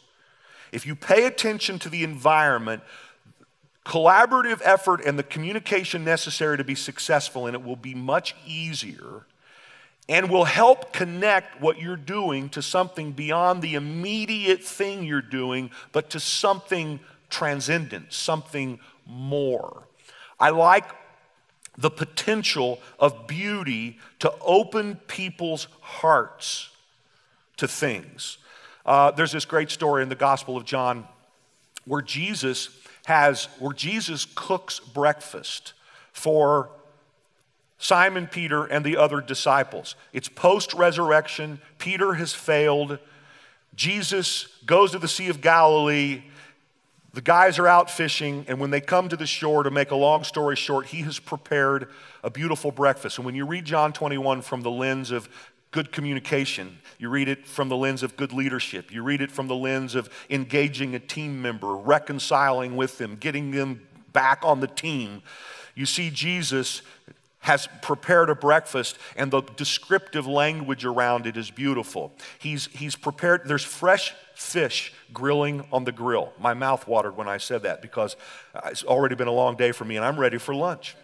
if 0.72 0.86
you 0.86 0.96
pay 0.96 1.26
attention 1.26 1.80
to 1.80 1.90
the 1.90 2.04
environment, 2.04 2.84
collaborative 3.86 4.62
effort 4.64 5.02
and 5.06 5.18
the 5.18 5.24
communication 5.24 6.04
necessary 6.04 6.58
to 6.58 6.64
be 6.64 6.76
successful 6.76 7.48
in 7.48 7.54
it 7.54 7.64
will 7.64 7.76
be 7.76 7.94
much 7.94 8.36
easier 8.46 9.26
and 10.10 10.30
will 10.30 10.46
help 10.46 10.92
connect 10.92 11.62
what 11.62 11.82
you're 11.82 11.96
doing 11.96 12.50
to 12.50 12.62
something 12.62 13.12
beyond 13.12 13.62
the 13.62 13.76
immediate 13.76 14.64
thing 14.64 15.04
you're 15.04 15.22
doing, 15.22 15.72
but 15.92 16.10
to 16.10 16.20
something 16.20 17.00
transcendent, 17.30 18.12
something 18.12 18.80
more. 19.06 19.84
I 20.40 20.50
like 20.50 20.86
the 21.78 21.90
potential 21.90 22.80
of 23.00 23.28
beauty 23.28 23.98
to 24.20 24.32
open 24.42 24.96
people's 25.08 25.68
hearts 25.82 26.70
to 27.58 27.68
things. 27.68 28.38
Uh, 28.86 29.12
there's 29.12 29.32
this 29.32 29.46
great 29.46 29.72
story 29.72 30.04
in 30.04 30.10
the 30.10 30.16
Gospel 30.16 30.58
of 30.58 30.66
John 30.66 31.08
where 31.86 32.02
Jesus 32.02 32.70
has 33.06 33.46
where 33.60 33.74
Jesus 33.74 34.26
cooks 34.36 34.80
breakfast 34.80 35.74
for 36.14 36.70
Simon 37.78 38.28
Peter 38.28 38.66
and 38.66 38.86
the 38.86 38.98
other 38.98 39.22
disciples. 39.22 39.96
It's 40.14 40.30
post 40.30 40.74
resurrection. 40.74 41.60
Peter 41.78 42.14
has 42.14 42.34
failed. 42.34 43.00
Jesus 43.76 44.48
goes 44.66 44.92
to 44.92 45.00
the 45.00 45.08
Sea 45.08 45.30
of 45.30 45.42
Galilee. 45.42 46.24
The 47.14 47.22
guys 47.22 47.60
are 47.60 47.68
out 47.68 47.92
fishing, 47.92 48.46
and 48.48 48.60
when 48.60 48.72
they 48.72 48.82
come 48.82 49.10
to 49.10 49.18
the 49.18 49.28
shore, 49.28 49.64
to 49.64 49.72
make 49.72 49.92
a 49.92 49.96
long 49.96 50.24
story 50.24 50.56
short, 50.56 50.88
he 50.88 51.02
has 51.02 51.20
prepared 51.20 51.90
a 52.24 52.32
beautiful 52.32 52.72
breakfast. 52.72 53.18
And 53.18 53.26
when 53.26 53.36
you 53.36 53.46
read 53.46 53.66
John 53.66 53.94
21 53.94 54.42
from 54.42 54.62
the 54.62 54.72
lens 54.72 55.12
of 55.12 55.30
good 55.70 55.92
communication, 55.92 56.80
you 56.98 57.10
read 57.10 57.28
it 57.28 57.48
from 57.48 57.70
the 57.70 57.78
lens 57.78 58.02
of 58.02 58.18
good 58.18 58.34
leadership, 58.34 58.92
you 58.92 59.04
read 59.04 59.22
it 59.22 59.32
from 59.32 59.48
the 59.48 59.56
lens 59.56 59.94
of 59.94 60.10
engaging 60.30 60.96
a 60.96 61.00
team 61.00 61.42
member, 61.42 61.76
reconciling 61.76 62.76
with 62.76 62.98
them, 62.98 63.16
getting 63.16 63.52
them 63.52 63.82
back 64.14 64.40
on 64.44 64.60
the 64.62 64.68
team, 64.68 65.22
you 65.76 65.86
see 65.86 66.10
Jesus 66.10 66.84
has 67.44 67.68
prepared 67.82 68.30
a 68.30 68.36
breakfast, 68.36 68.98
and 69.18 69.30
the 69.30 69.42
descriptive 69.42 70.26
language 70.26 70.86
around 70.86 71.28
it 71.28 71.36
is 71.36 71.52
beautiful. 71.52 72.14
He's, 72.40 72.68
he's 72.68 72.96
prepared, 72.96 73.42
there's 73.46 73.66
fresh 73.66 74.14
fish 74.34 74.94
grilling 75.14 75.66
on 75.72 75.84
the 75.84 75.92
grill. 75.92 76.32
My 76.40 76.54
mouth 76.54 76.88
watered 76.88 77.18
when 77.18 77.28
I 77.28 77.38
said 77.38 77.64
that 77.64 77.82
because 77.82 78.16
it's 78.66 78.86
already 78.86 79.16
been 79.16 79.28
a 79.28 79.34
long 79.34 79.58
day 79.58 79.74
for 79.74 79.84
me, 79.84 79.98
and 79.98 80.06
I'm 80.06 80.18
ready 80.18 80.38
for 80.38 80.56
lunch. 80.56 80.96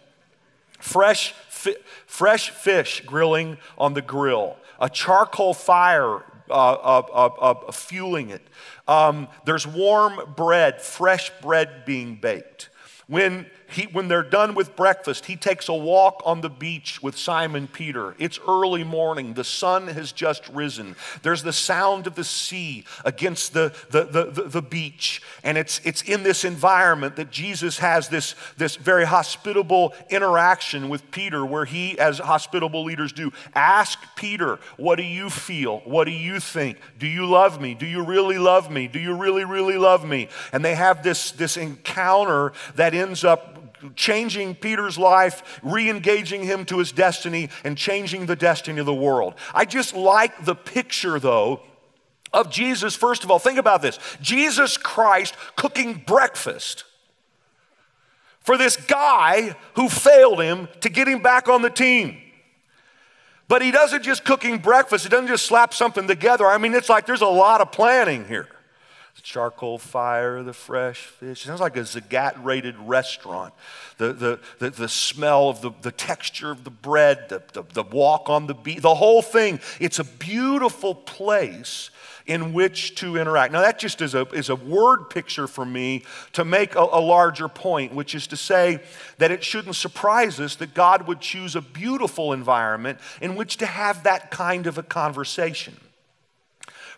Fresh, 0.78 1.32
fi- 1.48 1.76
fresh 2.06 2.48
fish 2.50 3.02
grilling 3.04 3.58
on 3.76 3.92
the 3.92 4.02
grill, 4.02 4.56
a 4.80 4.88
charcoal 4.88 5.52
fire 5.52 6.24
uh, 6.48 6.72
uh, 6.72 7.02
uh, 7.12 7.54
uh 7.66 7.70
fueling 7.70 8.30
it. 8.30 8.42
Um, 8.88 9.28
there's 9.44 9.66
warm 9.66 10.32
bread, 10.36 10.80
fresh 10.80 11.30
bread 11.42 11.84
being 11.84 12.16
baked. 12.16 12.70
When 13.08 13.46
he, 13.70 13.84
when 13.84 14.08
they're 14.08 14.22
done 14.22 14.54
with 14.54 14.76
breakfast, 14.76 15.26
he 15.26 15.36
takes 15.36 15.68
a 15.68 15.74
walk 15.74 16.22
on 16.24 16.40
the 16.40 16.50
beach 16.50 17.02
with 17.02 17.16
Simon 17.16 17.68
Peter. 17.68 18.14
It's 18.18 18.38
early 18.46 18.84
morning. 18.84 19.34
The 19.34 19.44
sun 19.44 19.88
has 19.88 20.12
just 20.12 20.48
risen. 20.48 20.96
There's 21.22 21.42
the 21.42 21.52
sound 21.52 22.06
of 22.06 22.14
the 22.14 22.24
sea 22.24 22.84
against 23.04 23.52
the, 23.52 23.74
the, 23.90 24.04
the, 24.04 24.24
the, 24.24 24.42
the 24.48 24.62
beach. 24.62 25.22
And 25.44 25.56
it's, 25.56 25.80
it's 25.84 26.02
in 26.02 26.22
this 26.22 26.44
environment 26.44 27.16
that 27.16 27.30
Jesus 27.30 27.78
has 27.78 28.08
this, 28.08 28.34
this 28.56 28.76
very 28.76 29.04
hospitable 29.04 29.94
interaction 30.08 30.88
with 30.88 31.10
Peter, 31.10 31.46
where 31.46 31.64
he, 31.64 31.98
as 31.98 32.18
hospitable 32.18 32.84
leaders 32.84 33.12
do, 33.12 33.32
ask 33.54 33.98
Peter, 34.16 34.58
What 34.76 34.96
do 34.96 35.02
you 35.04 35.30
feel? 35.30 35.78
What 35.80 36.04
do 36.04 36.12
you 36.12 36.40
think? 36.40 36.78
Do 36.98 37.06
you 37.06 37.26
love 37.26 37.60
me? 37.60 37.74
Do 37.74 37.86
you 37.86 38.04
really 38.04 38.38
love 38.38 38.70
me? 38.70 38.88
Do 38.88 38.98
you 38.98 39.14
really, 39.14 39.44
really 39.44 39.78
love 39.78 40.04
me? 40.04 40.28
And 40.52 40.64
they 40.64 40.74
have 40.74 41.02
this, 41.02 41.30
this 41.30 41.56
encounter 41.56 42.52
that 42.74 42.94
ends 42.94 43.24
up 43.24 43.59
changing 43.96 44.54
Peter's 44.56 44.98
life, 44.98 45.60
re 45.62 45.88
engaging 45.88 46.42
him 46.42 46.64
to 46.66 46.78
his 46.78 46.92
destiny, 46.92 47.50
and 47.64 47.76
changing 47.76 48.26
the 48.26 48.36
destiny 48.36 48.80
of 48.80 48.86
the 48.86 48.94
world. 48.94 49.34
I 49.54 49.64
just 49.64 49.94
like 49.94 50.44
the 50.44 50.54
picture, 50.54 51.18
though, 51.18 51.60
of 52.32 52.50
Jesus. 52.50 52.94
First 52.94 53.24
of 53.24 53.30
all, 53.30 53.38
think 53.38 53.58
about 53.58 53.82
this 53.82 53.98
Jesus 54.20 54.76
Christ 54.76 55.34
cooking 55.56 56.02
breakfast 56.06 56.84
for 58.40 58.56
this 58.56 58.76
guy 58.76 59.54
who 59.74 59.88
failed 59.88 60.40
him 60.40 60.68
to 60.80 60.88
get 60.88 61.08
him 61.08 61.22
back 61.22 61.48
on 61.48 61.62
the 61.62 61.70
team. 61.70 62.16
But 63.48 63.62
he 63.62 63.72
doesn't 63.72 64.04
just 64.04 64.24
cooking 64.24 64.58
breakfast, 64.58 65.04
he 65.04 65.10
doesn't 65.10 65.26
just 65.26 65.46
slap 65.46 65.74
something 65.74 66.06
together. 66.06 66.46
I 66.46 66.58
mean, 66.58 66.74
it's 66.74 66.88
like 66.88 67.06
there's 67.06 67.20
a 67.20 67.26
lot 67.26 67.60
of 67.60 67.72
planning 67.72 68.26
here 68.26 68.48
the 69.20 69.26
charcoal 69.26 69.78
fire, 69.78 70.42
the 70.42 70.52
fresh 70.52 71.04
fish. 71.04 71.44
It 71.44 71.48
sounds 71.48 71.60
like 71.60 71.76
a 71.76 71.80
Zagat 71.80 72.42
rated 72.42 72.76
restaurant. 72.78 73.52
The, 73.98 74.12
the, 74.12 74.40
the, 74.58 74.70
the, 74.70 74.88
smell 74.88 75.50
of 75.50 75.60
the, 75.60 75.72
the 75.82 75.92
texture 75.92 76.50
of 76.50 76.64
the 76.64 76.70
bread, 76.70 77.28
the, 77.28 77.42
the, 77.52 77.62
the 77.74 77.82
walk 77.82 78.30
on 78.30 78.46
the 78.46 78.54
beach, 78.54 78.80
the 78.80 78.94
whole 78.94 79.20
thing. 79.20 79.60
It's 79.78 79.98
a 79.98 80.04
beautiful 80.04 80.94
place 80.94 81.90
in 82.26 82.52
which 82.52 82.94
to 82.96 83.18
interact. 83.18 83.52
Now, 83.52 83.60
that 83.60 83.78
just 83.78 84.00
is 84.00 84.14
a, 84.14 84.26
is 84.28 84.48
a 84.48 84.56
word 84.56 85.10
picture 85.10 85.46
for 85.46 85.66
me 85.66 86.04
to 86.32 86.44
make 86.44 86.74
a, 86.74 86.80
a 86.80 87.00
larger 87.00 87.48
point, 87.48 87.94
which 87.94 88.14
is 88.14 88.26
to 88.28 88.36
say 88.36 88.80
that 89.18 89.30
it 89.30 89.44
shouldn't 89.44 89.76
surprise 89.76 90.40
us 90.40 90.56
that 90.56 90.72
God 90.72 91.06
would 91.06 91.20
choose 91.20 91.56
a 91.56 91.60
beautiful 91.60 92.32
environment 92.32 92.98
in 93.20 93.36
which 93.36 93.58
to 93.58 93.66
have 93.66 94.04
that 94.04 94.30
kind 94.30 94.66
of 94.66 94.78
a 94.78 94.82
conversation. 94.82 95.76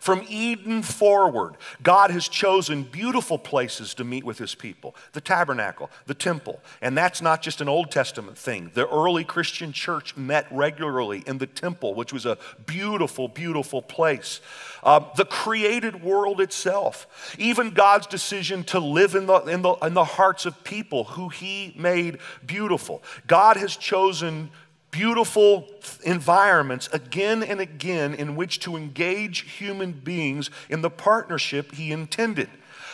From 0.03 0.25
Eden 0.27 0.81
forward, 0.81 1.55
God 1.81 2.11
has 2.11 2.27
chosen 2.27 2.83
beautiful 2.83 3.37
places 3.37 3.93
to 3.93 4.03
meet 4.03 4.25
with 4.25 4.37
his 4.37 4.53
people 4.53 4.97
the 5.13 5.21
tabernacle, 5.21 5.89
the 6.07 6.13
temple. 6.13 6.59
And 6.81 6.97
that's 6.97 7.21
not 7.21 7.41
just 7.41 7.61
an 7.61 7.69
Old 7.69 7.89
Testament 7.89 8.37
thing. 8.37 8.69
The 8.73 8.85
early 8.89 9.23
Christian 9.23 9.71
church 9.71 10.17
met 10.17 10.45
regularly 10.51 11.23
in 11.25 11.37
the 11.37 11.47
temple, 11.47 11.93
which 11.93 12.11
was 12.11 12.25
a 12.25 12.37
beautiful, 12.65 13.29
beautiful 13.29 13.81
place. 13.81 14.41
Uh, 14.83 15.05
the 15.15 15.23
created 15.23 16.03
world 16.03 16.41
itself, 16.41 17.35
even 17.39 17.69
God's 17.69 18.05
decision 18.05 18.65
to 18.65 18.79
live 18.79 19.15
in 19.15 19.25
the, 19.25 19.39
in, 19.43 19.61
the, 19.61 19.71
in 19.75 19.93
the 19.93 20.03
hearts 20.03 20.45
of 20.45 20.65
people 20.65 21.05
who 21.05 21.29
he 21.29 21.73
made 21.77 22.17
beautiful. 22.45 23.01
God 23.25 23.55
has 23.55 23.77
chosen 23.77 24.49
beautiful 24.93 25.67
environments 26.05 26.87
again 26.93 27.41
and 27.43 27.59
again 27.59 28.13
in 28.13 28.35
which 28.35 28.59
to 28.59 28.77
engage 28.77 29.41
human 29.57 29.91
beings 29.91 30.51
in 30.69 30.81
the 30.81 30.89
partnership 30.89 31.73
he 31.73 31.91
intended. 31.91 32.47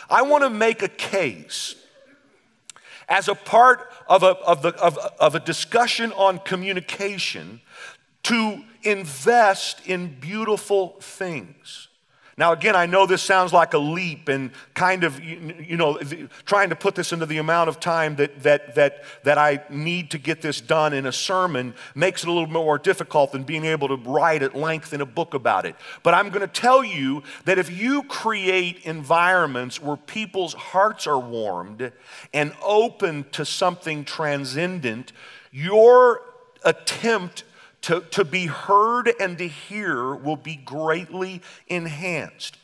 I 0.08 0.22
want 0.22 0.42
to 0.42 0.50
make 0.50 0.82
a 0.82 0.88
case 0.88 1.76
as 3.06 3.28
a 3.28 3.34
part 3.34 3.92
of 4.08 4.22
a, 4.22 4.30
of, 4.38 4.62
the, 4.62 4.70
of, 4.76 4.96
of 4.96 5.34
a 5.34 5.40
discussion 5.40 6.10
on 6.12 6.38
communication 6.38 7.60
to 8.22 8.64
invest 8.82 9.86
in 9.86 10.18
beautiful 10.18 10.96
things. 11.00 11.88
Now, 12.40 12.52
again, 12.52 12.74
I 12.74 12.86
know 12.86 13.04
this 13.04 13.20
sounds 13.20 13.52
like 13.52 13.74
a 13.74 13.78
leap 13.78 14.30
and 14.30 14.50
kind 14.72 15.04
of, 15.04 15.22
you 15.22 15.76
know, 15.76 15.98
trying 16.46 16.70
to 16.70 16.74
put 16.74 16.94
this 16.94 17.12
into 17.12 17.26
the 17.26 17.36
amount 17.36 17.68
of 17.68 17.80
time 17.80 18.16
that, 18.16 18.42
that, 18.44 18.76
that, 18.76 19.04
that 19.24 19.36
I 19.36 19.60
need 19.68 20.12
to 20.12 20.18
get 20.18 20.40
this 20.40 20.58
done 20.58 20.94
in 20.94 21.04
a 21.04 21.12
sermon 21.12 21.74
makes 21.94 22.22
it 22.22 22.30
a 22.30 22.32
little 22.32 22.48
more 22.48 22.78
difficult 22.78 23.32
than 23.32 23.42
being 23.42 23.66
able 23.66 23.88
to 23.88 23.96
write 23.96 24.42
at 24.42 24.54
length 24.54 24.94
in 24.94 25.02
a 25.02 25.06
book 25.06 25.34
about 25.34 25.66
it. 25.66 25.76
But 26.02 26.14
I'm 26.14 26.30
going 26.30 26.40
to 26.40 26.46
tell 26.46 26.82
you 26.82 27.24
that 27.44 27.58
if 27.58 27.70
you 27.70 28.04
create 28.04 28.86
environments 28.86 29.78
where 29.78 29.98
people's 29.98 30.54
hearts 30.54 31.06
are 31.06 31.20
warmed 31.20 31.92
and 32.32 32.54
open 32.62 33.26
to 33.32 33.44
something 33.44 34.02
transcendent, 34.02 35.12
your 35.52 36.22
attempt 36.64 37.44
to, 37.82 38.00
to 38.10 38.24
be 38.24 38.46
heard 38.46 39.12
and 39.20 39.38
to 39.38 39.48
hear 39.48 40.14
will 40.14 40.36
be 40.36 40.56
greatly 40.56 41.42
enhanced. 41.68 42.58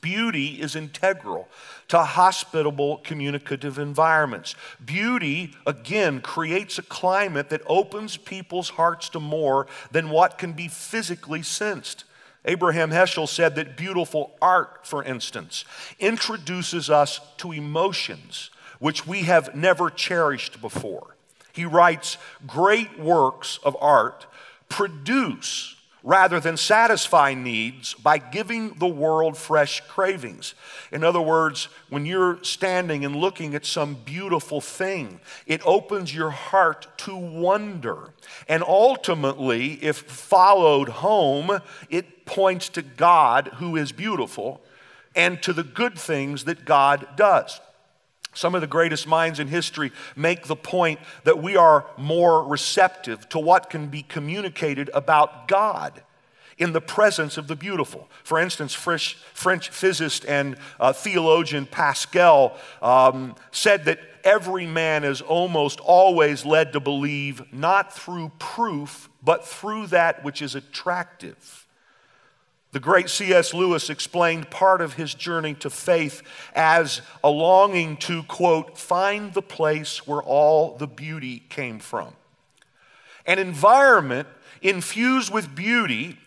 Beauty 0.00 0.60
is 0.60 0.76
integral 0.76 1.48
to 1.88 2.02
hospitable 2.02 2.98
communicative 2.98 3.78
environments. 3.78 4.54
Beauty, 4.84 5.54
again, 5.66 6.20
creates 6.20 6.78
a 6.78 6.82
climate 6.82 7.48
that 7.48 7.62
opens 7.66 8.18
people's 8.18 8.70
hearts 8.70 9.08
to 9.10 9.20
more 9.20 9.66
than 9.90 10.10
what 10.10 10.36
can 10.36 10.52
be 10.52 10.68
physically 10.68 11.42
sensed. 11.42 12.04
Abraham 12.44 12.90
Heschel 12.90 13.26
said 13.26 13.56
that 13.56 13.76
beautiful 13.76 14.36
art, 14.40 14.86
for 14.86 15.02
instance, 15.02 15.64
introduces 15.98 16.90
us 16.90 17.20
to 17.38 17.52
emotions 17.52 18.50
which 18.78 19.06
we 19.06 19.22
have 19.22 19.54
never 19.54 19.90
cherished 19.90 20.60
before. 20.60 21.16
He 21.52 21.64
writes, 21.64 22.18
Great 22.46 22.98
works 22.98 23.58
of 23.64 23.76
art 23.80 24.26
produce 24.68 25.76
rather 26.02 26.40
than 26.40 26.56
satisfy 26.56 27.34
needs 27.34 27.94
by 27.94 28.18
giving 28.18 28.70
the 28.74 28.86
world 28.86 29.36
fresh 29.36 29.80
cravings. 29.88 30.54
In 30.92 31.02
other 31.02 31.20
words, 31.20 31.68
when 31.90 32.06
you're 32.06 32.42
standing 32.42 33.04
and 33.04 33.16
looking 33.16 33.54
at 33.54 33.66
some 33.66 33.94
beautiful 34.04 34.60
thing, 34.60 35.20
it 35.46 35.60
opens 35.66 36.14
your 36.14 36.30
heart 36.30 36.86
to 36.98 37.16
wonder. 37.16 38.14
And 38.48 38.62
ultimately, 38.62 39.74
if 39.82 39.98
followed 39.98 40.88
home, 40.88 41.60
it 41.90 42.24
points 42.24 42.68
to 42.70 42.82
God 42.82 43.48
who 43.56 43.76
is 43.76 43.92
beautiful 43.92 44.62
and 45.14 45.42
to 45.42 45.52
the 45.52 45.64
good 45.64 45.98
things 45.98 46.44
that 46.44 46.64
God 46.64 47.06
does. 47.16 47.60
Some 48.34 48.54
of 48.54 48.60
the 48.60 48.66
greatest 48.66 49.06
minds 49.06 49.40
in 49.40 49.48
history 49.48 49.90
make 50.14 50.46
the 50.46 50.56
point 50.56 51.00
that 51.24 51.42
we 51.42 51.56
are 51.56 51.86
more 51.96 52.44
receptive 52.44 53.28
to 53.30 53.38
what 53.38 53.70
can 53.70 53.88
be 53.88 54.02
communicated 54.02 54.90
about 54.94 55.48
God 55.48 56.02
in 56.58 56.72
the 56.72 56.80
presence 56.80 57.38
of 57.38 57.46
the 57.46 57.56
beautiful. 57.56 58.08
For 58.24 58.38
instance, 58.38 58.74
French, 58.74 59.14
French 59.32 59.70
physicist 59.70 60.24
and 60.26 60.56
uh, 60.78 60.92
theologian 60.92 61.66
Pascal 61.66 62.56
um, 62.82 63.36
said 63.52 63.84
that 63.86 64.00
every 64.24 64.66
man 64.66 65.04
is 65.04 65.20
almost 65.20 65.80
always 65.80 66.44
led 66.44 66.72
to 66.72 66.80
believe 66.80 67.52
not 67.52 67.94
through 67.94 68.32
proof, 68.38 69.08
but 69.22 69.46
through 69.46 69.86
that 69.88 70.24
which 70.24 70.42
is 70.42 70.54
attractive. 70.54 71.67
The 72.72 72.80
great 72.80 73.08
C.S. 73.08 73.54
Lewis 73.54 73.88
explained 73.88 74.50
part 74.50 74.82
of 74.82 74.94
his 74.94 75.14
journey 75.14 75.54
to 75.54 75.70
faith 75.70 76.22
as 76.54 77.00
a 77.24 77.30
longing 77.30 77.96
to, 77.98 78.22
quote, 78.24 78.76
find 78.76 79.32
the 79.32 79.42
place 79.42 80.06
where 80.06 80.22
all 80.22 80.76
the 80.76 80.86
beauty 80.86 81.44
came 81.48 81.78
from. 81.78 82.12
An 83.24 83.38
environment 83.38 84.28
infused 84.60 85.32
with 85.32 85.54
beauty 85.54 86.18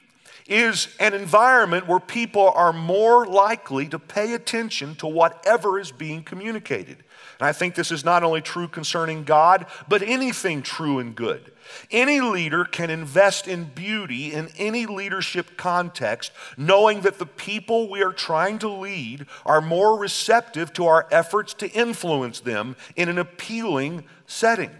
is 0.47 0.87
an 0.99 1.13
environment 1.13 1.87
where 1.87 1.99
people 1.99 2.51
are 2.55 2.73
more 2.73 3.25
likely 3.25 3.87
to 3.87 3.99
pay 3.99 4.33
attention 4.33 4.95
to 4.95 5.07
whatever 5.07 5.79
is 5.79 5.91
being 5.91 6.23
communicated. 6.23 6.97
And 7.39 7.47
I 7.47 7.53
think 7.53 7.75
this 7.75 7.91
is 7.91 8.03
not 8.03 8.23
only 8.23 8.41
true 8.41 8.67
concerning 8.67 9.23
God, 9.23 9.67
but 9.87 10.01
anything 10.01 10.61
true 10.61 10.99
and 10.99 11.15
good. 11.15 11.50
Any 11.89 12.21
leader 12.21 12.65
can 12.65 12.89
invest 12.89 13.47
in 13.47 13.65
beauty 13.65 14.33
in 14.33 14.49
any 14.57 14.85
leadership 14.85 15.57
context, 15.57 16.31
knowing 16.57 17.01
that 17.01 17.19
the 17.19 17.25
people 17.25 17.89
we 17.89 18.03
are 18.03 18.13
trying 18.13 18.59
to 18.59 18.69
lead 18.69 19.25
are 19.45 19.61
more 19.61 19.97
receptive 19.97 20.73
to 20.73 20.87
our 20.87 21.07
efforts 21.11 21.53
to 21.55 21.69
influence 21.71 22.39
them 22.39 22.75
in 22.95 23.09
an 23.09 23.17
appealing 23.17 24.03
setting. 24.25 24.71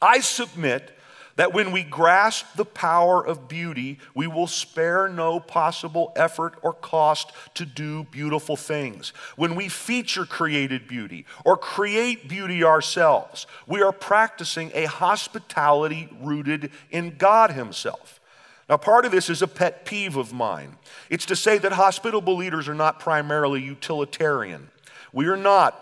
I 0.00 0.20
submit 0.20 0.96
that 1.36 1.52
when 1.52 1.72
we 1.72 1.82
grasp 1.82 2.46
the 2.56 2.64
power 2.64 3.24
of 3.24 3.48
beauty, 3.48 3.98
we 4.14 4.26
will 4.26 4.46
spare 4.46 5.08
no 5.08 5.40
possible 5.40 6.12
effort 6.16 6.54
or 6.62 6.72
cost 6.72 7.32
to 7.54 7.64
do 7.64 8.04
beautiful 8.04 8.56
things. 8.56 9.12
When 9.36 9.54
we 9.54 9.68
feature 9.68 10.26
created 10.26 10.86
beauty 10.86 11.26
or 11.44 11.56
create 11.56 12.28
beauty 12.28 12.62
ourselves, 12.64 13.46
we 13.66 13.82
are 13.82 13.92
practicing 13.92 14.70
a 14.74 14.84
hospitality 14.84 16.08
rooted 16.20 16.70
in 16.90 17.16
God 17.16 17.52
Himself. 17.52 18.20
Now, 18.68 18.76
part 18.76 19.04
of 19.04 19.12
this 19.12 19.28
is 19.28 19.42
a 19.42 19.48
pet 19.48 19.84
peeve 19.84 20.16
of 20.16 20.32
mine. 20.32 20.76
It's 21.10 21.26
to 21.26 21.36
say 21.36 21.58
that 21.58 21.72
hospitable 21.72 22.36
leaders 22.36 22.68
are 22.68 22.74
not 22.74 23.00
primarily 23.00 23.60
utilitarian. 23.60 24.70
We 25.12 25.26
are 25.26 25.36
not 25.36 25.81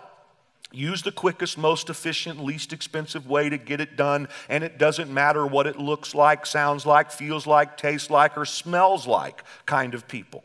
Use 0.71 1.01
the 1.01 1.11
quickest, 1.11 1.57
most 1.57 1.89
efficient, 1.89 2.41
least 2.43 2.71
expensive 2.71 3.27
way 3.27 3.49
to 3.49 3.57
get 3.57 3.81
it 3.81 3.97
done, 3.97 4.29
and 4.47 4.63
it 4.63 4.77
doesn't 4.77 5.13
matter 5.13 5.45
what 5.45 5.67
it 5.67 5.77
looks 5.77 6.15
like, 6.15 6.45
sounds 6.45 6.85
like, 6.85 7.11
feels 7.11 7.45
like, 7.45 7.75
tastes 7.75 8.09
like, 8.09 8.37
or 8.37 8.45
smells 8.45 9.05
like 9.05 9.43
kind 9.65 9.93
of 9.93 10.07
people. 10.07 10.43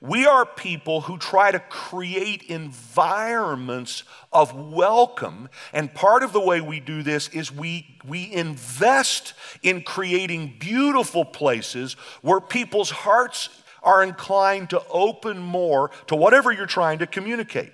We 0.00 0.26
are 0.26 0.44
people 0.44 1.02
who 1.02 1.16
try 1.16 1.50
to 1.50 1.60
create 1.60 2.42
environments 2.42 4.02
of 4.32 4.54
welcome, 4.54 5.48
and 5.72 5.94
part 5.94 6.22
of 6.22 6.32
the 6.32 6.40
way 6.40 6.60
we 6.60 6.80
do 6.80 7.02
this 7.02 7.28
is 7.28 7.50
we, 7.50 7.96
we 8.04 8.30
invest 8.32 9.34
in 9.62 9.82
creating 9.82 10.56
beautiful 10.58 11.24
places 11.24 11.94
where 12.22 12.40
people's 12.40 12.90
hearts 12.90 13.48
are 13.84 14.02
inclined 14.02 14.70
to 14.70 14.82
open 14.90 15.38
more 15.38 15.90
to 16.08 16.16
whatever 16.16 16.50
you're 16.50 16.66
trying 16.66 16.98
to 16.98 17.06
communicate. 17.06 17.72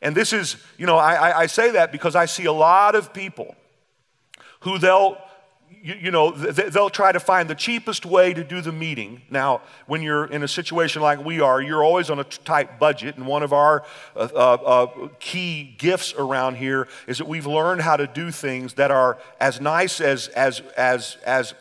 And 0.00 0.14
this 0.14 0.32
is, 0.32 0.56
you 0.76 0.86
know, 0.86 0.96
I, 0.96 1.40
I 1.40 1.46
say 1.46 1.72
that 1.72 1.90
because 1.90 2.14
I 2.14 2.26
see 2.26 2.44
a 2.44 2.52
lot 2.52 2.94
of 2.94 3.12
people 3.12 3.56
who 4.60 4.78
they'll, 4.78 5.18
you, 5.82 5.94
you, 5.94 6.10
know, 6.10 6.30
they'll 6.30 6.90
try 6.90 7.10
to 7.10 7.20
find 7.20 7.50
the 7.50 7.54
cheapest 7.54 8.06
way 8.06 8.32
to 8.32 8.44
do 8.44 8.60
the 8.60 8.72
meeting. 8.72 9.22
Now, 9.28 9.62
when 9.86 10.02
you're 10.02 10.26
in 10.26 10.42
a 10.42 10.48
situation 10.48 11.02
like 11.02 11.24
we 11.24 11.40
are, 11.40 11.60
you're 11.60 11.82
always 11.82 12.10
on 12.10 12.20
a 12.20 12.24
tight 12.24 12.78
budget. 12.78 13.16
And 13.16 13.26
one 13.26 13.42
of 13.42 13.52
our 13.52 13.84
uh, 14.14 14.28
uh, 14.34 14.36
uh, 14.36 15.08
key 15.18 15.74
gifts 15.78 16.14
around 16.14 16.56
here 16.56 16.86
is 17.08 17.18
that 17.18 17.26
we've 17.26 17.46
learned 17.46 17.82
how 17.82 17.96
to 17.96 18.06
do 18.06 18.30
things 18.30 18.74
that 18.74 18.92
are 18.92 19.18
as 19.40 19.60
nice 19.60 20.00
as, 20.00 20.28
as, 20.28 20.60
as, 20.76 21.16
as 21.24 21.54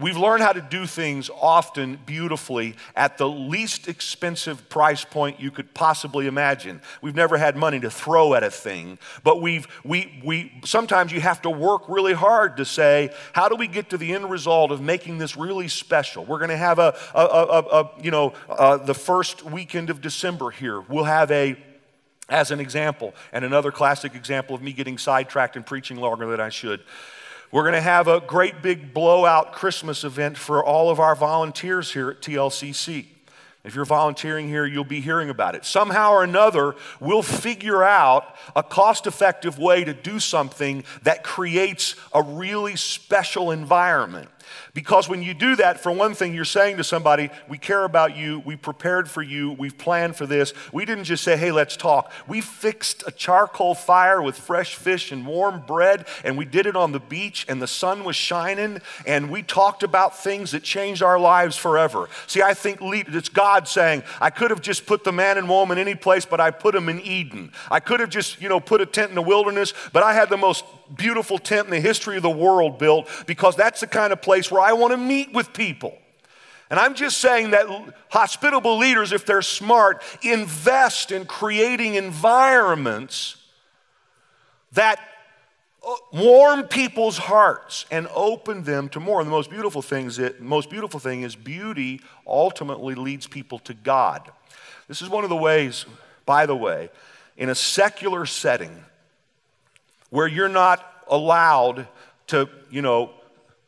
We've 0.00 0.16
learned 0.16 0.42
how 0.42 0.52
to 0.52 0.62
do 0.62 0.86
things 0.86 1.28
often 1.28 1.98
beautifully 2.06 2.76
at 2.94 3.18
the 3.18 3.28
least 3.28 3.88
expensive 3.88 4.70
price 4.70 5.04
point 5.04 5.38
you 5.38 5.50
could 5.50 5.74
possibly 5.74 6.26
imagine. 6.26 6.80
We've 7.02 7.14
never 7.14 7.36
had 7.36 7.56
money 7.56 7.78
to 7.80 7.90
throw 7.90 8.32
at 8.32 8.42
a 8.42 8.50
thing, 8.50 8.98
but 9.22 9.42
we've, 9.42 9.66
we, 9.84 10.22
we, 10.24 10.60
sometimes 10.64 11.12
you 11.12 11.20
have 11.20 11.42
to 11.42 11.50
work 11.50 11.82
really 11.88 12.14
hard 12.14 12.56
to 12.56 12.64
say, 12.64 13.12
how 13.34 13.50
do 13.50 13.56
we 13.56 13.66
get 13.66 13.90
to 13.90 13.98
the 13.98 14.14
end 14.14 14.30
result 14.30 14.72
of 14.72 14.80
making 14.80 15.18
this 15.18 15.36
really 15.36 15.68
special? 15.68 16.24
We're 16.24 16.38
going 16.38 16.50
to 16.50 16.56
have 16.56 16.78
a, 16.78 16.96
a, 17.14 17.20
a, 17.20 17.82
a 17.82 17.90
you 18.02 18.10
know, 18.10 18.32
uh, 18.48 18.78
the 18.78 18.94
first 18.94 19.44
weekend 19.44 19.90
of 19.90 20.00
December 20.00 20.50
here. 20.50 20.80
We'll 20.80 21.04
have 21.04 21.30
a 21.30 21.56
as 22.28 22.50
an 22.50 22.58
example, 22.58 23.14
and 23.32 23.44
another 23.44 23.70
classic 23.70 24.16
example 24.16 24.56
of 24.56 24.60
me 24.60 24.72
getting 24.72 24.98
sidetracked 24.98 25.54
and 25.54 25.64
preaching 25.64 25.96
longer 25.96 26.26
than 26.26 26.40
I 26.40 26.48
should. 26.48 26.82
We're 27.52 27.62
going 27.62 27.74
to 27.74 27.80
have 27.80 28.08
a 28.08 28.20
great 28.20 28.60
big 28.62 28.92
blowout 28.92 29.52
Christmas 29.52 30.04
event 30.04 30.36
for 30.36 30.64
all 30.64 30.90
of 30.90 30.98
our 30.98 31.14
volunteers 31.14 31.92
here 31.92 32.10
at 32.10 32.20
TLCC. 32.20 33.06
If 33.64 33.74
you're 33.74 33.84
volunteering 33.84 34.48
here, 34.48 34.64
you'll 34.64 34.84
be 34.84 35.00
hearing 35.00 35.28
about 35.28 35.56
it. 35.56 35.64
Somehow 35.64 36.12
or 36.12 36.22
another, 36.22 36.76
we'll 37.00 37.22
figure 37.22 37.82
out 37.82 38.36
a 38.54 38.62
cost 38.62 39.08
effective 39.08 39.58
way 39.58 39.82
to 39.82 39.92
do 39.92 40.20
something 40.20 40.84
that 41.02 41.24
creates 41.24 41.96
a 42.12 42.22
really 42.22 42.76
special 42.76 43.50
environment. 43.50 44.28
Because 44.76 45.08
when 45.08 45.22
you 45.22 45.32
do 45.32 45.56
that, 45.56 45.80
for 45.80 45.90
one 45.90 46.12
thing, 46.12 46.34
you're 46.34 46.44
saying 46.44 46.76
to 46.76 46.84
somebody, 46.84 47.30
We 47.48 47.56
care 47.56 47.84
about 47.84 48.14
you, 48.14 48.40
we 48.40 48.56
prepared 48.56 49.08
for 49.08 49.22
you, 49.22 49.52
we've 49.52 49.78
planned 49.78 50.16
for 50.16 50.26
this. 50.26 50.52
We 50.70 50.84
didn't 50.84 51.04
just 51.04 51.24
say, 51.24 51.34
Hey, 51.38 51.50
let's 51.50 51.78
talk. 51.78 52.12
We 52.28 52.42
fixed 52.42 53.02
a 53.06 53.10
charcoal 53.10 53.74
fire 53.74 54.20
with 54.20 54.36
fresh 54.36 54.74
fish 54.74 55.12
and 55.12 55.26
warm 55.26 55.62
bread, 55.66 56.06
and 56.24 56.36
we 56.36 56.44
did 56.44 56.66
it 56.66 56.76
on 56.76 56.92
the 56.92 57.00
beach, 57.00 57.46
and 57.48 57.62
the 57.62 57.66
sun 57.66 58.04
was 58.04 58.16
shining, 58.16 58.82
and 59.06 59.30
we 59.30 59.42
talked 59.42 59.82
about 59.82 60.18
things 60.18 60.50
that 60.50 60.62
changed 60.62 61.02
our 61.02 61.18
lives 61.18 61.56
forever. 61.56 62.10
See, 62.26 62.42
I 62.42 62.52
think 62.52 62.80
it's 62.82 63.30
God 63.30 63.68
saying, 63.68 64.02
I 64.20 64.28
could 64.28 64.50
have 64.50 64.60
just 64.60 64.84
put 64.84 65.04
the 65.04 65.12
man 65.12 65.38
and 65.38 65.48
woman 65.48 65.78
any 65.78 65.94
place, 65.94 66.26
but 66.26 66.38
I 66.38 66.50
put 66.50 66.74
them 66.74 66.90
in 66.90 67.00
Eden. 67.00 67.50
I 67.70 67.80
could 67.80 68.00
have 68.00 68.10
just, 68.10 68.42
you 68.42 68.50
know, 68.50 68.60
put 68.60 68.82
a 68.82 68.86
tent 68.86 69.08
in 69.08 69.14
the 69.14 69.22
wilderness, 69.22 69.72
but 69.94 70.02
I 70.02 70.12
had 70.12 70.28
the 70.28 70.36
most 70.36 70.66
beautiful 70.94 71.38
tent 71.38 71.66
in 71.66 71.70
the 71.70 71.80
history 71.80 72.16
of 72.16 72.22
the 72.22 72.30
world 72.30 72.78
built 72.78 73.08
because 73.26 73.56
that's 73.56 73.80
the 73.80 73.86
kind 73.86 74.12
of 74.12 74.22
place 74.22 74.50
where 74.50 74.62
I 74.62 74.72
want 74.72 74.92
to 74.92 74.96
meet 74.96 75.32
with 75.32 75.52
people. 75.52 75.96
And 76.68 76.80
I'm 76.80 76.94
just 76.94 77.18
saying 77.18 77.50
that 77.50 77.66
hospitable 78.10 78.76
leaders, 78.78 79.12
if 79.12 79.24
they're 79.24 79.42
smart, 79.42 80.02
invest 80.22 81.12
in 81.12 81.24
creating 81.24 81.94
environments 81.94 83.36
that 84.72 84.98
uh, 85.86 85.94
warm 86.12 86.64
people's 86.64 87.18
hearts 87.18 87.86
and 87.90 88.08
open 88.14 88.64
them 88.64 88.88
to 88.88 89.00
more. 89.00 89.20
And 89.20 89.28
the 89.28 89.32
most 89.32 89.50
beautiful 89.50 89.80
thing 89.80 90.06
is 90.06 90.16
that 90.16 90.40
most 90.40 90.68
beautiful 90.68 90.98
thing 90.98 91.22
is 91.22 91.36
beauty 91.36 92.00
ultimately 92.26 92.96
leads 92.96 93.28
people 93.28 93.60
to 93.60 93.74
God. 93.74 94.28
This 94.88 95.00
is 95.00 95.08
one 95.08 95.22
of 95.22 95.30
the 95.30 95.36
ways, 95.36 95.86
by 96.24 96.46
the 96.46 96.56
way, 96.56 96.90
in 97.36 97.48
a 97.48 97.54
secular 97.54 98.26
setting 98.26 98.84
where 100.10 100.26
you're 100.26 100.48
not 100.48 100.84
allowed 101.08 101.88
to, 102.28 102.48
you 102.70 102.82
know, 102.82 103.10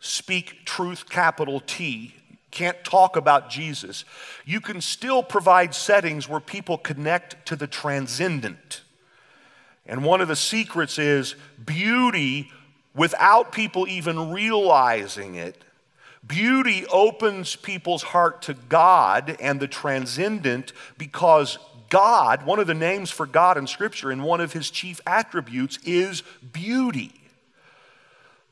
speak 0.01 0.65
truth, 0.65 1.09
capital 1.09 1.61
T, 1.61 2.15
can't 2.51 2.83
talk 2.83 3.17
about 3.17 3.51
Jesus, 3.51 4.05
you 4.45 4.61
can 4.61 4.81
still 4.81 5.23
provide 5.23 5.75
settings 5.75 6.29
where 6.29 6.41
people 6.41 6.79
connect 6.79 7.47
to 7.47 7.57
the 7.57 7.67
transcendent. 7.67 8.83
And 9.87 10.05
one 10.05 10.21
of 10.21 10.29
the 10.29 10.37
secrets 10.37 10.99
is 10.99 11.35
beauty 11.65 12.51
without 12.95 13.53
people 13.53 13.87
even 13.89 14.31
realizing 14.33 15.35
it. 15.35 15.65
Beauty 16.27 16.85
opens 16.87 17.57
people's 17.57 18.03
heart 18.03 18.43
to 18.43 18.55
God 18.55 19.37
and 19.41 19.61
the 19.61 19.69
transcendent 19.69 20.73
because 20.99 21.59
God, 21.89 22.45
one 22.45 22.59
of 22.59 22.67
the 22.67 22.75
names 22.75 23.11
for 23.11 23.27
God 23.27 23.57
in 23.57 23.67
Scripture 23.67 24.11
and 24.11 24.23
one 24.23 24.41
of 24.41 24.53
his 24.53 24.71
chief 24.71 25.01
attributes 25.07 25.79
is 25.85 26.23
beauty. 26.53 27.13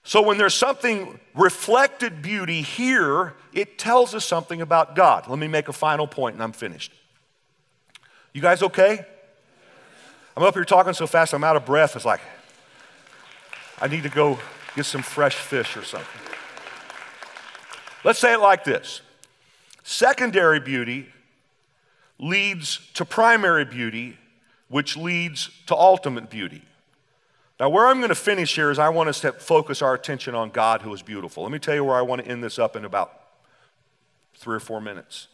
So 0.03 0.22
when 0.22 0.39
there's 0.39 0.55
something 0.55 1.18
reflected 1.34 2.22
beauty 2.22 2.62
here, 2.62 3.34
it 3.53 3.78
tells 3.78 4.14
us 4.14 4.24
something 4.24 4.61
about 4.61 4.95
God. 4.95 5.28
Let 5.28 5.39
me 5.39 5.49
make 5.49 5.68
a 5.68 5.72
final 5.72 6.07
point 6.07 6.34
and 6.34 6.43
I'm 6.43 6.53
finished. 6.53 6.93
You 8.32 8.41
guys 8.41 8.62
okay? 8.62 9.05
I'm 10.37 10.43
up 10.43 10.55
here 10.55 10.64
talking 10.64 10.93
so 10.93 11.07
fast 11.07 11.32
I'm 11.32 11.43
out 11.43 11.57
of 11.57 11.64
breath. 11.64 11.97
It's 11.97 12.05
like, 12.05 12.20
I 13.80 13.89
need 13.89 14.05
to 14.05 14.09
go 14.09 14.39
get 14.76 14.84
some 14.84 15.03
fresh 15.03 15.34
fish 15.34 15.76
or 15.76 15.82
something. 15.82 16.20
Let's 18.05 18.18
say 18.18 18.34
it 18.34 18.41
like 18.41 18.62
this 18.62 19.01
secondary 19.82 20.61
beauty 20.61 21.07
leads 22.19 22.81
to 22.95 23.05
primary 23.05 23.64
beauty, 23.64 24.17
which 24.69 24.97
leads 24.97 25.51
to 25.67 25.77
ultimate 25.77 26.31
beauty. 26.31 26.62
Now, 27.59 27.71
where 27.71 27.87
I'm 27.87 27.99
going 27.99 28.11
to 28.11 28.14
finish 28.14 28.55
here 28.55 28.71
is 28.71 28.79
I 28.79 28.91
want 28.91 29.09
us 29.09 29.21
to 29.21 29.33
focus 29.33 29.81
our 29.81 29.95
attention 29.95 30.35
on 30.35 30.51
God 30.51 30.83
who 30.83 30.93
is 30.93 31.03
beautiful. 31.03 31.43
Let 31.43 31.53
me 31.53 31.59
tell 31.59 31.75
you 31.75 31.85
where 31.85 31.97
I 31.97 32.03
want 32.03 32.23
to 32.23 32.31
end 32.31 32.45
this 32.45 32.59
up 32.59 32.77
in 32.77 32.85
about 32.85 33.19
three 34.35 34.57
or 34.57 34.61
four 34.61 34.81
minutes. 34.81 35.29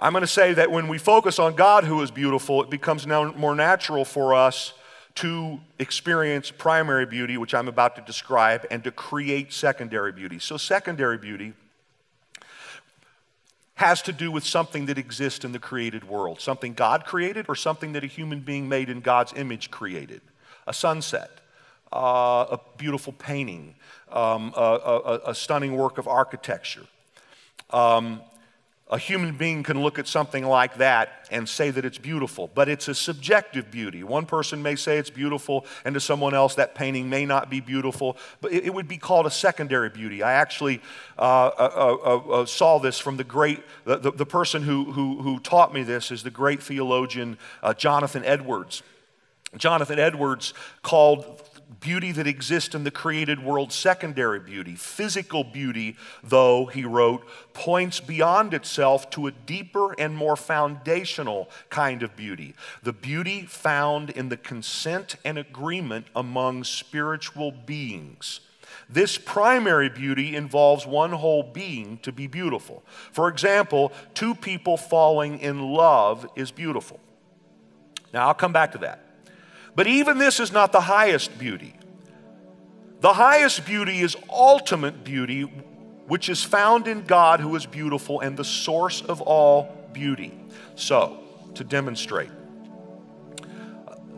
I'm 0.00 0.12
going 0.12 0.22
to 0.22 0.26
say 0.26 0.54
that 0.54 0.70
when 0.70 0.88
we 0.88 0.98
focus 0.98 1.38
on 1.38 1.54
God 1.54 1.84
who 1.84 2.00
is 2.02 2.10
beautiful, 2.10 2.62
it 2.62 2.70
becomes 2.70 3.06
now 3.06 3.32
more 3.32 3.54
natural 3.54 4.04
for 4.04 4.34
us 4.34 4.72
to 5.16 5.60
experience 5.78 6.50
primary 6.50 7.06
beauty, 7.06 7.36
which 7.36 7.54
I'm 7.54 7.68
about 7.68 7.94
to 7.96 8.02
describe, 8.02 8.66
and 8.70 8.82
to 8.84 8.90
create 8.90 9.52
secondary 9.52 10.12
beauty. 10.12 10.38
So, 10.38 10.56
secondary 10.56 11.18
beauty 11.18 11.52
has 13.74 14.02
to 14.02 14.12
do 14.12 14.30
with 14.30 14.44
something 14.44 14.86
that 14.86 14.98
exists 14.98 15.44
in 15.44 15.52
the 15.52 15.58
created 15.58 16.04
world, 16.04 16.40
something 16.40 16.74
God 16.74 17.04
created 17.04 17.46
or 17.48 17.56
something 17.56 17.92
that 17.92 18.04
a 18.04 18.06
human 18.06 18.40
being 18.40 18.68
made 18.68 18.88
in 18.88 19.00
God's 19.00 19.32
image 19.34 19.70
created. 19.70 20.20
A 20.66 20.72
sunset, 20.72 21.30
uh, 21.92 22.46
a 22.52 22.60
beautiful 22.78 23.12
painting, 23.12 23.74
um, 24.10 24.52
a, 24.56 24.60
a, 24.60 25.20
a, 25.30 25.34
stunning 25.34 25.76
work 25.76 25.98
of 25.98 26.06
architecture. 26.06 26.86
Um, 27.70 28.22
a 28.94 28.98
human 28.98 29.36
being 29.36 29.64
can 29.64 29.82
look 29.82 29.98
at 29.98 30.06
something 30.06 30.46
like 30.46 30.76
that 30.76 31.26
and 31.32 31.48
say 31.48 31.68
that 31.68 31.84
it's 31.84 31.98
beautiful, 31.98 32.48
but 32.54 32.68
it's 32.68 32.86
a 32.86 32.94
subjective 32.94 33.68
beauty. 33.68 34.04
One 34.04 34.24
person 34.24 34.62
may 34.62 34.76
say 34.76 34.98
it's 34.98 35.10
beautiful, 35.10 35.66
and 35.84 35.94
to 35.94 36.00
someone 36.00 36.32
else, 36.32 36.54
that 36.54 36.76
painting 36.76 37.10
may 37.10 37.26
not 37.26 37.50
be 37.50 37.58
beautiful, 37.58 38.16
but 38.40 38.52
it, 38.52 38.72
would 38.72 38.86
be 38.86 38.96
called 38.96 39.26
a 39.26 39.32
secondary 39.32 39.88
beauty. 39.88 40.22
I 40.22 40.34
actually 40.34 40.80
uh, 41.18 41.22
uh, 41.22 41.96
uh, 42.04 42.16
uh 42.16 42.46
saw 42.46 42.78
this 42.78 43.00
from 43.00 43.16
the 43.16 43.24
great, 43.24 43.64
the, 43.84 43.96
the, 43.96 44.12
the 44.12 44.26
person 44.26 44.62
who, 44.62 44.92
who, 44.92 45.20
who, 45.22 45.40
taught 45.40 45.74
me 45.74 45.82
this 45.82 46.12
is 46.12 46.22
the 46.22 46.30
great 46.30 46.62
theologian 46.62 47.36
uh, 47.64 47.74
Jonathan 47.74 48.24
Edwards. 48.24 48.84
Jonathan 49.56 49.98
Edwards 49.98 50.54
called 50.82 51.42
beauty 51.80 52.12
that 52.12 52.26
exists 52.26 52.74
in 52.74 52.84
the 52.84 52.90
created 52.90 53.42
world, 53.42 53.72
secondary 53.72 54.40
beauty. 54.40 54.74
Physical 54.74 55.44
beauty, 55.44 55.96
though, 56.22 56.66
he 56.66 56.84
wrote, 56.84 57.26
points 57.52 58.00
beyond 58.00 58.54
itself 58.54 59.10
to 59.10 59.26
a 59.26 59.32
deeper 59.32 59.92
and 59.98 60.16
more 60.16 60.36
foundational 60.36 61.48
kind 61.70 62.02
of 62.02 62.16
beauty. 62.16 62.54
The 62.82 62.92
beauty 62.92 63.46
found 63.46 64.10
in 64.10 64.28
the 64.28 64.36
consent 64.36 65.16
and 65.24 65.38
agreement 65.38 66.06
among 66.16 66.64
spiritual 66.64 67.52
beings. 67.52 68.40
This 68.88 69.16
primary 69.18 69.88
beauty 69.88 70.36
involves 70.36 70.86
one 70.86 71.12
whole 71.12 71.42
being 71.42 71.98
to 71.98 72.12
be 72.12 72.26
beautiful. 72.26 72.82
For 73.12 73.28
example, 73.28 73.92
two 74.14 74.34
people 74.34 74.76
falling 74.76 75.38
in 75.38 75.60
love 75.60 76.26
is 76.36 76.50
beautiful. 76.50 77.00
Now, 78.12 78.28
I'll 78.28 78.34
come 78.34 78.52
back 78.52 78.72
to 78.72 78.78
that. 78.78 79.03
But 79.74 79.86
even 79.86 80.18
this 80.18 80.40
is 80.40 80.52
not 80.52 80.72
the 80.72 80.80
highest 80.80 81.38
beauty. 81.38 81.74
The 83.00 83.12
highest 83.12 83.66
beauty 83.66 84.00
is 84.00 84.16
ultimate 84.30 85.04
beauty, 85.04 85.42
which 85.42 86.28
is 86.28 86.42
found 86.42 86.88
in 86.88 87.02
God 87.02 87.40
who 87.40 87.54
is 87.56 87.66
beautiful 87.66 88.20
and 88.20 88.36
the 88.36 88.44
source 88.44 89.02
of 89.02 89.20
all 89.20 89.88
beauty. 89.92 90.32
So, 90.74 91.18
to 91.54 91.64
demonstrate, 91.64 92.30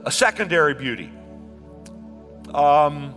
a 0.04 0.12
secondary 0.12 0.74
beauty. 0.74 1.11
Um, 2.54 3.14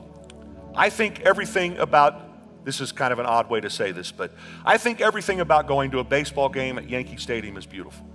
I 0.75 0.89
think 0.89 1.21
everything 1.21 1.77
about 1.77 2.65
this 2.65 2.81
is 2.81 2.91
kind 2.91 3.13
of 3.13 3.19
an 3.19 3.25
odd 3.25 3.49
way 3.49 3.61
to 3.61 3.69
say 3.69 3.91
this, 3.91 4.11
but 4.11 4.33
I 4.65 4.77
think 4.77 5.01
everything 5.01 5.39
about 5.39 5.67
going 5.67 5.91
to 5.91 5.99
a 5.99 6.03
baseball 6.03 6.49
game 6.49 6.77
at 6.77 6.89
Yankee 6.89 7.17
Stadium 7.17 7.57
is 7.57 7.65
beautiful. 7.65 8.08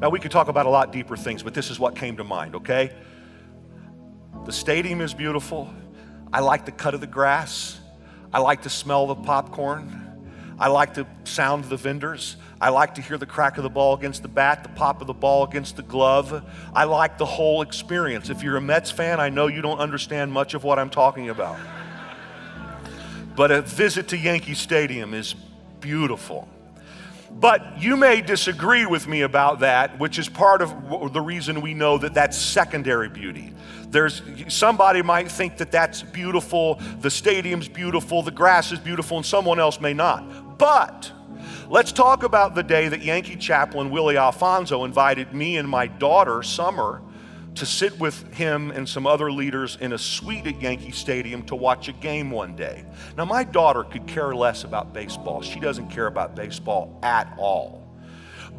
Now, 0.00 0.08
we 0.08 0.18
could 0.18 0.30
talk 0.30 0.48
about 0.48 0.64
a 0.64 0.70
lot 0.70 0.92
deeper 0.92 1.16
things, 1.16 1.42
but 1.42 1.52
this 1.52 1.70
is 1.70 1.78
what 1.78 1.94
came 1.94 2.16
to 2.16 2.24
mind, 2.24 2.54
okay? 2.54 2.90
The 4.46 4.52
stadium 4.52 5.02
is 5.02 5.12
beautiful. 5.12 5.72
I 6.32 6.40
like 6.40 6.64
the 6.64 6.72
cut 6.72 6.94
of 6.94 7.02
the 7.02 7.06
grass. 7.06 7.78
I 8.32 8.38
like 8.38 8.62
to 8.62 8.70
smell 8.70 9.06
the 9.08 9.14
popcorn. 9.14 10.00
I 10.58 10.68
like 10.68 10.94
the 10.94 11.06
sound 11.24 11.64
of 11.64 11.70
the 11.70 11.76
vendors. 11.76 12.36
I 12.60 12.70
like 12.70 12.94
to 12.94 13.02
hear 13.02 13.18
the 13.18 13.26
crack 13.26 13.58
of 13.58 13.62
the 13.62 13.70
ball 13.70 13.94
against 13.94 14.22
the 14.22 14.28
bat, 14.28 14.62
the 14.62 14.70
pop 14.70 15.02
of 15.02 15.06
the 15.06 15.14
ball 15.14 15.44
against 15.44 15.76
the 15.76 15.82
glove. 15.82 16.44
I 16.74 16.84
like 16.84 17.18
the 17.18 17.26
whole 17.26 17.60
experience. 17.60 18.30
If 18.30 18.42
you're 18.42 18.56
a 18.56 18.60
Mets 18.60 18.90
fan, 18.90 19.20
I 19.20 19.28
know 19.28 19.48
you 19.48 19.60
don't 19.60 19.78
understand 19.78 20.32
much 20.32 20.54
of 20.54 20.64
what 20.64 20.78
I'm 20.78 20.90
talking 20.90 21.28
about. 21.28 21.58
But 23.36 23.52
a 23.52 23.62
visit 23.62 24.08
to 24.08 24.18
Yankee 24.18 24.54
Stadium 24.54 25.14
is 25.14 25.34
beautiful. 25.80 26.48
But 27.32 27.80
you 27.80 27.96
may 27.96 28.20
disagree 28.20 28.84
with 28.84 29.06
me 29.08 29.22
about 29.22 29.60
that, 29.60 29.98
which 29.98 30.18
is 30.18 30.28
part 30.28 30.60
of 30.60 31.12
the 31.12 31.20
reason 31.20 31.60
we 31.60 31.72
know 31.72 31.96
that 31.96 32.12
that's 32.12 32.36
secondary 32.36 33.08
beauty. 33.08 33.54
There's 33.88 34.22
somebody 34.48 35.02
might 35.02 35.30
think 35.30 35.56
that 35.56 35.72
that's 35.72 36.02
beautiful, 36.02 36.80
the 37.00 37.10
stadium's 37.10 37.68
beautiful, 37.68 38.22
the 38.22 38.30
grass 38.30 38.72
is 38.72 38.78
beautiful, 38.78 39.16
and 39.16 39.26
someone 39.26 39.58
else 39.58 39.80
may 39.80 39.94
not. 39.94 40.58
But 40.58 41.10
let's 41.68 41.92
talk 41.92 42.22
about 42.22 42.54
the 42.54 42.62
day 42.62 42.88
that 42.88 43.02
Yankee 43.02 43.36
chaplain 43.36 43.90
Willie 43.90 44.18
Alfonso 44.18 44.84
invited 44.84 45.32
me 45.32 45.56
and 45.56 45.68
my 45.68 45.86
daughter, 45.86 46.42
Summer, 46.42 47.00
to 47.60 47.66
sit 47.66 48.00
with 48.00 48.32
him 48.32 48.70
and 48.70 48.88
some 48.88 49.06
other 49.06 49.30
leaders 49.30 49.76
in 49.82 49.92
a 49.92 49.98
suite 49.98 50.46
at 50.46 50.62
Yankee 50.62 50.92
Stadium 50.92 51.42
to 51.42 51.54
watch 51.54 51.88
a 51.88 51.92
game 51.92 52.30
one 52.30 52.56
day. 52.56 52.86
Now, 53.18 53.26
my 53.26 53.44
daughter 53.44 53.84
could 53.84 54.06
care 54.06 54.34
less 54.34 54.64
about 54.64 54.94
baseball. 54.94 55.42
She 55.42 55.60
doesn't 55.60 55.90
care 55.90 56.06
about 56.06 56.34
baseball 56.34 56.98
at 57.02 57.30
all. 57.38 57.86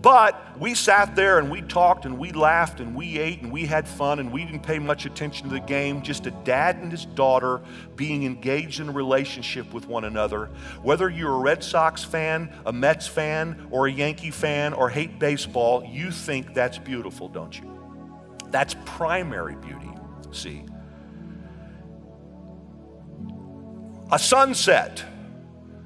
But 0.04 0.60
we 0.60 0.76
sat 0.76 1.16
there 1.16 1.40
and 1.40 1.50
we 1.50 1.64
talked 1.64 2.06
and 2.06 2.20
we 2.20 2.32
laughed 2.32 2.80
and 2.80 2.96
we 2.96 3.18
ate 3.18 3.42
and 3.42 3.52
we 3.52 3.66
had 3.66 3.88
fun 3.88 4.20
and 4.20 4.32
we 4.32 4.46
didn't 4.46 4.62
pay 4.62 4.78
much 4.78 5.08
attention 5.08 5.50
to 5.50 5.56
the 5.56 5.60
game. 5.60 6.04
Just 6.04 6.28
a 6.28 6.32
dad 6.32 6.76
and 6.78 6.92
his 6.92 7.08
daughter 7.08 7.60
being 7.96 8.24
engaged 8.24 8.80
in 8.80 8.90
a 8.90 8.92
relationship 8.92 9.74
with 9.74 9.88
one 9.88 10.04
another. 10.04 10.52
Whether 10.84 11.10
you're 11.10 11.34
a 11.34 11.40
Red 11.40 11.64
Sox 11.64 12.04
fan, 12.04 12.54
a 12.68 12.72
Mets 12.74 13.08
fan, 13.08 13.68
or 13.72 13.88
a 13.88 13.92
Yankee 13.92 14.30
fan, 14.30 14.74
or 14.74 14.90
hate 14.90 15.18
baseball, 15.18 15.84
you 15.84 16.12
think 16.12 16.54
that's 16.54 16.78
beautiful, 16.78 17.28
don't 17.28 17.60
you? 17.60 17.81
That's 18.52 18.76
primary 18.86 19.56
beauty, 19.56 19.90
see. 20.32 20.66
A 24.12 24.20
sunset, 24.20 25.04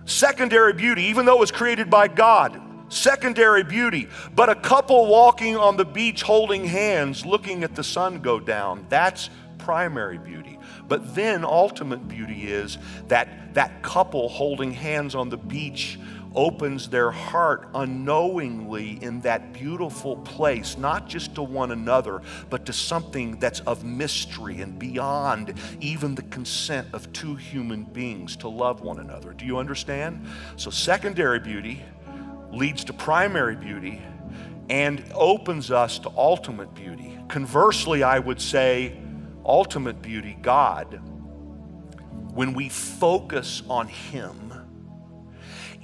secondary 0.05 0.73
beauty, 0.73 1.03
even 1.03 1.25
though 1.25 1.37
it 1.37 1.39
was 1.39 1.51
created 1.51 1.89
by 1.89 2.07
God, 2.07 2.59
secondary 2.89 3.63
beauty. 3.63 4.07
But 4.35 4.49
a 4.49 4.55
couple 4.55 5.07
walking 5.07 5.55
on 5.55 5.77
the 5.77 5.85
beach 5.85 6.23
holding 6.23 6.65
hands, 6.65 7.25
looking 7.25 7.63
at 7.63 7.75
the 7.75 7.83
sun 7.83 8.19
go 8.21 8.39
down, 8.39 8.87
that's 8.89 9.29
primary 9.59 10.17
beauty. 10.17 10.57
But 10.87 11.15
then 11.15 11.45
ultimate 11.45 12.07
beauty 12.07 12.47
is 12.47 12.77
that 13.07 13.53
that 13.55 13.81
couple 13.81 14.27
holding 14.29 14.71
hands 14.71 15.15
on 15.15 15.29
the 15.29 15.37
beach 15.37 15.97
opens 16.35 16.89
their 16.89 17.11
heart 17.11 17.67
unknowingly 17.73 18.99
in 19.01 19.21
that 19.21 19.53
beautiful 19.53 20.17
place, 20.17 20.77
not 20.77 21.07
just 21.07 21.35
to 21.35 21.43
one 21.43 21.71
another, 21.71 22.21
but 22.49 22.65
to 22.65 22.73
something 22.73 23.39
that's 23.39 23.61
of 23.61 23.83
mystery 23.83 24.61
and 24.61 24.77
beyond 24.77 25.53
even 25.79 26.15
the 26.15 26.23
consent 26.23 26.87
of 26.93 27.11
two 27.13 27.35
human 27.35 27.83
beings 27.83 28.35
to 28.35 28.47
love 28.47 28.81
one 28.81 28.99
another. 28.99 29.33
Do 29.33 29.45
you 29.45 29.57
understand? 29.57 30.25
So, 30.57 30.69
secondary 30.69 31.39
beauty 31.39 31.81
leads 32.51 32.83
to 32.85 32.93
primary 32.93 33.55
beauty 33.55 34.01
and 34.69 35.03
opens 35.13 35.71
us 35.71 35.99
to 35.99 36.11
ultimate 36.17 36.73
beauty. 36.73 37.17
Conversely, 37.27 38.03
I 38.03 38.19
would 38.19 38.41
say, 38.41 38.97
ultimate 39.45 40.01
beauty, 40.01 40.37
God, 40.41 40.99
when 42.33 42.53
we 42.53 42.69
focus 42.69 43.61
on 43.69 43.87
Him 43.87 44.53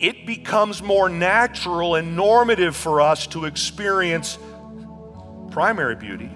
it 0.02 0.26
becomes 0.26 0.82
more 0.82 1.10
natural 1.10 1.93
and 1.93 2.16
normative 2.16 2.76
for 2.76 2.99
us 2.99 3.28
to 3.28 3.45
experience 3.45 4.39
primary 5.52 5.95
beauty. 5.95 6.32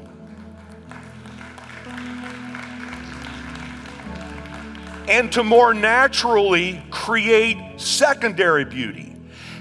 And 5.07 5.31
to 5.33 5.43
more 5.43 5.73
naturally 5.73 6.83
create 6.91 7.57
secondary 7.77 8.65
beauty. 8.65 9.15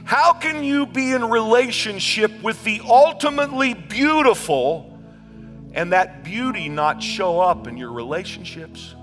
How 0.04 0.34
can 0.34 0.62
you 0.62 0.84
be 0.84 1.12
in 1.12 1.24
relationship 1.24 2.30
with 2.42 2.62
the 2.62 2.82
ultimately 2.84 3.72
beautiful 3.72 4.98
and 5.72 5.92
that 5.94 6.24
beauty 6.24 6.68
not 6.68 7.02
show 7.02 7.40
up 7.40 7.66
in 7.66 7.78
your 7.78 7.90
relationships? 7.90 8.94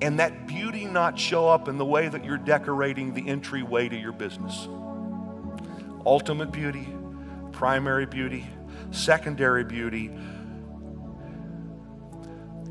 And 0.00 0.20
that 0.20 0.46
beauty 0.46 0.84
not 0.84 1.18
show 1.18 1.48
up 1.48 1.68
in 1.68 1.76
the 1.76 1.84
way 1.84 2.08
that 2.08 2.24
you're 2.24 2.38
decorating 2.38 3.14
the 3.14 3.28
entryway 3.28 3.88
to 3.88 3.96
your 3.96 4.12
business. 4.12 4.68
Ultimate 6.06 6.52
beauty, 6.52 6.88
primary 7.52 8.06
beauty, 8.06 8.46
secondary 8.90 9.64
beauty. 9.64 10.10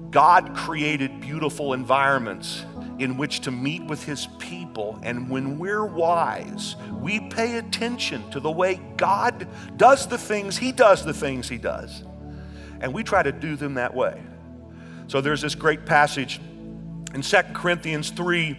God 0.10 0.56
created 0.56 1.20
beautiful 1.20 1.74
environments 1.74 2.64
in 2.98 3.18
which 3.18 3.42
to 3.42 3.52
meet 3.52 3.84
with 3.84 4.04
His 4.04 4.28
people. 4.40 4.98
And 5.04 5.30
when 5.30 5.60
we're 5.60 5.86
wise, 5.86 6.76
we 6.94 7.20
pay 7.20 7.58
attention 7.58 8.30
to 8.32 8.40
the 8.40 8.50
way 8.50 8.82
God 8.96 9.48
does 9.76 10.08
the 10.08 10.18
things, 10.18 10.58
He 10.58 10.72
does 10.72 11.04
the 11.04 11.14
things 11.14 11.50
He 11.50 11.58
does. 11.58 12.04
And 12.80 12.94
we 12.94 13.04
try 13.04 13.22
to 13.22 13.32
do 13.32 13.56
them 13.56 13.74
that 13.76 13.94
way. 13.94 14.22
So 15.08 15.22
there's 15.22 15.42
this 15.42 15.56
great 15.56 15.86
passage 15.86 16.40
in 17.14 17.22
2 17.22 17.38
Corinthians 17.54 18.10
3, 18.12 18.54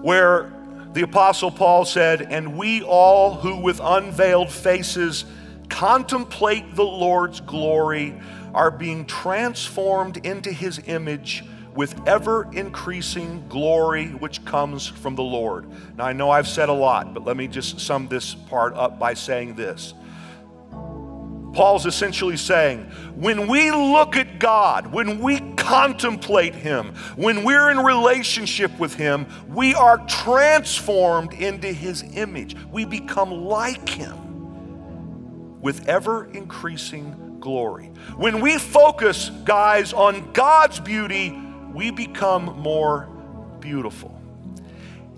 where 0.00 0.52
the 0.92 1.02
Apostle 1.02 1.50
Paul 1.50 1.84
said, 1.84 2.22
And 2.22 2.56
we 2.56 2.82
all 2.82 3.34
who 3.34 3.60
with 3.60 3.80
unveiled 3.82 4.50
faces 4.50 5.24
contemplate 5.68 6.74
the 6.74 6.84
Lord's 6.84 7.40
glory 7.40 8.14
are 8.54 8.70
being 8.70 9.04
transformed 9.04 10.24
into 10.24 10.52
his 10.52 10.80
image 10.86 11.44
with 11.74 12.06
ever 12.06 12.48
increasing 12.52 13.44
glory 13.48 14.10
which 14.10 14.44
comes 14.44 14.86
from 14.86 15.16
the 15.16 15.22
Lord. 15.22 15.66
Now, 15.96 16.04
I 16.04 16.12
know 16.12 16.30
I've 16.30 16.46
said 16.46 16.68
a 16.68 16.72
lot, 16.72 17.12
but 17.12 17.24
let 17.24 17.36
me 17.36 17.48
just 17.48 17.80
sum 17.80 18.06
this 18.06 18.34
part 18.34 18.74
up 18.74 18.98
by 18.98 19.14
saying 19.14 19.56
this. 19.56 19.94
Paul's 21.54 21.86
essentially 21.86 22.36
saying, 22.36 22.82
when 23.14 23.46
we 23.48 23.70
look 23.70 24.16
at 24.16 24.38
God, 24.38 24.88
when 24.88 25.20
we 25.20 25.40
contemplate 25.56 26.54
Him, 26.54 26.94
when 27.16 27.44
we're 27.44 27.70
in 27.70 27.78
relationship 27.78 28.76
with 28.78 28.94
Him, 28.94 29.26
we 29.48 29.74
are 29.74 29.98
transformed 30.06 31.32
into 31.32 31.68
His 31.68 32.02
image. 32.14 32.56
We 32.70 32.84
become 32.84 33.30
like 33.30 33.88
Him 33.88 35.60
with 35.60 35.88
ever 35.88 36.26
increasing 36.32 37.38
glory. 37.40 37.86
When 38.16 38.40
we 38.40 38.58
focus, 38.58 39.30
guys, 39.44 39.92
on 39.92 40.32
God's 40.32 40.80
beauty, 40.80 41.38
we 41.72 41.90
become 41.90 42.44
more 42.58 43.08
beautiful. 43.60 44.20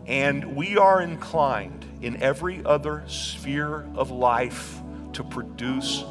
And 0.06 0.54
we 0.54 0.76
are 0.76 1.00
inclined 1.00 1.84
in 2.02 2.22
every 2.22 2.64
other 2.64 3.02
sphere 3.08 3.88
of 3.94 4.10
life 4.10 4.80
to 5.14 5.24
produce 5.24 6.04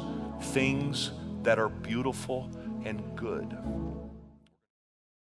things 0.46 1.10
that 1.42 1.58
are 1.58 1.68
beautiful 1.68 2.50
and 2.84 3.02
good. 3.16 3.56